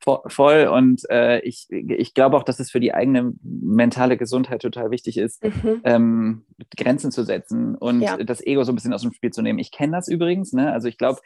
voll. 0.00 0.66
Und 0.68 1.02
äh, 1.10 1.40
ich, 1.40 1.66
ich 1.70 2.14
glaube 2.14 2.36
auch, 2.36 2.44
dass 2.44 2.60
es 2.60 2.70
für 2.70 2.78
die 2.78 2.94
eigene 2.94 3.32
mentale 3.42 4.16
Gesundheit 4.16 4.62
total 4.62 4.90
wichtig 4.92 5.18
ist, 5.18 5.42
mhm. 5.42 5.80
ähm, 5.84 6.46
Grenzen 6.76 7.10
zu 7.10 7.24
setzen 7.24 7.74
und 7.74 8.02
ja. 8.02 8.16
das 8.18 8.44
Ego 8.46 8.62
so 8.62 8.70
ein 8.70 8.76
bisschen 8.76 8.92
aus 8.94 9.02
dem 9.02 9.12
Spiel 9.12 9.30
zu 9.30 9.42
nehmen. 9.42 9.58
Ich 9.58 9.72
kenne 9.72 9.96
das 9.96 10.06
übrigens. 10.06 10.52
Ne? 10.52 10.72
Also 10.72 10.86
ich 10.86 10.96
glaube, 10.96 11.20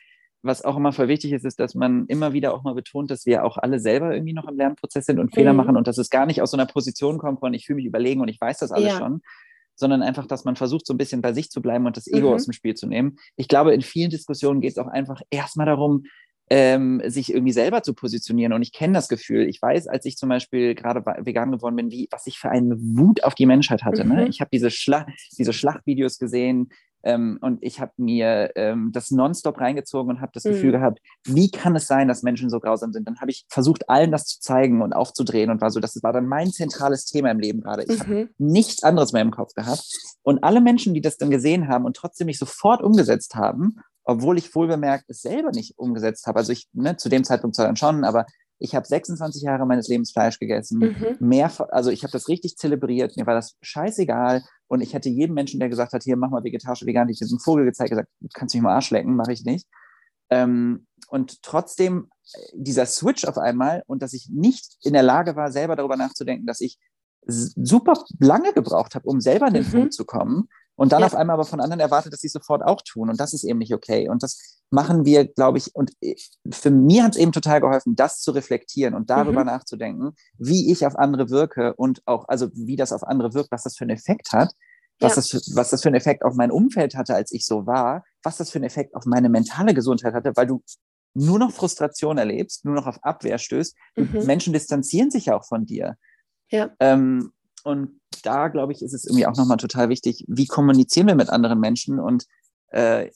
was 0.44 0.62
auch 0.62 0.76
immer 0.76 0.92
voll 0.92 1.09
wichtig 1.09 1.33
ist, 1.33 1.44
ist, 1.44 1.59
dass 1.59 1.74
man 1.74 2.07
immer 2.07 2.33
wieder 2.33 2.54
auch 2.54 2.62
mal 2.62 2.74
betont, 2.74 3.11
dass 3.11 3.24
wir 3.24 3.44
auch 3.44 3.57
alle 3.57 3.80
selber 3.80 4.12
irgendwie 4.12 4.35
noch 4.35 4.46
im 4.46 4.57
Lernprozess 4.57 5.07
sind 5.07 5.18
und 5.18 5.33
mhm. 5.33 5.35
Fehler 5.35 5.52
machen 5.54 5.76
und 5.76 5.88
dass 5.88 5.98
es 5.98 6.11
gar 6.11 6.26
nicht 6.26 6.42
aus 6.42 6.50
so 6.50 6.57
einer 6.57 6.66
Position 6.66 7.18
kommt 7.18 7.40
von, 7.40 7.54
ich 7.54 7.66
fühle 7.66 7.76
mich 7.76 7.87
überlegen 7.87 8.20
und 8.20 8.28
ich 8.28 8.40
weiß 8.40 8.59
das 8.59 8.70
alles 8.70 8.92
ja. 8.92 8.98
schon, 8.98 9.22
sondern 9.74 10.02
einfach, 10.02 10.26
dass 10.26 10.44
man 10.44 10.54
versucht, 10.54 10.87
so 10.87 10.94
ein 10.94 10.98
bisschen 10.98 11.22
bei 11.22 11.33
sich 11.33 11.50
zu 11.50 11.62
bleiben 11.62 11.87
und 11.87 11.96
das 11.96 12.07
Ego 12.07 12.28
mhm. 12.28 12.35
aus 12.35 12.44
dem 12.44 12.52
Spiel 12.52 12.74
zu 12.74 12.87
nehmen. 12.87 13.16
Ich 13.37 13.48
glaube, 13.48 13.74
in 13.74 13.80
vielen 13.80 14.11
Diskussionen 14.11 14.61
geht 14.61 14.72
es 14.72 14.78
auch 14.78 14.87
einfach 14.87 15.22
erstmal 15.30 15.66
darum, 15.66 16.04
ähm, 16.50 17.00
sich 17.07 17.33
irgendwie 17.33 17.52
selber 17.52 17.83
zu 17.83 17.94
positionieren. 17.94 18.52
Und 18.52 18.61
ich 18.61 18.72
kenne 18.72 18.92
das 18.92 19.09
Gefühl. 19.09 19.48
Ich 19.48 19.62
weiß, 19.62 19.87
als 19.88 20.04
ich 20.04 20.18
zum 20.18 20.28
Beispiel 20.28 20.74
gerade 20.74 21.02
vegan 21.24 21.52
geworden 21.52 21.76
bin, 21.76 21.90
wie, 21.90 22.07
was 22.11 22.26
ich 22.26 22.38
für 22.38 22.50
eine 22.50 22.76
Wut 22.78 23.24
auf 23.24 23.35
die 23.35 23.46
Menschheit 23.46 23.83
hatte. 23.83 24.04
Ne? 24.04 24.14
Mhm. 24.14 24.20
Ne? 24.20 24.28
Ich 24.28 24.40
habe 24.40 24.50
diese, 24.52 24.70
Schla 24.70 25.07
diese 25.38 25.54
Schlachtvideos 25.54 26.18
gesehen 26.18 26.68
ähm, 27.04 27.38
und 27.40 27.58
ich 27.62 27.80
habe 27.80 27.92
mir 27.96 28.50
ähm, 28.56 28.90
das 28.92 29.10
nonstop 29.10 29.60
reingezogen 29.60 30.10
und 30.10 30.20
habe 30.20 30.32
das 30.34 30.44
mhm. 30.44 30.50
Gefühl 30.50 30.72
gehabt, 30.72 31.00
wie 31.24 31.50
kann 31.50 31.76
es 31.76 31.86
sein, 31.86 32.08
dass 32.08 32.22
Menschen 32.22 32.50
so 32.50 32.60
grausam 32.60 32.92
sind? 32.92 33.06
Dann 33.06 33.20
habe 33.20 33.30
ich 33.30 33.44
versucht, 33.48 33.88
allen 33.88 34.10
das 34.10 34.26
zu 34.26 34.40
zeigen 34.40 34.82
und 34.82 34.92
aufzudrehen 34.92 35.50
und 35.50 35.60
war 35.60 35.70
so, 35.70 35.80
das 35.80 36.02
war 36.02 36.12
dann 36.12 36.26
mein 36.26 36.50
zentrales 36.50 37.04
Thema 37.04 37.30
im 37.30 37.38
Leben 37.38 37.60
gerade. 37.60 37.84
Ich 37.84 38.06
mhm. 38.06 38.14
habe 38.14 38.28
nichts 38.38 38.82
anderes 38.82 39.12
mehr 39.12 39.22
im 39.22 39.30
Kopf 39.30 39.54
gehabt. 39.54 39.84
Und 40.22 40.42
alle 40.42 40.60
Menschen, 40.60 40.94
die 40.94 41.00
das 41.00 41.18
dann 41.18 41.30
gesehen 41.30 41.68
haben 41.68 41.84
und 41.84 41.96
trotzdem 41.96 42.26
nicht 42.26 42.38
sofort 42.38 42.82
umgesetzt 42.82 43.34
haben 43.34 43.76
obwohl 44.06 44.36
ich 44.36 44.54
wohl 44.54 44.68
bemerkt 44.68 45.06
es 45.08 45.22
selber 45.22 45.50
nicht 45.50 45.78
umgesetzt 45.78 46.26
habe. 46.26 46.38
Also 46.38 46.52
ich, 46.52 46.68
ne, 46.74 46.96
zu 46.96 47.08
dem 47.08 47.24
Zeitpunkt 47.24 47.56
zwar 47.56 47.64
dann 47.64 47.76
schon, 47.76 48.04
aber 48.04 48.26
ich 48.58 48.74
habe 48.74 48.86
26 48.86 49.42
Jahre 49.42 49.66
meines 49.66 49.88
Lebens 49.88 50.12
Fleisch 50.12 50.38
gegessen. 50.38 50.78
Mhm. 50.78 51.16
Mehr, 51.26 51.50
also 51.72 51.90
ich 51.90 52.02
habe 52.02 52.12
das 52.12 52.28
richtig 52.28 52.56
zelebriert. 52.56 53.16
Mir 53.16 53.26
war 53.26 53.34
das 53.34 53.56
scheißegal. 53.62 54.42
Und 54.66 54.81
ich 54.81 54.94
hätte 54.94 55.09
jedem 55.09 55.35
Menschen, 55.35 55.61
der 55.61 55.68
gesagt 55.68 55.92
hat, 55.92 56.03
hier 56.03 56.16
mach 56.16 56.31
mal 56.31 56.42
vegetarisch, 56.42 56.85
vegan, 56.87 57.09
ich 57.09 57.18
diesen 57.18 57.38
Vogel 57.38 57.64
gezeigt, 57.64 57.90
gesagt, 57.90 58.09
du 58.20 58.29
kannst 58.33 58.55
mich 58.55 58.62
mal 58.62 58.74
Arsch 58.74 58.90
lecken, 58.90 59.14
mache 59.14 59.33
ich 59.33 59.44
nicht. 59.44 59.68
Ähm, 60.31 60.87
und 61.09 61.42
trotzdem 61.42 62.09
äh, 62.33 62.38
dieser 62.55 62.87
Switch 62.87 63.24
auf 63.24 63.38
einmal 63.38 63.83
und 63.87 64.03
dass 64.03 64.14
ich 64.14 64.29
nicht 64.31 64.79
in 64.83 64.94
der 64.94 65.03
Lage 65.03 65.37
war, 65.37 65.53
selber 65.53 65.77
darüber 65.77 65.96
nachzudenken, 65.96 66.46
dass 66.46 66.61
ich 66.61 66.79
super 67.27 67.94
lange 68.18 68.53
gebraucht 68.53 68.94
habe, 68.94 69.09
um 69.09 69.20
selber 69.20 69.46
an 69.46 69.55
den 69.55 69.66
mhm. 69.66 69.70
Punkt 69.70 69.94
zu 69.94 70.05
kommen, 70.05 70.48
und 70.76 70.92
dann 70.92 71.00
ja. 71.00 71.06
auf 71.06 71.14
einmal 71.14 71.34
aber 71.34 71.44
von 71.44 71.60
anderen 71.60 71.80
erwartet, 71.80 72.12
dass 72.12 72.20
sie 72.20 72.28
sofort 72.28 72.62
auch 72.62 72.82
tun. 72.82 73.08
Und 73.08 73.20
das 73.20 73.32
ist 73.32 73.44
eben 73.44 73.58
nicht 73.58 73.72
okay. 73.72 74.08
Und 74.08 74.22
das 74.22 74.60
machen 74.70 75.04
wir, 75.04 75.24
glaube 75.24 75.58
ich, 75.58 75.74
und 75.74 75.92
für 76.50 76.70
mich 76.70 77.02
hat 77.02 77.12
es 77.12 77.18
eben 77.18 77.32
total 77.32 77.60
geholfen, 77.60 77.94
das 77.94 78.20
zu 78.20 78.32
reflektieren 78.32 78.94
und 78.94 79.08
darüber 79.08 79.40
mhm. 79.40 79.46
nachzudenken, 79.46 80.14
wie 80.37 80.72
ich 80.72 80.84
auf 80.84 80.96
andere 80.96 81.30
wirke 81.30 81.74
und 81.74 82.02
auch, 82.06 82.26
also 82.28 82.48
wie 82.54 82.76
das 82.76 82.92
auf 82.92 83.04
andere 83.04 83.34
wirkt, 83.34 83.52
was 83.52 83.62
das 83.62 83.76
für 83.76 83.84
einen 83.84 83.96
Effekt 83.96 84.32
hat, 84.32 84.52
was, 84.98 85.16
ja. 85.16 85.38
das, 85.38 85.56
was 85.56 85.70
das 85.70 85.82
für 85.82 85.88
einen 85.88 85.96
Effekt 85.96 86.24
auf 86.24 86.34
mein 86.34 86.50
Umfeld 86.50 86.96
hatte, 86.96 87.14
als 87.14 87.32
ich 87.32 87.46
so 87.46 87.66
war, 87.66 88.04
was 88.22 88.37
das 88.37 88.50
für 88.50 88.56
einen 88.56 88.64
Effekt 88.64 88.94
auf 88.96 89.04
meine 89.06 89.28
mentale 89.28 89.74
Gesundheit 89.74 90.14
hatte, 90.14 90.32
weil 90.34 90.46
du 90.46 90.62
nur 91.14 91.38
noch 91.38 91.52
Frustration 91.52 92.18
erlebst, 92.18 92.64
nur 92.64 92.74
noch 92.74 92.88
auf 92.88 93.02
Abwehr 93.04 93.38
stößt. 93.38 93.76
Mhm. 93.96 94.26
Menschen 94.26 94.52
distanzieren 94.52 95.12
sich 95.12 95.26
ja 95.26 95.37
auch 95.37 95.44
von 95.44 95.64
dir. 95.64 95.96
Ja. 96.50 96.70
Ähm, 96.80 97.32
und 97.64 98.00
da, 98.22 98.48
glaube 98.48 98.72
ich, 98.72 98.83
ist 98.83 98.92
es 98.92 99.05
irgendwie 99.05 99.27
auch 99.27 99.37
nochmal 99.37 99.57
total 99.57 99.88
wichtig, 99.88 100.24
wie 100.29 100.46
kommunizieren 100.46 101.09
wir 101.09 101.14
mit 101.14 101.31
anderen 101.31 101.59
Menschen 101.59 101.98
und 101.98 102.27
äh, 102.74 103.09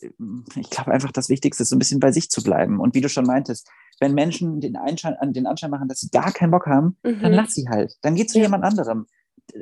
ich 0.57 0.71
glaube 0.71 0.93
einfach, 0.93 1.13
das 1.13 1.29
Wichtigste 1.29 1.63
ist, 1.63 1.71
so 1.71 1.77
ein 1.77 1.81
bisschen 1.81 2.01
bei 2.01 2.13
sich 2.13 2.31
zu 2.31 2.43
bleiben. 2.43 2.81
Und 2.81 2.95
wie 2.95 3.01
du 3.01 3.09
schon 3.09 3.27
meintest, 3.27 3.69
wenn 4.01 4.15
Menschen 4.15 4.61
den, 4.61 4.77
Einschein, 4.77 5.17
den 5.33 5.47
Anschein 5.47 5.71
machen, 5.71 5.89
dass 5.89 6.01
sie 6.01 6.11
gar 6.11 6.33
keinen 6.33 6.53
Bock 6.53 6.67
haben, 6.67 6.97
mhm. 7.03 7.21
dann 7.21 7.33
lass 7.33 7.55
sie 7.55 7.69
halt. 7.69 7.97
Dann 8.03 8.15
geh 8.15 8.27
zu 8.27 8.39
ja. 8.39 8.45
jemand 8.45 8.65
anderem. 8.65 9.07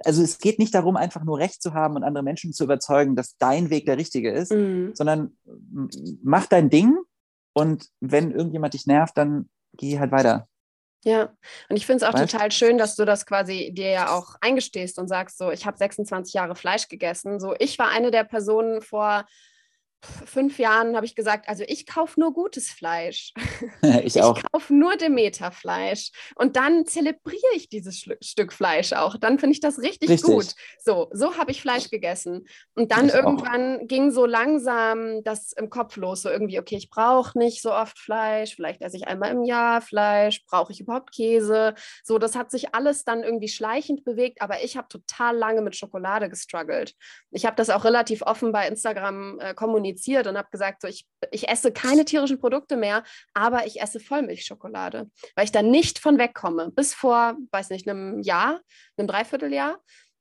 Also 0.05 0.23
es 0.23 0.39
geht 0.39 0.59
nicht 0.59 0.75
darum, 0.75 0.97
einfach 0.97 1.25
nur 1.25 1.39
Recht 1.39 1.63
zu 1.63 1.73
haben 1.73 1.97
und 1.97 2.03
andere 2.03 2.25
Menschen 2.25 2.53
zu 2.53 2.65
überzeugen, 2.65 3.17
dass 3.17 3.37
dein 3.39 3.71
Weg 3.71 3.87
der 3.87 3.97
richtige 3.97 4.31
ist, 4.31 4.53
mhm. 4.53 4.91
sondern 4.95 5.37
mach 6.23 6.47
dein 6.47 6.71
Ding 6.71 6.97
und 7.55 7.87
wenn 8.01 8.33
irgendjemand 8.33 8.75
dich 8.75 8.87
nervt, 8.87 9.17
dann 9.17 9.49
geh 9.77 9.99
halt 9.99 10.13
weiter. 10.13 10.49
Ja, 11.07 11.33
und 11.69 11.77
ich 11.77 11.87
finde 11.87 12.05
es 12.05 12.11
auch 12.11 12.19
weißt? 12.19 12.33
total 12.33 12.51
schön, 12.51 12.79
dass 12.79 12.97
du 12.97 13.05
das 13.05 13.27
quasi 13.27 13.71
dir 13.73 13.91
ja 13.91 14.11
auch 14.11 14.35
eingestehst 14.41 14.99
und 14.99 15.07
sagst, 15.07 15.39
so, 15.39 15.53
ich 15.53 15.65
habe 15.65 15.79
26 15.79 16.35
Jahre 16.35 16.57
Fleisch 16.57 16.89
gegessen. 16.89 17.39
So, 17.39 17.55
ich 17.61 17.79
war 17.79 17.91
eine 17.91 18.11
der 18.11 18.25
Personen 18.25 18.83
vor 18.83 19.25
fünf 20.27 20.59
Jahren 20.59 20.97
habe 20.97 21.07
ich 21.07 21.15
gesagt, 21.15 21.49
also 21.49 21.65
ich 21.67 21.87
kaufe 21.87 22.21
nur 22.21 22.33
gutes 22.33 22.71
Fleisch. 22.71 23.33
ich 24.03 24.23
auch. 24.23 24.39
Ich 24.39 24.45
kaufe 24.53 24.75
nur 24.75 24.97
Demeter-Fleisch. 24.97 26.11
Und 26.35 26.57
dann 26.57 26.87
zelebriere 26.87 27.55
ich 27.55 27.69
dieses 27.69 27.99
Schlu 27.99 28.15
Stück 28.23 28.53
Fleisch 28.53 28.93
auch. 28.93 29.17
Dann 29.17 29.39
finde 29.39 29.55
ich 29.55 29.61
das 29.61 29.79
richtig, 29.79 30.09
richtig, 30.09 30.35
gut. 30.35 30.55
So, 30.79 31.09
so 31.13 31.37
habe 31.37 31.51
ich 31.51 31.61
Fleisch 31.61 31.91
gegessen. 31.91 32.47
Und 32.75 32.93
dann 32.93 33.09
ich 33.09 33.15
irgendwann 33.15 33.81
auch. 33.81 33.89
ging 33.89 34.11
so 34.11 34.27
langsam 34.27 35.23
das 35.25 35.53
im 35.53 35.71
Kopf 35.71 35.97
los. 35.97 36.23
So 36.23 36.31
irgendwie, 36.31 36.59
okay, 36.59 36.77
ich 36.77 36.91
brauche 36.91 37.39
nicht 37.39 37.63
so 37.63 37.73
oft 37.73 37.99
Fleisch. 37.99 38.55
Vielleicht 38.55 38.83
esse 38.83 38.97
ich 38.97 39.07
einmal 39.07 39.31
im 39.31 39.45
Jahr 39.45 39.81
Fleisch. 39.81 40.45
Brauche 40.47 40.73
ich 40.73 40.81
überhaupt 40.81 41.13
Käse? 41.13 41.75
So, 42.03 42.19
das 42.19 42.37
hat 42.37 42.51
sich 42.51 42.75
alles 42.75 43.05
dann 43.05 43.23
irgendwie 43.23 43.49
schleichend 43.49 44.05
bewegt. 44.05 44.41
Aber 44.41 44.63
ich 44.63 44.77
habe 44.77 44.89
total 44.89 45.37
lange 45.37 45.63
mit 45.63 45.77
Schokolade 45.77 46.29
gestruggelt. 46.29 46.95
Ich 47.31 47.45
habe 47.45 47.57
das 47.57 47.71
auch 47.71 47.85
relativ 47.85 48.23
offen 48.23 48.53
bei 48.53 48.67
Instagram 48.69 49.39
äh, 49.41 49.55
kommuniziert 49.55 49.96
kommuniziert 49.97 50.27
und 50.27 50.37
habe 50.37 50.49
gesagt, 50.51 50.83
so, 50.83 50.89
ich, 50.89 51.07
ich 51.31 51.49
esse 51.49 51.73
keine 51.73 52.05
tierischen 52.05 52.39
Produkte 52.39 52.77
mehr, 52.77 53.03
aber 53.35 53.67
ich 53.67 53.81
esse 53.81 54.01
Vollmilchschokolade, 54.01 55.11
weil 55.35 55.45
ich 55.45 55.53
da 55.53 55.63
nicht 55.63 55.99
von 55.99 56.19
wegkomme. 56.19 56.71
Bis 56.71 56.95
vor, 56.95 57.37
weiß 57.51 57.71
nicht, 57.71 57.89
einem 57.89 58.21
Jahr, 58.21 58.61
einem 58.97 59.09
Dreivierteljahr. 59.09 59.79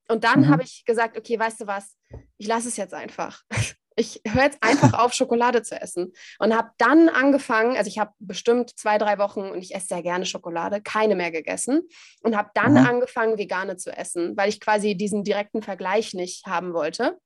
Und 0.08 0.24
dann 0.24 0.42
mhm. 0.42 0.50
habe 0.50 0.64
ich 0.64 0.86
gesagt, 0.86 1.18
okay, 1.18 1.38
weißt 1.40 1.62
du 1.62 1.68
was, 1.68 1.96
ich 2.38 2.48
lasse 2.48 2.68
es 2.68 2.78
jetzt 2.78 2.94
einfach. 2.94 3.42
Ich 3.98 4.20
höre 4.28 4.44
jetzt 4.44 4.58
einfach 4.62 4.92
auf, 5.00 5.14
Schokolade 5.14 5.64
zu 5.64 5.80
essen. 5.80 6.12
Und 6.40 6.54
habe 6.54 6.70
dann 6.78 7.08
angefangen, 7.08 7.78
also 7.78 7.88
ich 7.88 7.98
habe 7.98 8.12
bestimmt 8.20 8.78
zwei, 8.78 8.98
drei 8.98 9.18
Wochen 9.20 9.44
und 9.44 9.60
ich 9.64 9.74
esse 9.74 9.88
sehr 9.88 10.04
gerne 10.04 10.26
Schokolade, 10.26 10.82
keine 10.82 11.16
mehr 11.16 11.32
gegessen. 11.32 11.80
Und 12.22 12.36
habe 12.36 12.50
dann 12.56 12.74
mhm. 12.74 12.86
angefangen, 12.86 13.38
vegane 13.38 13.78
zu 13.78 13.96
essen, 13.96 14.36
weil 14.36 14.50
ich 14.50 14.60
quasi 14.60 14.98
diesen 14.98 15.24
direkten 15.24 15.62
Vergleich 15.62 16.14
nicht 16.14 16.46
haben 16.46 16.74
wollte. 16.74 17.18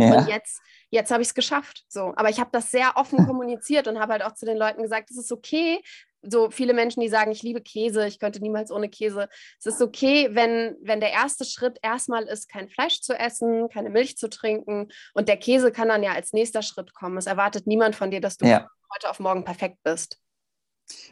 Ja. 0.00 0.18
Und 0.18 0.28
jetzt, 0.28 0.60
jetzt 0.90 1.10
habe 1.10 1.22
ich 1.22 1.28
es 1.28 1.34
geschafft. 1.34 1.84
So. 1.88 2.12
Aber 2.16 2.30
ich 2.30 2.40
habe 2.40 2.50
das 2.52 2.70
sehr 2.70 2.92
offen 2.96 3.18
kommuniziert 3.26 3.88
und 3.88 3.98
habe 3.98 4.12
halt 4.12 4.22
auch 4.22 4.34
zu 4.34 4.46
den 4.46 4.56
Leuten 4.56 4.82
gesagt, 4.82 5.10
es 5.10 5.18
ist 5.18 5.32
okay. 5.32 5.80
So 6.22 6.50
viele 6.50 6.74
Menschen, 6.74 7.00
die 7.00 7.08
sagen, 7.08 7.30
ich 7.30 7.42
liebe 7.42 7.60
Käse, 7.60 8.06
ich 8.06 8.18
könnte 8.18 8.40
niemals 8.40 8.72
ohne 8.72 8.88
Käse. 8.88 9.28
Es 9.60 9.66
ist 9.66 9.80
okay, 9.80 10.30
wenn, 10.32 10.76
wenn 10.82 11.00
der 11.00 11.12
erste 11.12 11.44
Schritt 11.44 11.78
erstmal 11.82 12.24
ist, 12.24 12.48
kein 12.48 12.68
Fleisch 12.68 13.00
zu 13.00 13.14
essen, 13.14 13.68
keine 13.68 13.90
Milch 13.90 14.16
zu 14.16 14.28
trinken. 14.28 14.88
Und 15.14 15.28
der 15.28 15.36
Käse 15.36 15.70
kann 15.70 15.88
dann 15.88 16.02
ja 16.02 16.12
als 16.12 16.32
nächster 16.32 16.62
Schritt 16.62 16.92
kommen. 16.92 17.16
Es 17.18 17.26
erwartet 17.26 17.66
niemand 17.68 17.94
von 17.94 18.10
dir, 18.10 18.20
dass 18.20 18.36
du 18.36 18.46
ja. 18.46 18.68
heute 18.92 19.10
auf 19.10 19.20
morgen 19.20 19.44
perfekt 19.44 19.78
bist. 19.84 20.18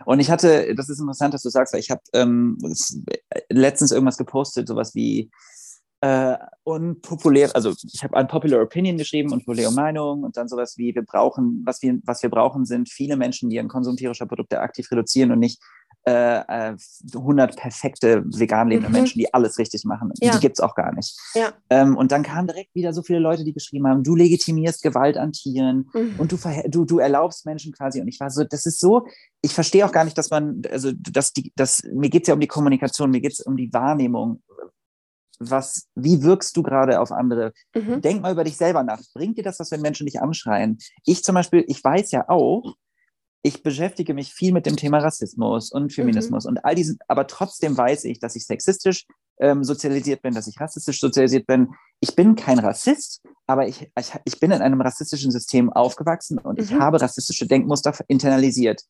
Und 0.05 0.21
ich 0.21 0.31
hatte, 0.31 0.75
das 0.75 0.89
ist 0.89 1.01
interessant, 1.01 1.35
dass 1.35 1.43
du 1.43 1.51
sagst, 1.51 1.73
weil 1.73 1.81
ich 1.81 1.91
habe 1.91 2.01
ähm, 2.13 2.59
letztens 3.49 3.93
irgendwas 3.93 4.17
gepostet, 4.17 4.69
sowas 4.69 4.95
wie, 4.95 5.31
äh, 6.01 6.37
unpopulär, 6.65 7.51
also 7.55 7.73
ich 7.93 8.05
habe 8.05 8.17
ein 8.17 8.29
Popular 8.29 8.61
Opinion 8.63 8.99
geschrieben 8.99 9.33
und 9.33 9.47
populäre 9.47 9.73
Meinung 9.73 10.25
und 10.25 10.37
dann 10.37 10.49
sowas 10.49 10.77
wie, 10.77 10.95
wir 10.95 11.03
brauchen, 11.03 11.63
was 11.65 11.81
wir, 11.83 11.99
was 12.05 12.23
wir 12.23 12.31
brauchen, 12.31 12.67
sind 12.67 12.91
viele 12.91 13.17
Menschen, 13.17 13.49
die 13.49 13.57
ihren 13.57 13.69
Konsum 13.69 13.97
tierischer 13.97 14.27
Produkte 14.27 14.61
aktiv 14.61 14.91
reduzieren 14.91 15.33
und 15.33 15.39
nicht 15.39 15.61
äh, 16.07 16.75
100 17.15 17.51
äh, 17.51 17.57
perfekte 17.57 18.25
vegan 18.27 18.69
lebende 18.69 18.89
mhm. 18.89 18.95
Menschen, 18.95 19.19
die 19.19 19.35
alles 19.35 19.59
richtig 19.59 19.85
machen. 19.85 20.13
Ja. 20.21 20.33
Die 20.33 20.41
gibt 20.41 20.57
es 20.57 20.61
auch 20.61 20.77
gar 20.77 20.95
nicht. 20.95 21.19
Ja. 21.35 21.53
Ähm, 21.69 21.97
und 21.97 22.13
dann 22.13 22.23
kamen 22.23 22.47
direkt 22.47 22.75
wieder 22.75 22.93
so 22.93 23.03
viele 23.03 23.19
Leute, 23.19 23.43
die 23.43 23.53
geschrieben 23.53 23.89
haben, 23.89 24.05
du 24.05 24.15
legitimierst 24.15 24.83
Gewalt 24.83 25.17
an 25.17 25.33
Tieren 25.33 25.89
mhm. 25.93 26.15
und 26.19 26.31
du, 26.31 26.39
du, 26.69 26.85
du 26.85 26.99
erlaubst 27.01 27.45
Menschen 27.45 27.73
quasi. 27.73 28.01
Und 28.01 28.07
ich 28.07 28.21
war 28.21 28.31
so, 28.31 28.45
das 28.45 28.67
ist 28.67 28.79
so, 28.79 29.07
ich 29.43 29.53
verstehe 29.53 29.85
auch 29.85 29.93
gar 29.93 30.05
nicht, 30.05 30.17
dass 30.17 30.31
man, 30.31 30.63
also 30.71 30.93
dass 30.93 31.33
die, 31.33 31.53
dass, 31.57 31.83
mir 31.93 32.09
geht 32.09 32.23
es 32.23 32.29
ja 32.29 32.35
um 32.35 32.41
die 32.41 32.47
Kommunikation, 32.47 33.11
mir 33.11 33.21
geht 33.21 33.33
es 33.33 33.41
um 33.41 33.57
die 33.57 33.73
Wahrnehmung 33.73 34.43
was, 35.39 35.87
wie 35.95 36.23
wirkst 36.23 36.57
du 36.57 36.63
gerade 36.63 37.01
auf 37.01 37.13
andere? 37.13 37.53
Mhm. 37.75 38.01
Denk 38.01 38.23
mal 38.23 38.33
über 38.33 38.45
dich 38.45 38.57
selber 38.57 38.83
nach. 38.83 39.01
Bringt 39.15 39.39
dir 39.39 39.45
das 39.45 39.59
was, 39.59 39.71
wenn 39.71 39.81
Menschen 39.81 40.07
dich 40.07 40.21
anschreien? 40.21 40.79
Ich 41.05 41.23
zum 41.25 41.35
Beispiel, 41.35 41.65
ich 41.69 41.83
weiß 41.83 42.11
ja 42.13 42.29
auch, 42.29 42.77
ich 43.43 43.63
beschäftige 43.63 44.13
mich 44.13 44.33
viel 44.33 44.53
mit 44.53 44.67
dem 44.67 44.77
Thema 44.77 44.99
Rassismus 44.99 45.71
und 45.71 45.93
Feminismus 45.93 46.45
mhm. 46.45 46.51
und 46.51 46.65
all 46.65 46.75
diesen, 46.75 46.99
aber 47.07 47.29
trotzdem 47.29 47.77
weiß 47.77 48.05
ich, 48.05 48.19
dass 48.19 48.35
ich 48.35 48.45
sexistisch 48.45 49.07
ähm, 49.39 49.63
sozialisiert 49.63 50.23
bin, 50.23 50.35
dass 50.35 50.49
ich 50.49 50.61
rassistisch 50.61 50.99
sozialisiert 50.99 51.47
bin. 51.47 51.69
Ich 52.01 52.17
bin 52.17 52.35
kein 52.35 52.59
Rassist, 52.59 53.23
aber 53.47 53.69
ich, 53.69 53.89
ich, 53.99 54.13
ich 54.25 54.41
bin 54.41 54.51
in 54.51 54.63
einem 54.63 54.81
rassistischen 54.81 55.31
System 55.31 55.73
aufgewachsen 55.73 56.39
und 56.39 56.59
mhm. 56.59 56.65
ich 56.65 56.73
habe 56.73 57.01
rassistische 57.01 57.47
Denkmuster 57.47 57.95
internalisiert. 58.09 58.83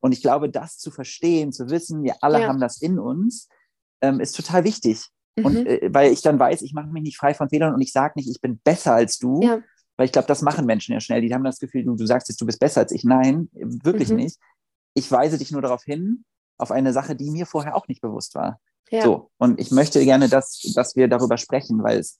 Und 0.00 0.12
ich 0.12 0.22
glaube, 0.22 0.50
das 0.50 0.78
zu 0.78 0.90
verstehen, 0.90 1.52
zu 1.52 1.70
wissen, 1.70 2.04
wir 2.04 2.16
alle 2.20 2.42
ja. 2.42 2.48
haben 2.48 2.60
das 2.60 2.80
in 2.80 2.98
uns, 2.98 3.48
ähm, 4.00 4.20
ist 4.20 4.36
total 4.36 4.64
wichtig. 4.64 5.08
Mhm. 5.36 5.44
Und 5.44 5.66
äh, 5.66 5.88
weil 5.92 6.12
ich 6.12 6.22
dann 6.22 6.38
weiß, 6.38 6.62
ich 6.62 6.74
mache 6.74 6.88
mich 6.88 7.02
nicht 7.02 7.16
frei 7.16 7.34
von 7.34 7.48
Fehlern 7.48 7.74
und 7.74 7.80
ich 7.80 7.92
sage 7.92 8.14
nicht, 8.16 8.28
ich 8.28 8.40
bin 8.40 8.58
besser 8.58 8.94
als 8.94 9.18
du. 9.18 9.40
Ja. 9.42 9.60
Weil 9.96 10.06
ich 10.06 10.12
glaube, 10.12 10.26
das 10.26 10.42
machen 10.42 10.66
Menschen 10.66 10.92
ja 10.92 11.00
schnell. 11.00 11.20
Die 11.20 11.32
haben 11.32 11.44
das 11.44 11.58
Gefühl, 11.58 11.84
du, 11.84 11.94
du 11.94 12.06
sagst 12.06 12.28
jetzt, 12.28 12.40
du 12.40 12.46
bist 12.46 12.58
besser 12.58 12.80
als 12.80 12.92
ich. 12.92 13.04
Nein, 13.04 13.48
wirklich 13.52 14.08
mhm. 14.08 14.16
nicht. 14.16 14.38
Ich 14.94 15.10
weise 15.10 15.38
dich 15.38 15.52
nur 15.52 15.62
darauf 15.62 15.84
hin, 15.84 16.24
auf 16.58 16.70
eine 16.70 16.92
Sache, 16.92 17.14
die 17.14 17.30
mir 17.30 17.46
vorher 17.46 17.76
auch 17.76 17.86
nicht 17.88 18.00
bewusst 18.00 18.34
war. 18.34 18.60
Ja. 18.90 19.02
So, 19.02 19.30
und 19.38 19.60
ich 19.60 19.70
möchte 19.70 20.02
gerne, 20.04 20.28
dass, 20.28 20.60
dass 20.74 20.96
wir 20.96 21.08
darüber 21.08 21.36
sprechen, 21.36 21.82
weil 21.82 21.98
es 21.98 22.18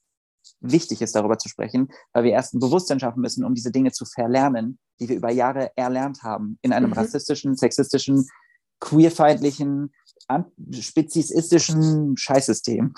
wichtig 0.60 1.02
ist, 1.02 1.14
darüber 1.14 1.38
zu 1.38 1.48
sprechen, 1.48 1.88
weil 2.12 2.24
wir 2.24 2.32
erst 2.32 2.54
ein 2.54 2.60
Bewusstsein 2.60 3.00
schaffen 3.00 3.20
müssen, 3.20 3.44
um 3.44 3.54
diese 3.54 3.70
Dinge 3.70 3.92
zu 3.92 4.04
verlernen, 4.04 4.78
die 5.00 5.08
wir 5.08 5.16
über 5.16 5.30
Jahre 5.30 5.70
erlernt 5.76 6.22
haben, 6.22 6.58
in 6.62 6.72
einem 6.72 6.90
mhm. 6.90 6.94
rassistischen, 6.94 7.56
sexistischen, 7.56 8.28
queerfeindlichen, 8.80 9.92
spezifistischen 10.72 12.16
Scheißsystem. 12.16 12.94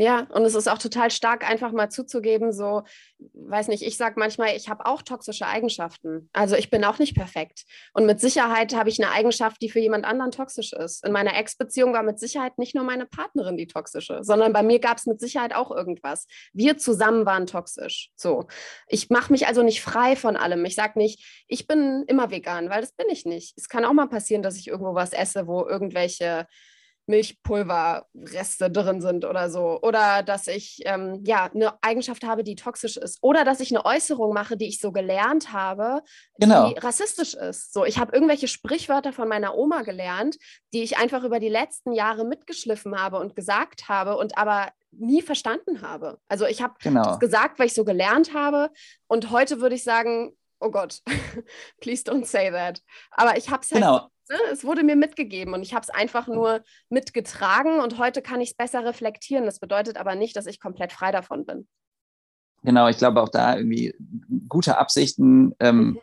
Ja, 0.00 0.28
und 0.30 0.44
es 0.44 0.54
ist 0.54 0.68
auch 0.68 0.78
total 0.78 1.10
stark, 1.10 1.48
einfach 1.48 1.72
mal 1.72 1.90
zuzugeben, 1.90 2.52
so, 2.52 2.84
weiß 3.32 3.66
nicht, 3.66 3.82
ich 3.82 3.96
sage 3.96 4.14
manchmal, 4.16 4.54
ich 4.54 4.68
habe 4.68 4.86
auch 4.86 5.02
toxische 5.02 5.46
Eigenschaften. 5.46 6.30
Also 6.32 6.54
ich 6.54 6.70
bin 6.70 6.84
auch 6.84 7.00
nicht 7.00 7.16
perfekt. 7.16 7.64
Und 7.94 8.06
mit 8.06 8.20
Sicherheit 8.20 8.76
habe 8.76 8.90
ich 8.90 9.02
eine 9.02 9.10
Eigenschaft, 9.10 9.60
die 9.60 9.68
für 9.68 9.80
jemand 9.80 10.04
anderen 10.04 10.30
toxisch 10.30 10.72
ist. 10.72 11.04
In 11.04 11.10
meiner 11.10 11.36
Ex-Beziehung 11.36 11.94
war 11.94 12.04
mit 12.04 12.20
Sicherheit 12.20 12.58
nicht 12.58 12.76
nur 12.76 12.84
meine 12.84 13.06
Partnerin 13.06 13.56
die 13.56 13.66
toxische, 13.66 14.20
sondern 14.22 14.52
bei 14.52 14.62
mir 14.62 14.78
gab 14.78 14.98
es 14.98 15.06
mit 15.06 15.18
Sicherheit 15.18 15.52
auch 15.52 15.72
irgendwas. 15.72 16.28
Wir 16.52 16.78
zusammen 16.78 17.26
waren 17.26 17.46
toxisch. 17.46 18.10
So. 18.14 18.46
Ich 18.86 19.10
mache 19.10 19.32
mich 19.32 19.48
also 19.48 19.64
nicht 19.64 19.82
frei 19.82 20.14
von 20.14 20.36
allem. 20.36 20.64
Ich 20.64 20.76
sage 20.76 20.96
nicht, 20.96 21.44
ich 21.48 21.66
bin 21.66 22.04
immer 22.06 22.30
vegan, 22.30 22.70
weil 22.70 22.82
das 22.82 22.92
bin 22.92 23.08
ich 23.10 23.24
nicht. 23.24 23.54
Es 23.56 23.68
kann 23.68 23.84
auch 23.84 23.92
mal 23.94 24.08
passieren, 24.08 24.42
dass 24.42 24.58
ich 24.58 24.68
irgendwo 24.68 24.94
was 24.94 25.12
esse, 25.12 25.48
wo 25.48 25.66
irgendwelche 25.66 26.46
Milchpulverreste 27.08 28.70
drin 28.70 29.00
sind 29.00 29.24
oder 29.24 29.50
so. 29.50 29.80
Oder 29.82 30.22
dass 30.22 30.46
ich 30.46 30.80
ähm, 30.84 31.22
ja 31.24 31.50
eine 31.52 31.82
Eigenschaft 31.82 32.24
habe, 32.24 32.44
die 32.44 32.54
toxisch 32.54 32.96
ist. 32.96 33.18
Oder 33.22 33.44
dass 33.44 33.60
ich 33.60 33.74
eine 33.74 33.84
Äußerung 33.84 34.32
mache, 34.32 34.56
die 34.56 34.68
ich 34.68 34.80
so 34.80 34.92
gelernt 34.92 35.52
habe, 35.52 36.02
genau. 36.38 36.70
die 36.70 36.78
rassistisch 36.78 37.34
ist. 37.34 37.72
So, 37.72 37.84
ich 37.84 37.98
habe 37.98 38.14
irgendwelche 38.14 38.48
Sprichwörter 38.48 39.12
von 39.12 39.28
meiner 39.28 39.56
Oma 39.56 39.82
gelernt, 39.82 40.36
die 40.72 40.82
ich 40.82 40.98
einfach 40.98 41.24
über 41.24 41.40
die 41.40 41.48
letzten 41.48 41.92
Jahre 41.92 42.24
mitgeschliffen 42.24 43.00
habe 43.00 43.18
und 43.18 43.34
gesagt 43.34 43.88
habe 43.88 44.16
und 44.16 44.36
aber 44.38 44.68
nie 44.92 45.22
verstanden 45.22 45.82
habe. 45.82 46.18
Also 46.28 46.46
ich 46.46 46.62
habe 46.62 46.74
genau. 46.80 47.04
das 47.04 47.18
gesagt, 47.18 47.58
weil 47.58 47.66
ich 47.66 47.74
so 47.74 47.84
gelernt 47.84 48.34
habe. 48.34 48.70
Und 49.06 49.30
heute 49.30 49.60
würde 49.60 49.74
ich 49.74 49.84
sagen, 49.84 50.36
oh 50.60 50.70
Gott, 50.70 51.02
please 51.80 52.02
don't 52.04 52.24
say 52.24 52.50
that. 52.50 52.82
Aber 53.10 53.36
ich 53.36 53.50
habe 53.50 53.62
es 53.62 53.70
halt 53.70 53.82
genau. 53.82 54.08
Ne? 54.28 54.36
Es 54.52 54.64
wurde 54.64 54.82
mir 54.82 54.96
mitgegeben 54.96 55.54
und 55.54 55.62
ich 55.62 55.74
habe 55.74 55.82
es 55.82 55.90
einfach 55.90 56.26
nur 56.26 56.62
mitgetragen 56.90 57.80
und 57.80 57.98
heute 57.98 58.22
kann 58.22 58.40
ich 58.40 58.50
es 58.50 58.56
besser 58.56 58.84
reflektieren. 58.84 59.44
Das 59.44 59.58
bedeutet 59.58 59.96
aber 59.96 60.14
nicht, 60.14 60.36
dass 60.36 60.46
ich 60.46 60.60
komplett 60.60 60.92
frei 60.92 61.12
davon 61.12 61.46
bin. 61.46 61.66
Genau, 62.62 62.88
ich 62.88 62.98
glaube 62.98 63.22
auch 63.22 63.28
da 63.28 63.56
irgendwie 63.56 63.94
gute 64.48 64.78
Absichten 64.78 65.54
ähm, 65.60 65.78
mhm. 65.78 66.00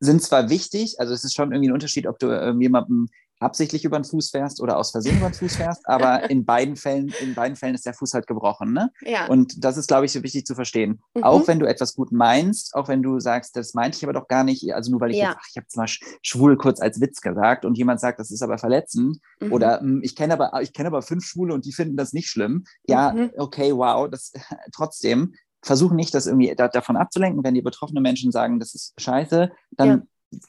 sind 0.00 0.22
zwar 0.22 0.50
wichtig, 0.50 1.00
also 1.00 1.14
es 1.14 1.24
ist 1.24 1.34
schon 1.34 1.52
irgendwie 1.52 1.70
ein 1.70 1.74
Unterschied, 1.74 2.06
ob 2.06 2.18
du 2.18 2.30
ähm, 2.30 2.60
jemandem 2.60 3.08
absichtlich 3.42 3.84
über 3.84 3.98
den 3.98 4.04
Fuß 4.04 4.30
fährst 4.30 4.60
oder 4.60 4.78
aus 4.78 4.90
Versehen 4.90 5.18
über 5.18 5.28
den 5.28 5.34
Fuß 5.34 5.56
fährst, 5.56 5.88
aber 5.88 6.28
in 6.30 6.44
beiden 6.44 6.76
Fällen, 6.76 7.12
in 7.20 7.34
beiden 7.34 7.56
Fällen 7.56 7.74
ist 7.74 7.86
der 7.86 7.94
Fuß 7.94 8.14
halt 8.14 8.26
gebrochen. 8.26 8.72
Ne? 8.72 8.90
Ja. 9.02 9.26
Und 9.26 9.64
das 9.64 9.76
ist, 9.76 9.88
glaube 9.88 10.06
ich, 10.06 10.12
so 10.12 10.22
wichtig 10.22 10.46
zu 10.46 10.54
verstehen. 10.54 11.02
Mhm. 11.14 11.24
Auch 11.24 11.46
wenn 11.48 11.58
du 11.58 11.66
etwas 11.66 11.94
gut 11.94 12.12
meinst, 12.12 12.74
auch 12.74 12.88
wenn 12.88 13.02
du 13.02 13.20
sagst, 13.20 13.56
das 13.56 13.74
meinte 13.74 13.98
ich 13.98 14.04
aber 14.04 14.12
doch 14.12 14.28
gar 14.28 14.44
nicht, 14.44 14.72
also 14.74 14.90
nur 14.90 15.00
weil 15.00 15.10
ich 15.10 15.18
ja. 15.18 15.30
jetzt, 15.30 15.38
ach, 15.38 15.46
ich 15.50 15.56
habe 15.56 15.66
zwar 15.68 15.86
schwul 16.22 16.56
kurz 16.56 16.80
als 16.80 17.00
Witz 17.00 17.20
gesagt 17.20 17.64
und 17.64 17.76
jemand 17.76 18.00
sagt, 18.00 18.20
das 18.20 18.30
ist 18.30 18.42
aber 18.42 18.58
verletzend 18.58 19.18
mhm. 19.40 19.52
oder 19.52 19.80
hm, 19.80 20.00
ich 20.02 20.16
kenne 20.16 20.34
aber, 20.34 20.62
ich 20.62 20.72
kenne 20.72 20.88
aber 20.88 21.02
fünf 21.02 21.24
Schwule 21.24 21.54
und 21.54 21.64
die 21.64 21.72
finden 21.72 21.96
das 21.96 22.12
nicht 22.12 22.28
schlimm. 22.28 22.64
Ja, 22.86 23.12
mhm. 23.12 23.30
okay, 23.36 23.72
wow, 23.74 24.08
das 24.10 24.32
trotzdem 24.74 25.34
versuche 25.62 25.94
nicht, 25.94 26.12
das 26.14 26.26
irgendwie 26.26 26.54
da, 26.54 26.68
davon 26.68 26.96
abzulenken. 26.96 27.44
Wenn 27.44 27.54
die 27.54 27.62
betroffenen 27.62 28.02
Menschen 28.02 28.32
sagen, 28.32 28.58
das 28.58 28.74
ist 28.74 28.94
scheiße, 29.00 29.50
dann 29.70 29.88
ja. 29.88 30.02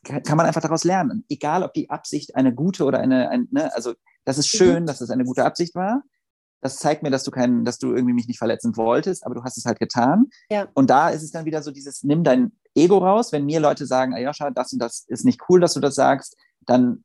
Kann 0.03 0.38
man 0.38 0.45
einfach 0.45 0.61
daraus 0.61 0.84
lernen. 0.84 1.25
Egal, 1.29 1.63
ob 1.63 1.73
die 1.73 1.89
Absicht 1.89 2.36
eine 2.36 2.53
gute 2.53 2.86
oder 2.86 2.99
eine, 2.99 3.29
ein, 3.29 3.47
ne, 3.51 3.73
also 3.75 3.93
das 4.25 4.38
ist 4.38 4.47
schön, 4.47 4.84
mhm. 4.84 4.88
dass 4.88 5.01
es 5.01 5.09
eine 5.09 5.25
gute 5.25 5.45
Absicht 5.45 5.75
war. 5.75 6.03
Das 6.61 6.77
zeigt 6.77 7.03
mir, 7.03 7.11
dass 7.11 7.25
du 7.25 7.31
keinen, 7.31 7.65
dass 7.65 7.77
du 7.77 7.93
irgendwie 7.93 8.13
mich 8.13 8.27
nicht 8.27 8.38
verletzen 8.38 8.77
wolltest, 8.77 9.25
aber 9.25 9.36
du 9.36 9.43
hast 9.43 9.57
es 9.57 9.65
halt 9.65 9.79
getan. 9.79 10.27
Ja. 10.49 10.67
Und 10.73 10.89
da 10.89 11.09
ist 11.09 11.21
es 11.21 11.31
dann 11.31 11.45
wieder 11.45 11.61
so 11.61 11.71
dieses, 11.71 12.03
nimm 12.03 12.23
dein 12.23 12.53
Ego 12.73 12.99
raus. 12.99 13.34
Wenn 13.34 13.45
mir 13.45 13.59
Leute 13.59 13.86
sagen, 13.86 14.13
Ayosha, 14.13 14.49
das 14.49 14.71
und 14.71 14.79
das 14.79 15.03
ist 15.07 15.25
nicht 15.25 15.41
cool, 15.49 15.59
dass 15.59 15.73
du 15.73 15.81
das 15.81 15.95
sagst, 15.95 16.38
dann 16.65 17.03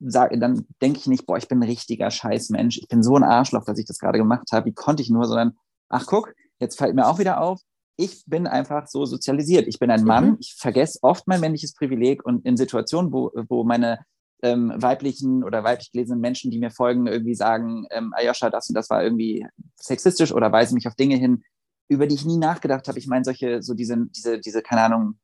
sag, 0.00 0.38
dann 0.38 0.66
denke 0.82 0.98
ich 0.98 1.06
nicht, 1.06 1.24
boah, 1.24 1.38
ich 1.38 1.48
bin 1.48 1.60
ein 1.60 1.68
richtiger 1.68 2.10
Scheißmensch. 2.10 2.78
Ich 2.78 2.88
bin 2.88 3.02
so 3.02 3.16
ein 3.16 3.24
Arschloch, 3.24 3.64
dass 3.64 3.78
ich 3.78 3.86
das 3.86 3.98
gerade 3.98 4.18
gemacht 4.18 4.48
habe. 4.52 4.66
Wie 4.66 4.74
konnte 4.74 5.02
ich 5.02 5.08
nur, 5.08 5.24
sondern, 5.24 5.56
ach 5.88 6.04
guck, 6.06 6.34
jetzt 6.58 6.76
fällt 6.76 6.94
mir 6.94 7.06
auch 7.06 7.18
wieder 7.18 7.40
auf, 7.40 7.62
ich 7.98 8.24
bin 8.26 8.46
einfach 8.46 8.86
so 8.86 9.04
sozialisiert. 9.04 9.66
Ich 9.66 9.80
bin 9.80 9.90
ein 9.90 10.04
Mann. 10.04 10.30
Mhm. 10.30 10.36
Ich 10.38 10.54
vergesse 10.56 11.00
oft 11.02 11.26
mein 11.26 11.40
männliches 11.40 11.74
Privileg 11.74 12.24
und 12.24 12.46
in 12.46 12.56
Situationen, 12.56 13.12
wo, 13.12 13.32
wo 13.48 13.64
meine 13.64 13.98
ähm, 14.40 14.72
weiblichen 14.76 15.42
oder 15.42 15.64
weiblich 15.64 15.90
gelesenen 15.90 16.20
Menschen, 16.20 16.52
die 16.52 16.60
mir 16.60 16.70
folgen, 16.70 17.08
irgendwie 17.08 17.34
sagen, 17.34 17.86
ähm, 17.90 18.12
Ayosha, 18.14 18.50
das 18.50 18.68
und 18.68 18.76
das 18.76 18.88
war 18.88 19.02
irgendwie 19.02 19.44
sexistisch 19.74 20.32
oder 20.32 20.52
weisen 20.52 20.74
mich 20.74 20.86
auf 20.86 20.94
Dinge 20.94 21.16
hin, 21.16 21.42
über 21.88 22.06
die 22.06 22.14
ich 22.14 22.24
nie 22.24 22.36
nachgedacht 22.36 22.86
habe. 22.86 23.00
Ich 23.00 23.08
meine, 23.08 23.24
solche, 23.24 23.62
so 23.62 23.74
diese, 23.74 24.06
diese, 24.14 24.38
diese, 24.38 24.62
keine 24.62 24.82
Ahnung, 24.82 25.18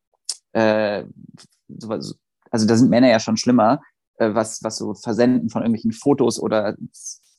äh, 0.52 1.04
sowas, 1.68 2.18
also 2.50 2.66
da 2.66 2.76
sind 2.76 2.90
Männer 2.90 3.08
ja 3.08 3.20
schon 3.20 3.36
schlimmer, 3.36 3.82
äh, 4.16 4.34
was, 4.34 4.64
was 4.64 4.78
so 4.78 4.94
Versenden 4.94 5.48
von 5.48 5.62
irgendwelchen 5.62 5.92
Fotos 5.92 6.40
oder 6.40 6.76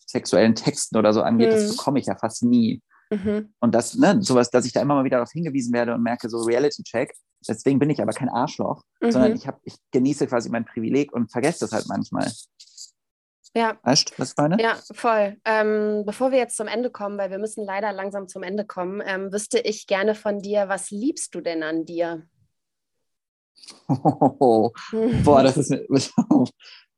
sexuellen 0.05 0.55
Texten 0.55 0.97
oder 0.97 1.11
so 1.11 1.23
angeht, 1.23 1.49
mhm. 1.49 1.55
das 1.55 1.75
bekomme 1.75 1.99
ich 1.99 2.05
ja 2.05 2.15
fast 2.15 2.41
nie. 2.43 2.81
Mhm. 3.09 3.53
Und 3.59 3.75
das, 3.75 3.95
ne, 3.95 4.21
sowas, 4.21 4.49
dass 4.49 4.65
ich 4.65 4.73
da 4.73 4.81
immer 4.81 4.95
mal 4.95 5.03
wieder 5.03 5.17
darauf 5.17 5.31
hingewiesen 5.31 5.73
werde 5.73 5.93
und 5.93 6.03
merke, 6.03 6.29
so 6.29 6.39
Reality-Check, 6.41 7.13
Deswegen 7.47 7.79
bin 7.79 7.89
ich 7.89 8.01
aber 8.01 8.13
kein 8.13 8.29
Arschloch, 8.29 8.83
mhm. 9.01 9.11
sondern 9.11 9.35
ich, 9.35 9.47
hab, 9.47 9.59
ich 9.63 9.75
genieße 9.91 10.27
quasi 10.27 10.49
mein 10.49 10.65
Privileg 10.65 11.13
und 11.13 11.31
vergesse 11.31 11.59
das 11.61 11.71
halt 11.71 11.87
manchmal. 11.87 12.31
Ja. 13.55 13.77
Weißt 13.83 14.19
was 14.19 14.31
ich 14.31 14.37
meine? 14.37 14.61
Ja, 14.61 14.77
voll. 14.93 15.37
Ähm, 15.45 16.03
bevor 16.05 16.31
wir 16.31 16.39
jetzt 16.39 16.57
zum 16.57 16.67
Ende 16.67 16.89
kommen, 16.89 17.17
weil 17.17 17.31
wir 17.31 17.37
müssen 17.37 17.63
leider 17.63 17.93
langsam 17.93 18.27
zum 18.27 18.43
Ende 18.43 18.65
kommen, 18.65 19.01
ähm, 19.05 19.31
wüsste 19.31 19.59
ich 19.59 19.87
gerne 19.87 20.13
von 20.13 20.39
dir, 20.39 20.67
was 20.67 20.91
liebst 20.91 21.33
du 21.35 21.41
denn 21.41 21.63
an 21.63 21.85
dir? 21.85 22.23
Oh, 23.87 24.71
boah, 25.23 25.43
das 25.43 25.57
ist 25.57 25.71
eine 25.71 25.85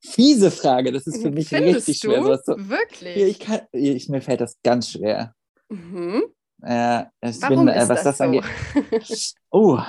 fiese 0.03 0.49
Frage. 0.49 0.91
Das 0.91 1.05
ist 1.05 1.21
für 1.21 1.29
mich 1.29 1.49
Findest 1.49 1.87
richtig 1.87 1.99
schwer. 1.99 2.21
Du? 2.21 2.37
So, 2.43 2.69
Wirklich? 2.69 3.17
Ich 3.17 3.39
kann, 3.39 3.61
ich, 3.71 4.09
mir 4.09 4.21
fällt 4.21 4.41
das 4.41 4.57
ganz 4.63 4.89
schwer. 4.89 5.35
Mhm. 5.69 6.23
Äh, 6.61 7.05
Warum 7.21 7.65
bin, 7.65 7.67
äh, 7.67 7.79
was 7.81 7.87
das, 7.87 8.03
das 8.03 8.17
so? 8.17 8.23
angeht. 8.23 8.43
Oh, 9.51 9.79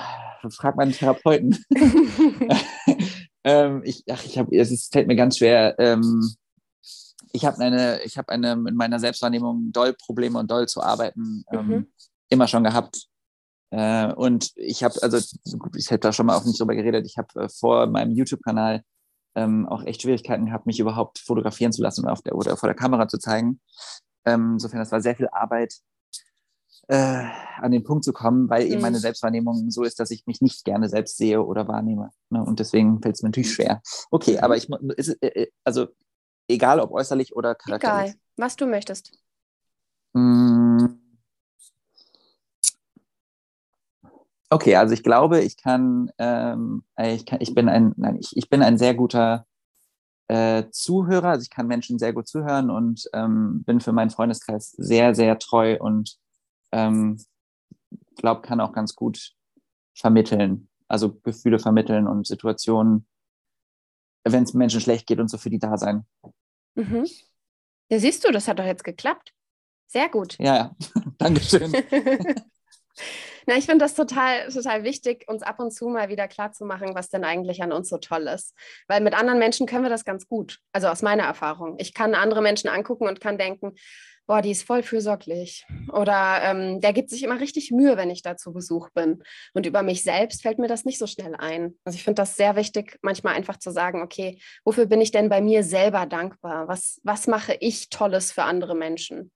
frag 0.49 0.75
meinen 0.75 0.93
Therapeuten. 0.93 1.57
ähm, 3.43 3.81
ich, 3.83 4.03
ach, 4.09 4.23
ich 4.23 4.37
habe, 4.37 4.55
es 4.55 4.89
fällt 4.91 5.07
mir 5.07 5.15
ganz 5.15 5.37
schwer. 5.37 5.75
Ähm, 5.79 6.35
ich 7.31 7.45
habe 7.45 7.59
eine, 7.59 8.01
ich 8.03 8.17
habe 8.17 8.29
eine 8.29 8.53
in 8.53 8.75
meiner 8.75 8.99
Selbstwahrnehmung 8.99 9.71
doll 9.71 9.93
Probleme 9.93 10.39
und 10.39 10.49
doll 10.49 10.67
zu 10.67 10.81
arbeiten 10.81 11.43
ähm, 11.51 11.67
mhm. 11.67 11.87
immer 12.29 12.47
schon 12.47 12.63
gehabt. 12.63 13.07
Äh, 13.71 14.13
und 14.13 14.51
ich 14.55 14.83
habe, 14.83 14.95
also 15.01 15.17
ich 15.17 15.91
habe 15.91 15.99
da 15.99 16.11
schon 16.11 16.25
mal 16.25 16.35
auch 16.35 16.45
nicht 16.45 16.59
drüber 16.59 16.75
geredet. 16.75 17.05
Ich 17.05 17.17
habe 17.17 17.43
äh, 17.43 17.49
vor 17.49 17.87
meinem 17.87 18.11
YouTube-Kanal 18.11 18.83
ähm, 19.35 19.67
auch 19.67 19.83
echt 19.83 20.01
Schwierigkeiten 20.01 20.47
gehabt, 20.47 20.65
mich 20.65 20.79
überhaupt 20.79 21.19
fotografieren 21.19 21.71
zu 21.71 21.83
lassen 21.83 22.03
oder, 22.03 22.13
auf 22.13 22.21
der, 22.21 22.35
oder 22.35 22.57
vor 22.57 22.67
der 22.67 22.75
Kamera 22.75 23.07
zu 23.07 23.19
zeigen. 23.19 23.59
Ähm, 24.29 24.53
insofern, 24.53 24.79
das 24.79 24.91
war 24.91 25.01
sehr 25.01 25.15
viel 25.15 25.27
Arbeit 25.31 25.73
äh, 26.87 27.23
an 27.57 27.71
den 27.71 27.83
Punkt 27.83 28.03
zu 28.03 28.13
kommen, 28.13 28.49
weil 28.49 28.65
mhm. 28.65 28.71
eben 28.73 28.81
meine 28.81 28.97
mhm. 28.97 29.01
Selbstwahrnehmung 29.01 29.69
so 29.69 29.83
ist, 29.83 29.99
dass 29.99 30.11
ich 30.11 30.25
mich 30.25 30.41
nicht 30.41 30.65
gerne 30.65 30.89
selbst 30.89 31.17
sehe 31.17 31.43
oder 31.43 31.67
wahrnehme. 31.67 32.09
Ne? 32.29 32.43
Und 32.43 32.59
deswegen 32.59 33.01
fällt 33.01 33.15
es 33.15 33.21
mir 33.21 33.29
natürlich 33.29 33.53
schwer. 33.53 33.81
Okay, 34.11 34.33
mhm. 34.33 34.39
aber 34.39 34.57
ich 34.57 34.69
ist, 34.97 35.09
äh, 35.21 35.27
äh, 35.27 35.51
also 35.63 35.87
egal 36.47 36.79
ob 36.79 36.91
äußerlich 36.91 37.35
oder 37.35 37.55
charakterlich. 37.55 38.11
Egal, 38.11 38.21
was 38.37 38.55
du 38.55 38.65
möchtest. 38.65 39.11
Mm. 40.13 40.87
Okay, 44.51 44.75
also 44.75 44.95
ich 44.95 45.03
glaube, 45.03 45.41
ich 45.41 45.57
kann, 45.57 46.11
ähm, 46.17 46.83
ich, 46.99 47.27
kann 47.27 47.39
ich 47.39 47.53
bin 47.53 47.69
ein, 47.69 47.93
nein, 47.97 48.17
ich, 48.19 48.35
ich 48.35 48.49
bin 48.49 48.63
ein 48.63 48.79
sehr 48.79 48.95
guter 48.95 49.45
äh, 50.29 50.69
Zuhörer, 50.71 51.29
also 51.29 51.43
ich 51.43 51.49
kann 51.49 51.67
Menschen 51.67 51.97
sehr 51.97 52.13
gut 52.13 52.27
zuhören 52.27 52.69
und 52.69 53.09
ähm, 53.13 53.63
bin 53.65 53.81
für 53.81 53.91
meinen 53.91 54.11
Freundeskreis 54.11 54.71
sehr, 54.77 55.15
sehr 55.15 55.39
treu 55.39 55.77
und 55.79 56.17
ähm, 56.71 57.17
glaube, 58.15 58.41
kann 58.41 58.61
auch 58.61 58.71
ganz 58.71 58.95
gut 58.95 59.33
vermitteln, 59.95 60.69
also 60.87 61.15
Gefühle 61.23 61.57
vermitteln 61.57 62.07
und 62.07 62.27
Situationen, 62.27 63.07
wenn 64.23 64.43
es 64.43 64.53
Menschen 64.53 64.81
schlecht 64.81 65.07
geht 65.07 65.19
und 65.19 65.29
so 65.29 65.37
für 65.37 65.49
die 65.49 65.59
da 65.59 65.77
sein. 65.77 66.05
Mhm. 66.75 67.07
Ja, 67.89 67.99
siehst 67.99 68.23
du, 68.23 68.31
das 68.31 68.47
hat 68.47 68.59
doch 68.59 68.65
jetzt 68.65 68.83
geklappt. 68.83 69.33
Sehr 69.87 70.09
gut. 70.09 70.37
Ja, 70.37 70.55
ja. 70.55 70.75
Dankeschön. 71.17 71.73
Na, 73.45 73.57
ich 73.57 73.65
finde 73.65 73.83
das 73.83 73.95
total, 73.95 74.47
total 74.49 74.83
wichtig, 74.83 75.25
uns 75.27 75.41
ab 75.41 75.59
und 75.59 75.71
zu 75.71 75.87
mal 75.87 76.09
wieder 76.09 76.27
klarzumachen, 76.27 76.93
was 76.93 77.09
denn 77.09 77.23
eigentlich 77.23 77.63
an 77.63 77.71
uns 77.71 77.89
so 77.89 77.97
toll 77.97 78.27
ist. 78.27 78.53
Weil 78.87 79.01
mit 79.01 79.13
anderen 79.13 79.39
Menschen 79.39 79.65
können 79.65 79.83
wir 79.83 79.89
das 79.89 80.05
ganz 80.05 80.27
gut. 80.27 80.59
Also 80.71 80.87
aus 80.87 81.01
meiner 81.01 81.23
Erfahrung. 81.23 81.75
Ich 81.79 81.93
kann 81.93 82.13
andere 82.13 82.41
Menschen 82.41 82.69
angucken 82.69 83.07
und 83.07 83.19
kann 83.19 83.37
denken, 83.37 83.73
boah, 84.29 84.43
die 84.43 84.51
ist 84.51 84.61
voll 84.61 84.83
fürsorglich. 84.83 85.65
Oder 85.91 86.41
ähm, 86.43 86.79
der 86.81 86.93
gibt 86.93 87.09
sich 87.09 87.23
immer 87.23 87.39
richtig 87.39 87.71
Mühe, 87.71 87.97
wenn 87.97 88.11
ich 88.11 88.21
da 88.21 88.37
zu 88.37 88.53
Besuch 88.53 88.89
bin. 88.91 89.23
Und 89.55 89.65
über 89.65 89.81
mich 89.81 90.03
selbst 90.03 90.43
fällt 90.43 90.59
mir 90.59 90.67
das 90.67 90.85
nicht 90.85 90.99
so 90.99 91.07
schnell 91.07 91.33
ein. 91.33 91.73
Also 91.83 91.95
ich 91.95 92.03
finde 92.03 92.21
das 92.21 92.35
sehr 92.35 92.55
wichtig, 92.55 92.99
manchmal 93.01 93.33
einfach 93.33 93.57
zu 93.57 93.71
sagen, 93.71 94.03
okay, 94.03 94.39
wofür 94.63 94.85
bin 94.85 95.01
ich 95.01 95.09
denn 95.09 95.29
bei 95.29 95.41
mir 95.41 95.63
selber 95.63 96.05
dankbar? 96.05 96.67
Was, 96.67 97.01
was 97.03 97.25
mache 97.25 97.57
ich 97.59 97.89
Tolles 97.89 98.31
für 98.31 98.43
andere 98.43 98.75
Menschen? 98.75 99.31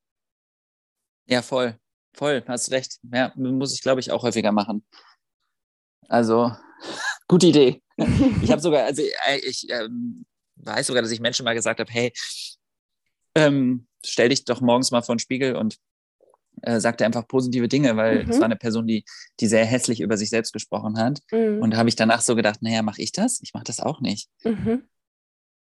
Ja, 1.26 1.42
voll. 1.42 1.76
Voll, 2.14 2.42
hast 2.46 2.70
recht. 2.70 2.98
Ja, 3.12 3.32
muss 3.36 3.74
ich, 3.74 3.82
glaube 3.82 4.00
ich, 4.00 4.10
auch 4.10 4.22
häufiger 4.22 4.52
machen. 4.52 4.84
Also, 6.08 6.52
gute 7.28 7.48
Idee. 7.48 7.82
Ich 8.42 8.50
habe 8.50 8.60
sogar, 8.60 8.84
also 8.84 9.02
äh, 9.02 9.38
ich 9.38 9.68
ähm, 9.70 10.24
weiß 10.56 10.86
sogar, 10.86 11.02
dass 11.02 11.10
ich 11.10 11.20
Menschen 11.20 11.44
mal 11.44 11.54
gesagt 11.54 11.80
habe, 11.80 11.92
hey, 11.92 12.12
ähm, 13.34 13.86
stell 14.04 14.28
dich 14.28 14.44
doch 14.44 14.60
morgens 14.60 14.90
mal 14.90 15.02
vor 15.02 15.14
den 15.14 15.20
Spiegel 15.20 15.56
und 15.56 15.78
äh, 16.62 16.80
sagte 16.80 17.04
einfach 17.04 17.26
positive 17.26 17.68
Dinge, 17.68 17.96
weil 17.96 18.24
mhm. 18.24 18.30
es 18.30 18.38
war 18.38 18.44
eine 18.44 18.56
Person, 18.56 18.86
die, 18.86 19.04
die 19.40 19.46
sehr 19.46 19.64
hässlich 19.64 20.00
über 20.00 20.16
sich 20.16 20.30
selbst 20.30 20.52
gesprochen 20.52 20.98
hat. 20.98 21.20
Mhm. 21.30 21.60
Und 21.60 21.72
da 21.72 21.78
habe 21.78 21.88
ich 21.88 21.96
danach 21.96 22.20
so 22.20 22.34
gedacht, 22.36 22.62
naja, 22.62 22.82
mache 22.82 23.02
ich 23.02 23.12
das? 23.12 23.40
Ich 23.42 23.54
mache 23.54 23.64
das 23.64 23.80
auch 23.80 24.00
nicht. 24.00 24.28
Mhm. 24.44 24.84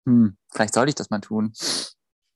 Hm, 0.06 0.38
vielleicht 0.52 0.74
sollte 0.74 0.90
ich 0.90 0.96
das 0.96 1.10
mal 1.10 1.20
tun. 1.20 1.54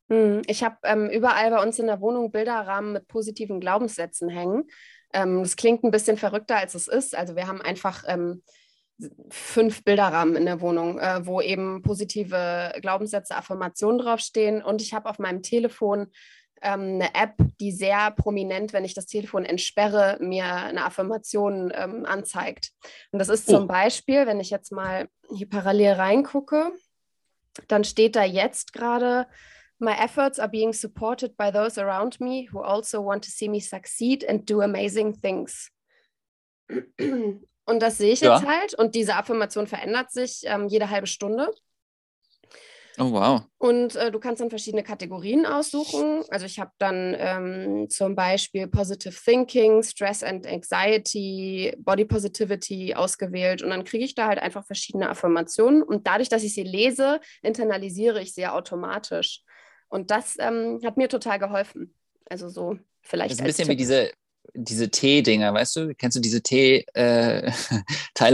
Mhm. 0.08 0.42
Ich 0.48 0.64
habe 0.64 0.78
ähm, 0.84 1.10
überall 1.10 1.50
bei 1.50 1.62
uns 1.62 1.80
in 1.80 1.88
der 1.88 2.02
Wohnung 2.02 2.32
Bilderrahmen 2.32 2.94
mit 2.94 3.08
positiven 3.08 3.60
Glaubenssätzen 3.60 4.30
hängen. 4.30 4.68
Ähm, 5.14 5.42
das 5.42 5.56
klingt 5.56 5.84
ein 5.84 5.92
bisschen 5.92 6.18
verrückter, 6.18 6.58
als 6.58 6.76
es 6.76 6.88
ist. 6.88 7.16
Also 7.16 7.36
wir 7.36 7.48
haben 7.48 7.62
einfach 7.62 8.04
ähm, 8.08 8.44
fünf 9.30 9.84
Bilderrahmen 9.84 10.36
in 10.36 10.46
der 10.46 10.62
Wohnung, 10.62 11.00
äh, 11.00 11.26
wo 11.26 11.42
eben 11.42 11.82
positive 11.82 12.74
Glaubenssätze, 12.82 13.36
Affirmationen 13.36 14.00
draufstehen. 14.00 14.62
Und 14.62 14.82
ich 14.82 14.94
habe 14.94 15.10
auf 15.10 15.20
meinem 15.20 15.42
Telefon 15.42 16.08
ähm, 16.62 16.96
eine 16.96 17.14
App, 17.14 17.36
die 17.60 17.72
sehr 17.72 18.12
prominent, 18.12 18.74
wenn 18.74 18.86
ich 18.86 18.94
das 18.94 19.06
Telefon 19.06 19.46
entsperre, 19.46 20.18
mir 20.22 20.46
eine 20.46 20.86
Affirmation 20.86 21.72
ähm, 21.76 22.06
anzeigt. 22.06 22.72
Und 23.12 23.20
das 23.20 23.30
ist 23.30 23.48
zum 23.48 23.64
oh. 23.64 23.68
Beispiel, 23.68 24.26
wenn 24.26 24.40
ich 24.40 24.50
jetzt 24.50 24.72
mal 24.72 25.08
hier 25.34 25.50
parallel 25.50 25.94
reingucke, 25.94 26.72
dann 27.68 27.84
steht 27.84 28.16
da 28.16 28.24
jetzt 28.24 28.74
gerade, 28.74 29.28
My 29.80 29.92
efforts 29.92 30.40
are 30.40 30.50
being 30.50 30.74
supported 30.74 31.36
by 31.36 31.52
those 31.52 31.78
around 31.78 32.20
me 32.20 32.48
who 32.52 32.62
also 32.62 33.02
want 33.02 33.24
to 33.26 33.30
see 33.30 33.50
me 33.50 33.60
succeed 33.60 34.24
and 34.24 34.46
do 34.46 34.62
amazing 34.62 35.14
things. 35.14 35.70
Und 37.66 37.80
das 37.80 37.98
sehe 37.98 38.14
ich 38.14 38.22
ja. 38.22 38.38
jetzt 38.38 38.48
halt. 38.48 38.74
Und 38.76 38.96
diese 38.96 39.16
Affirmation 39.16 39.68
verändert 39.68 40.12
sich 40.12 40.42
ähm, 40.46 40.68
jede 40.68 40.90
halbe 40.90 41.08
Stunde. 41.08 41.52
Oh, 42.98 43.12
wow. 43.12 43.42
Und 43.58 43.96
äh, 43.96 44.10
du 44.10 44.20
kannst 44.20 44.42
dann 44.42 44.50
verschiedene 44.50 44.84
Kategorien 44.84 45.46
aussuchen. 45.46 46.24
Also 46.30 46.46
ich 46.46 46.60
habe 46.60 46.72
dann 46.78 47.16
ähm, 47.18 47.90
zum 47.90 48.16
Beispiel 48.16 48.68
Positive 48.68 49.14
Thinking, 49.14 49.84
Stress 49.84 50.24
and 50.24 50.48
Anxiety, 50.48 51.76
Body 51.80 52.06
Positivity 52.06 52.96
ausgewählt. 52.96 53.62
Und 53.62 53.72
dann 53.72 53.84
kriege 53.84 54.06
ich 54.06 54.16
da 54.16 54.28
halt 54.28 54.40
einfach 54.40 54.66
verschiedene 54.66 55.10
Affirmationen. 55.10 55.84
Und 55.84 56.08
dadurch, 56.08 56.30
dass 56.30 56.44
ich 56.44 56.54
sie 56.54 56.64
lese, 56.64 57.20
internalisiere 57.42 58.22
ich 58.22 58.34
sie 58.34 58.48
automatisch. 58.48 59.42
Und 59.90 60.12
das 60.12 60.36
ähm, 60.40 60.80
hat 60.84 60.98
mir 60.98 61.10
total 61.10 61.40
geholfen. 61.40 61.94
Also 62.30 62.50
so 62.50 62.78
vielleicht. 63.02 63.32
Das 63.32 63.38
ist 63.38 63.42
ein 63.42 63.48
bisschen 63.48 63.66
Tipp. 63.66 63.74
wie 63.74 63.78
diese 63.78 64.12
diese 64.54 64.90
Tee-Dinger, 64.90 65.54
weißt 65.54 65.76
du? 65.76 65.96
Kennst 65.96 66.16
du 66.16 66.22
diese 66.22 66.42
Tee-Teile, 66.42 67.48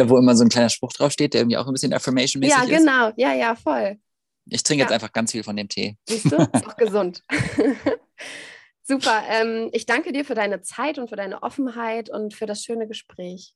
äh, 0.04 0.10
wo 0.10 0.18
immer 0.18 0.36
so 0.36 0.44
ein 0.44 0.50
kleiner 0.50 0.70
Spruch 0.70 0.94
draufsteht, 0.94 1.34
der 1.34 1.42
irgendwie 1.42 1.58
auch 1.58 1.68
ein 1.68 1.74
bisschen 1.74 1.94
Affirmation-mäßig 1.94 2.64
ist? 2.64 2.70
Ja, 2.70 2.78
genau. 2.78 3.12
Ja, 3.16 3.34
ja, 3.34 3.56
voll. 3.56 3.98
Ich 4.46 4.64
trinke 4.64 4.82
ja. 4.82 4.86
jetzt 4.86 4.94
einfach 4.94 5.12
ganz 5.14 5.32
viel 5.32 5.44
von 5.44 5.56
dem 5.56 5.70
Tee. 5.70 5.98
Siehst 6.08 6.32
du? 6.32 6.38
Ist 6.38 6.68
auch 6.68 6.78
gesund. 6.78 7.24
Super. 8.84 9.24
Ähm, 9.30 9.70
ich 9.74 9.86
danke 9.86 10.12
dir 10.12 10.26
für 10.26 10.36
deine 10.36 10.62
Zeit 10.62 10.98
und 10.98 11.10
für 11.10 11.16
deine 11.16 11.44
Offenheit 11.44 12.10
und 12.10 12.34
für 12.34 12.46
das 12.46 12.64
schöne 12.64 12.88
Gespräch. 12.88 13.54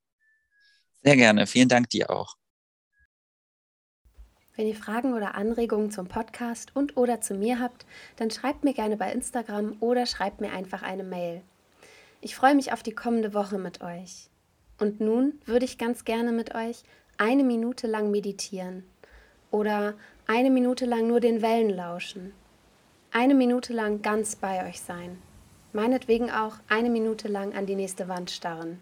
Sehr 1.04 1.16
gerne. 1.16 1.48
Vielen 1.48 1.70
Dank 1.70 1.90
dir 1.90 2.10
auch. 2.10 2.36
Wenn 4.56 4.68
ihr 4.68 4.76
Fragen 4.76 5.14
oder 5.14 5.36
Anregungen 5.36 5.92
zum 5.92 6.08
Podcast 6.08 6.74
und 6.76 6.96
oder 6.96 7.20
zu 7.20 7.36
mir 7.36 7.60
habt, 7.60 7.86
dann 8.16 8.32
schreibt 8.32 8.64
mir 8.64 8.74
gerne 8.74 8.96
bei 8.96 9.12
Instagram 9.12 9.76
oder 9.82 10.06
schreibt 10.06 10.40
mir 10.40 10.52
einfach 10.52 10.82
eine 10.82 11.04
Mail. 11.04 11.42
Ich 12.22 12.36
freue 12.36 12.56
mich 12.56 12.72
auf 12.72 12.82
die 12.82 12.96
kommende 12.96 13.34
Woche 13.34 13.58
mit 13.58 13.82
euch. 13.82 14.30
Und 14.80 15.02
nun 15.02 15.40
würde 15.46 15.66
ich 15.66 15.78
ganz 15.78 16.06
gerne 16.06 16.32
mit 16.32 16.56
euch 16.56 16.84
eine 17.18 17.44
Minute 17.44 17.88
lang 17.88 18.12
meditieren 18.12 18.84
oder 19.52 19.94
eine 20.28 20.50
Minute 20.50 20.86
lang 20.86 21.08
nur 21.08 21.20
den 21.20 21.42
Wellen 21.42 21.70
lauschen. 21.70 22.34
Eine 23.12 23.36
Minute 23.36 23.74
lang 23.74 24.02
ganz 24.02 24.36
bei 24.36 24.68
euch 24.68 24.82
sein. 24.82 25.18
Meinetwegen 25.74 26.32
auch 26.32 26.56
eine 26.70 26.90
Minute 26.90 27.28
lang 27.28 27.54
an 27.54 27.66
die 27.66 27.76
nächste 27.76 28.08
Wand 28.08 28.32
starren. 28.32 28.82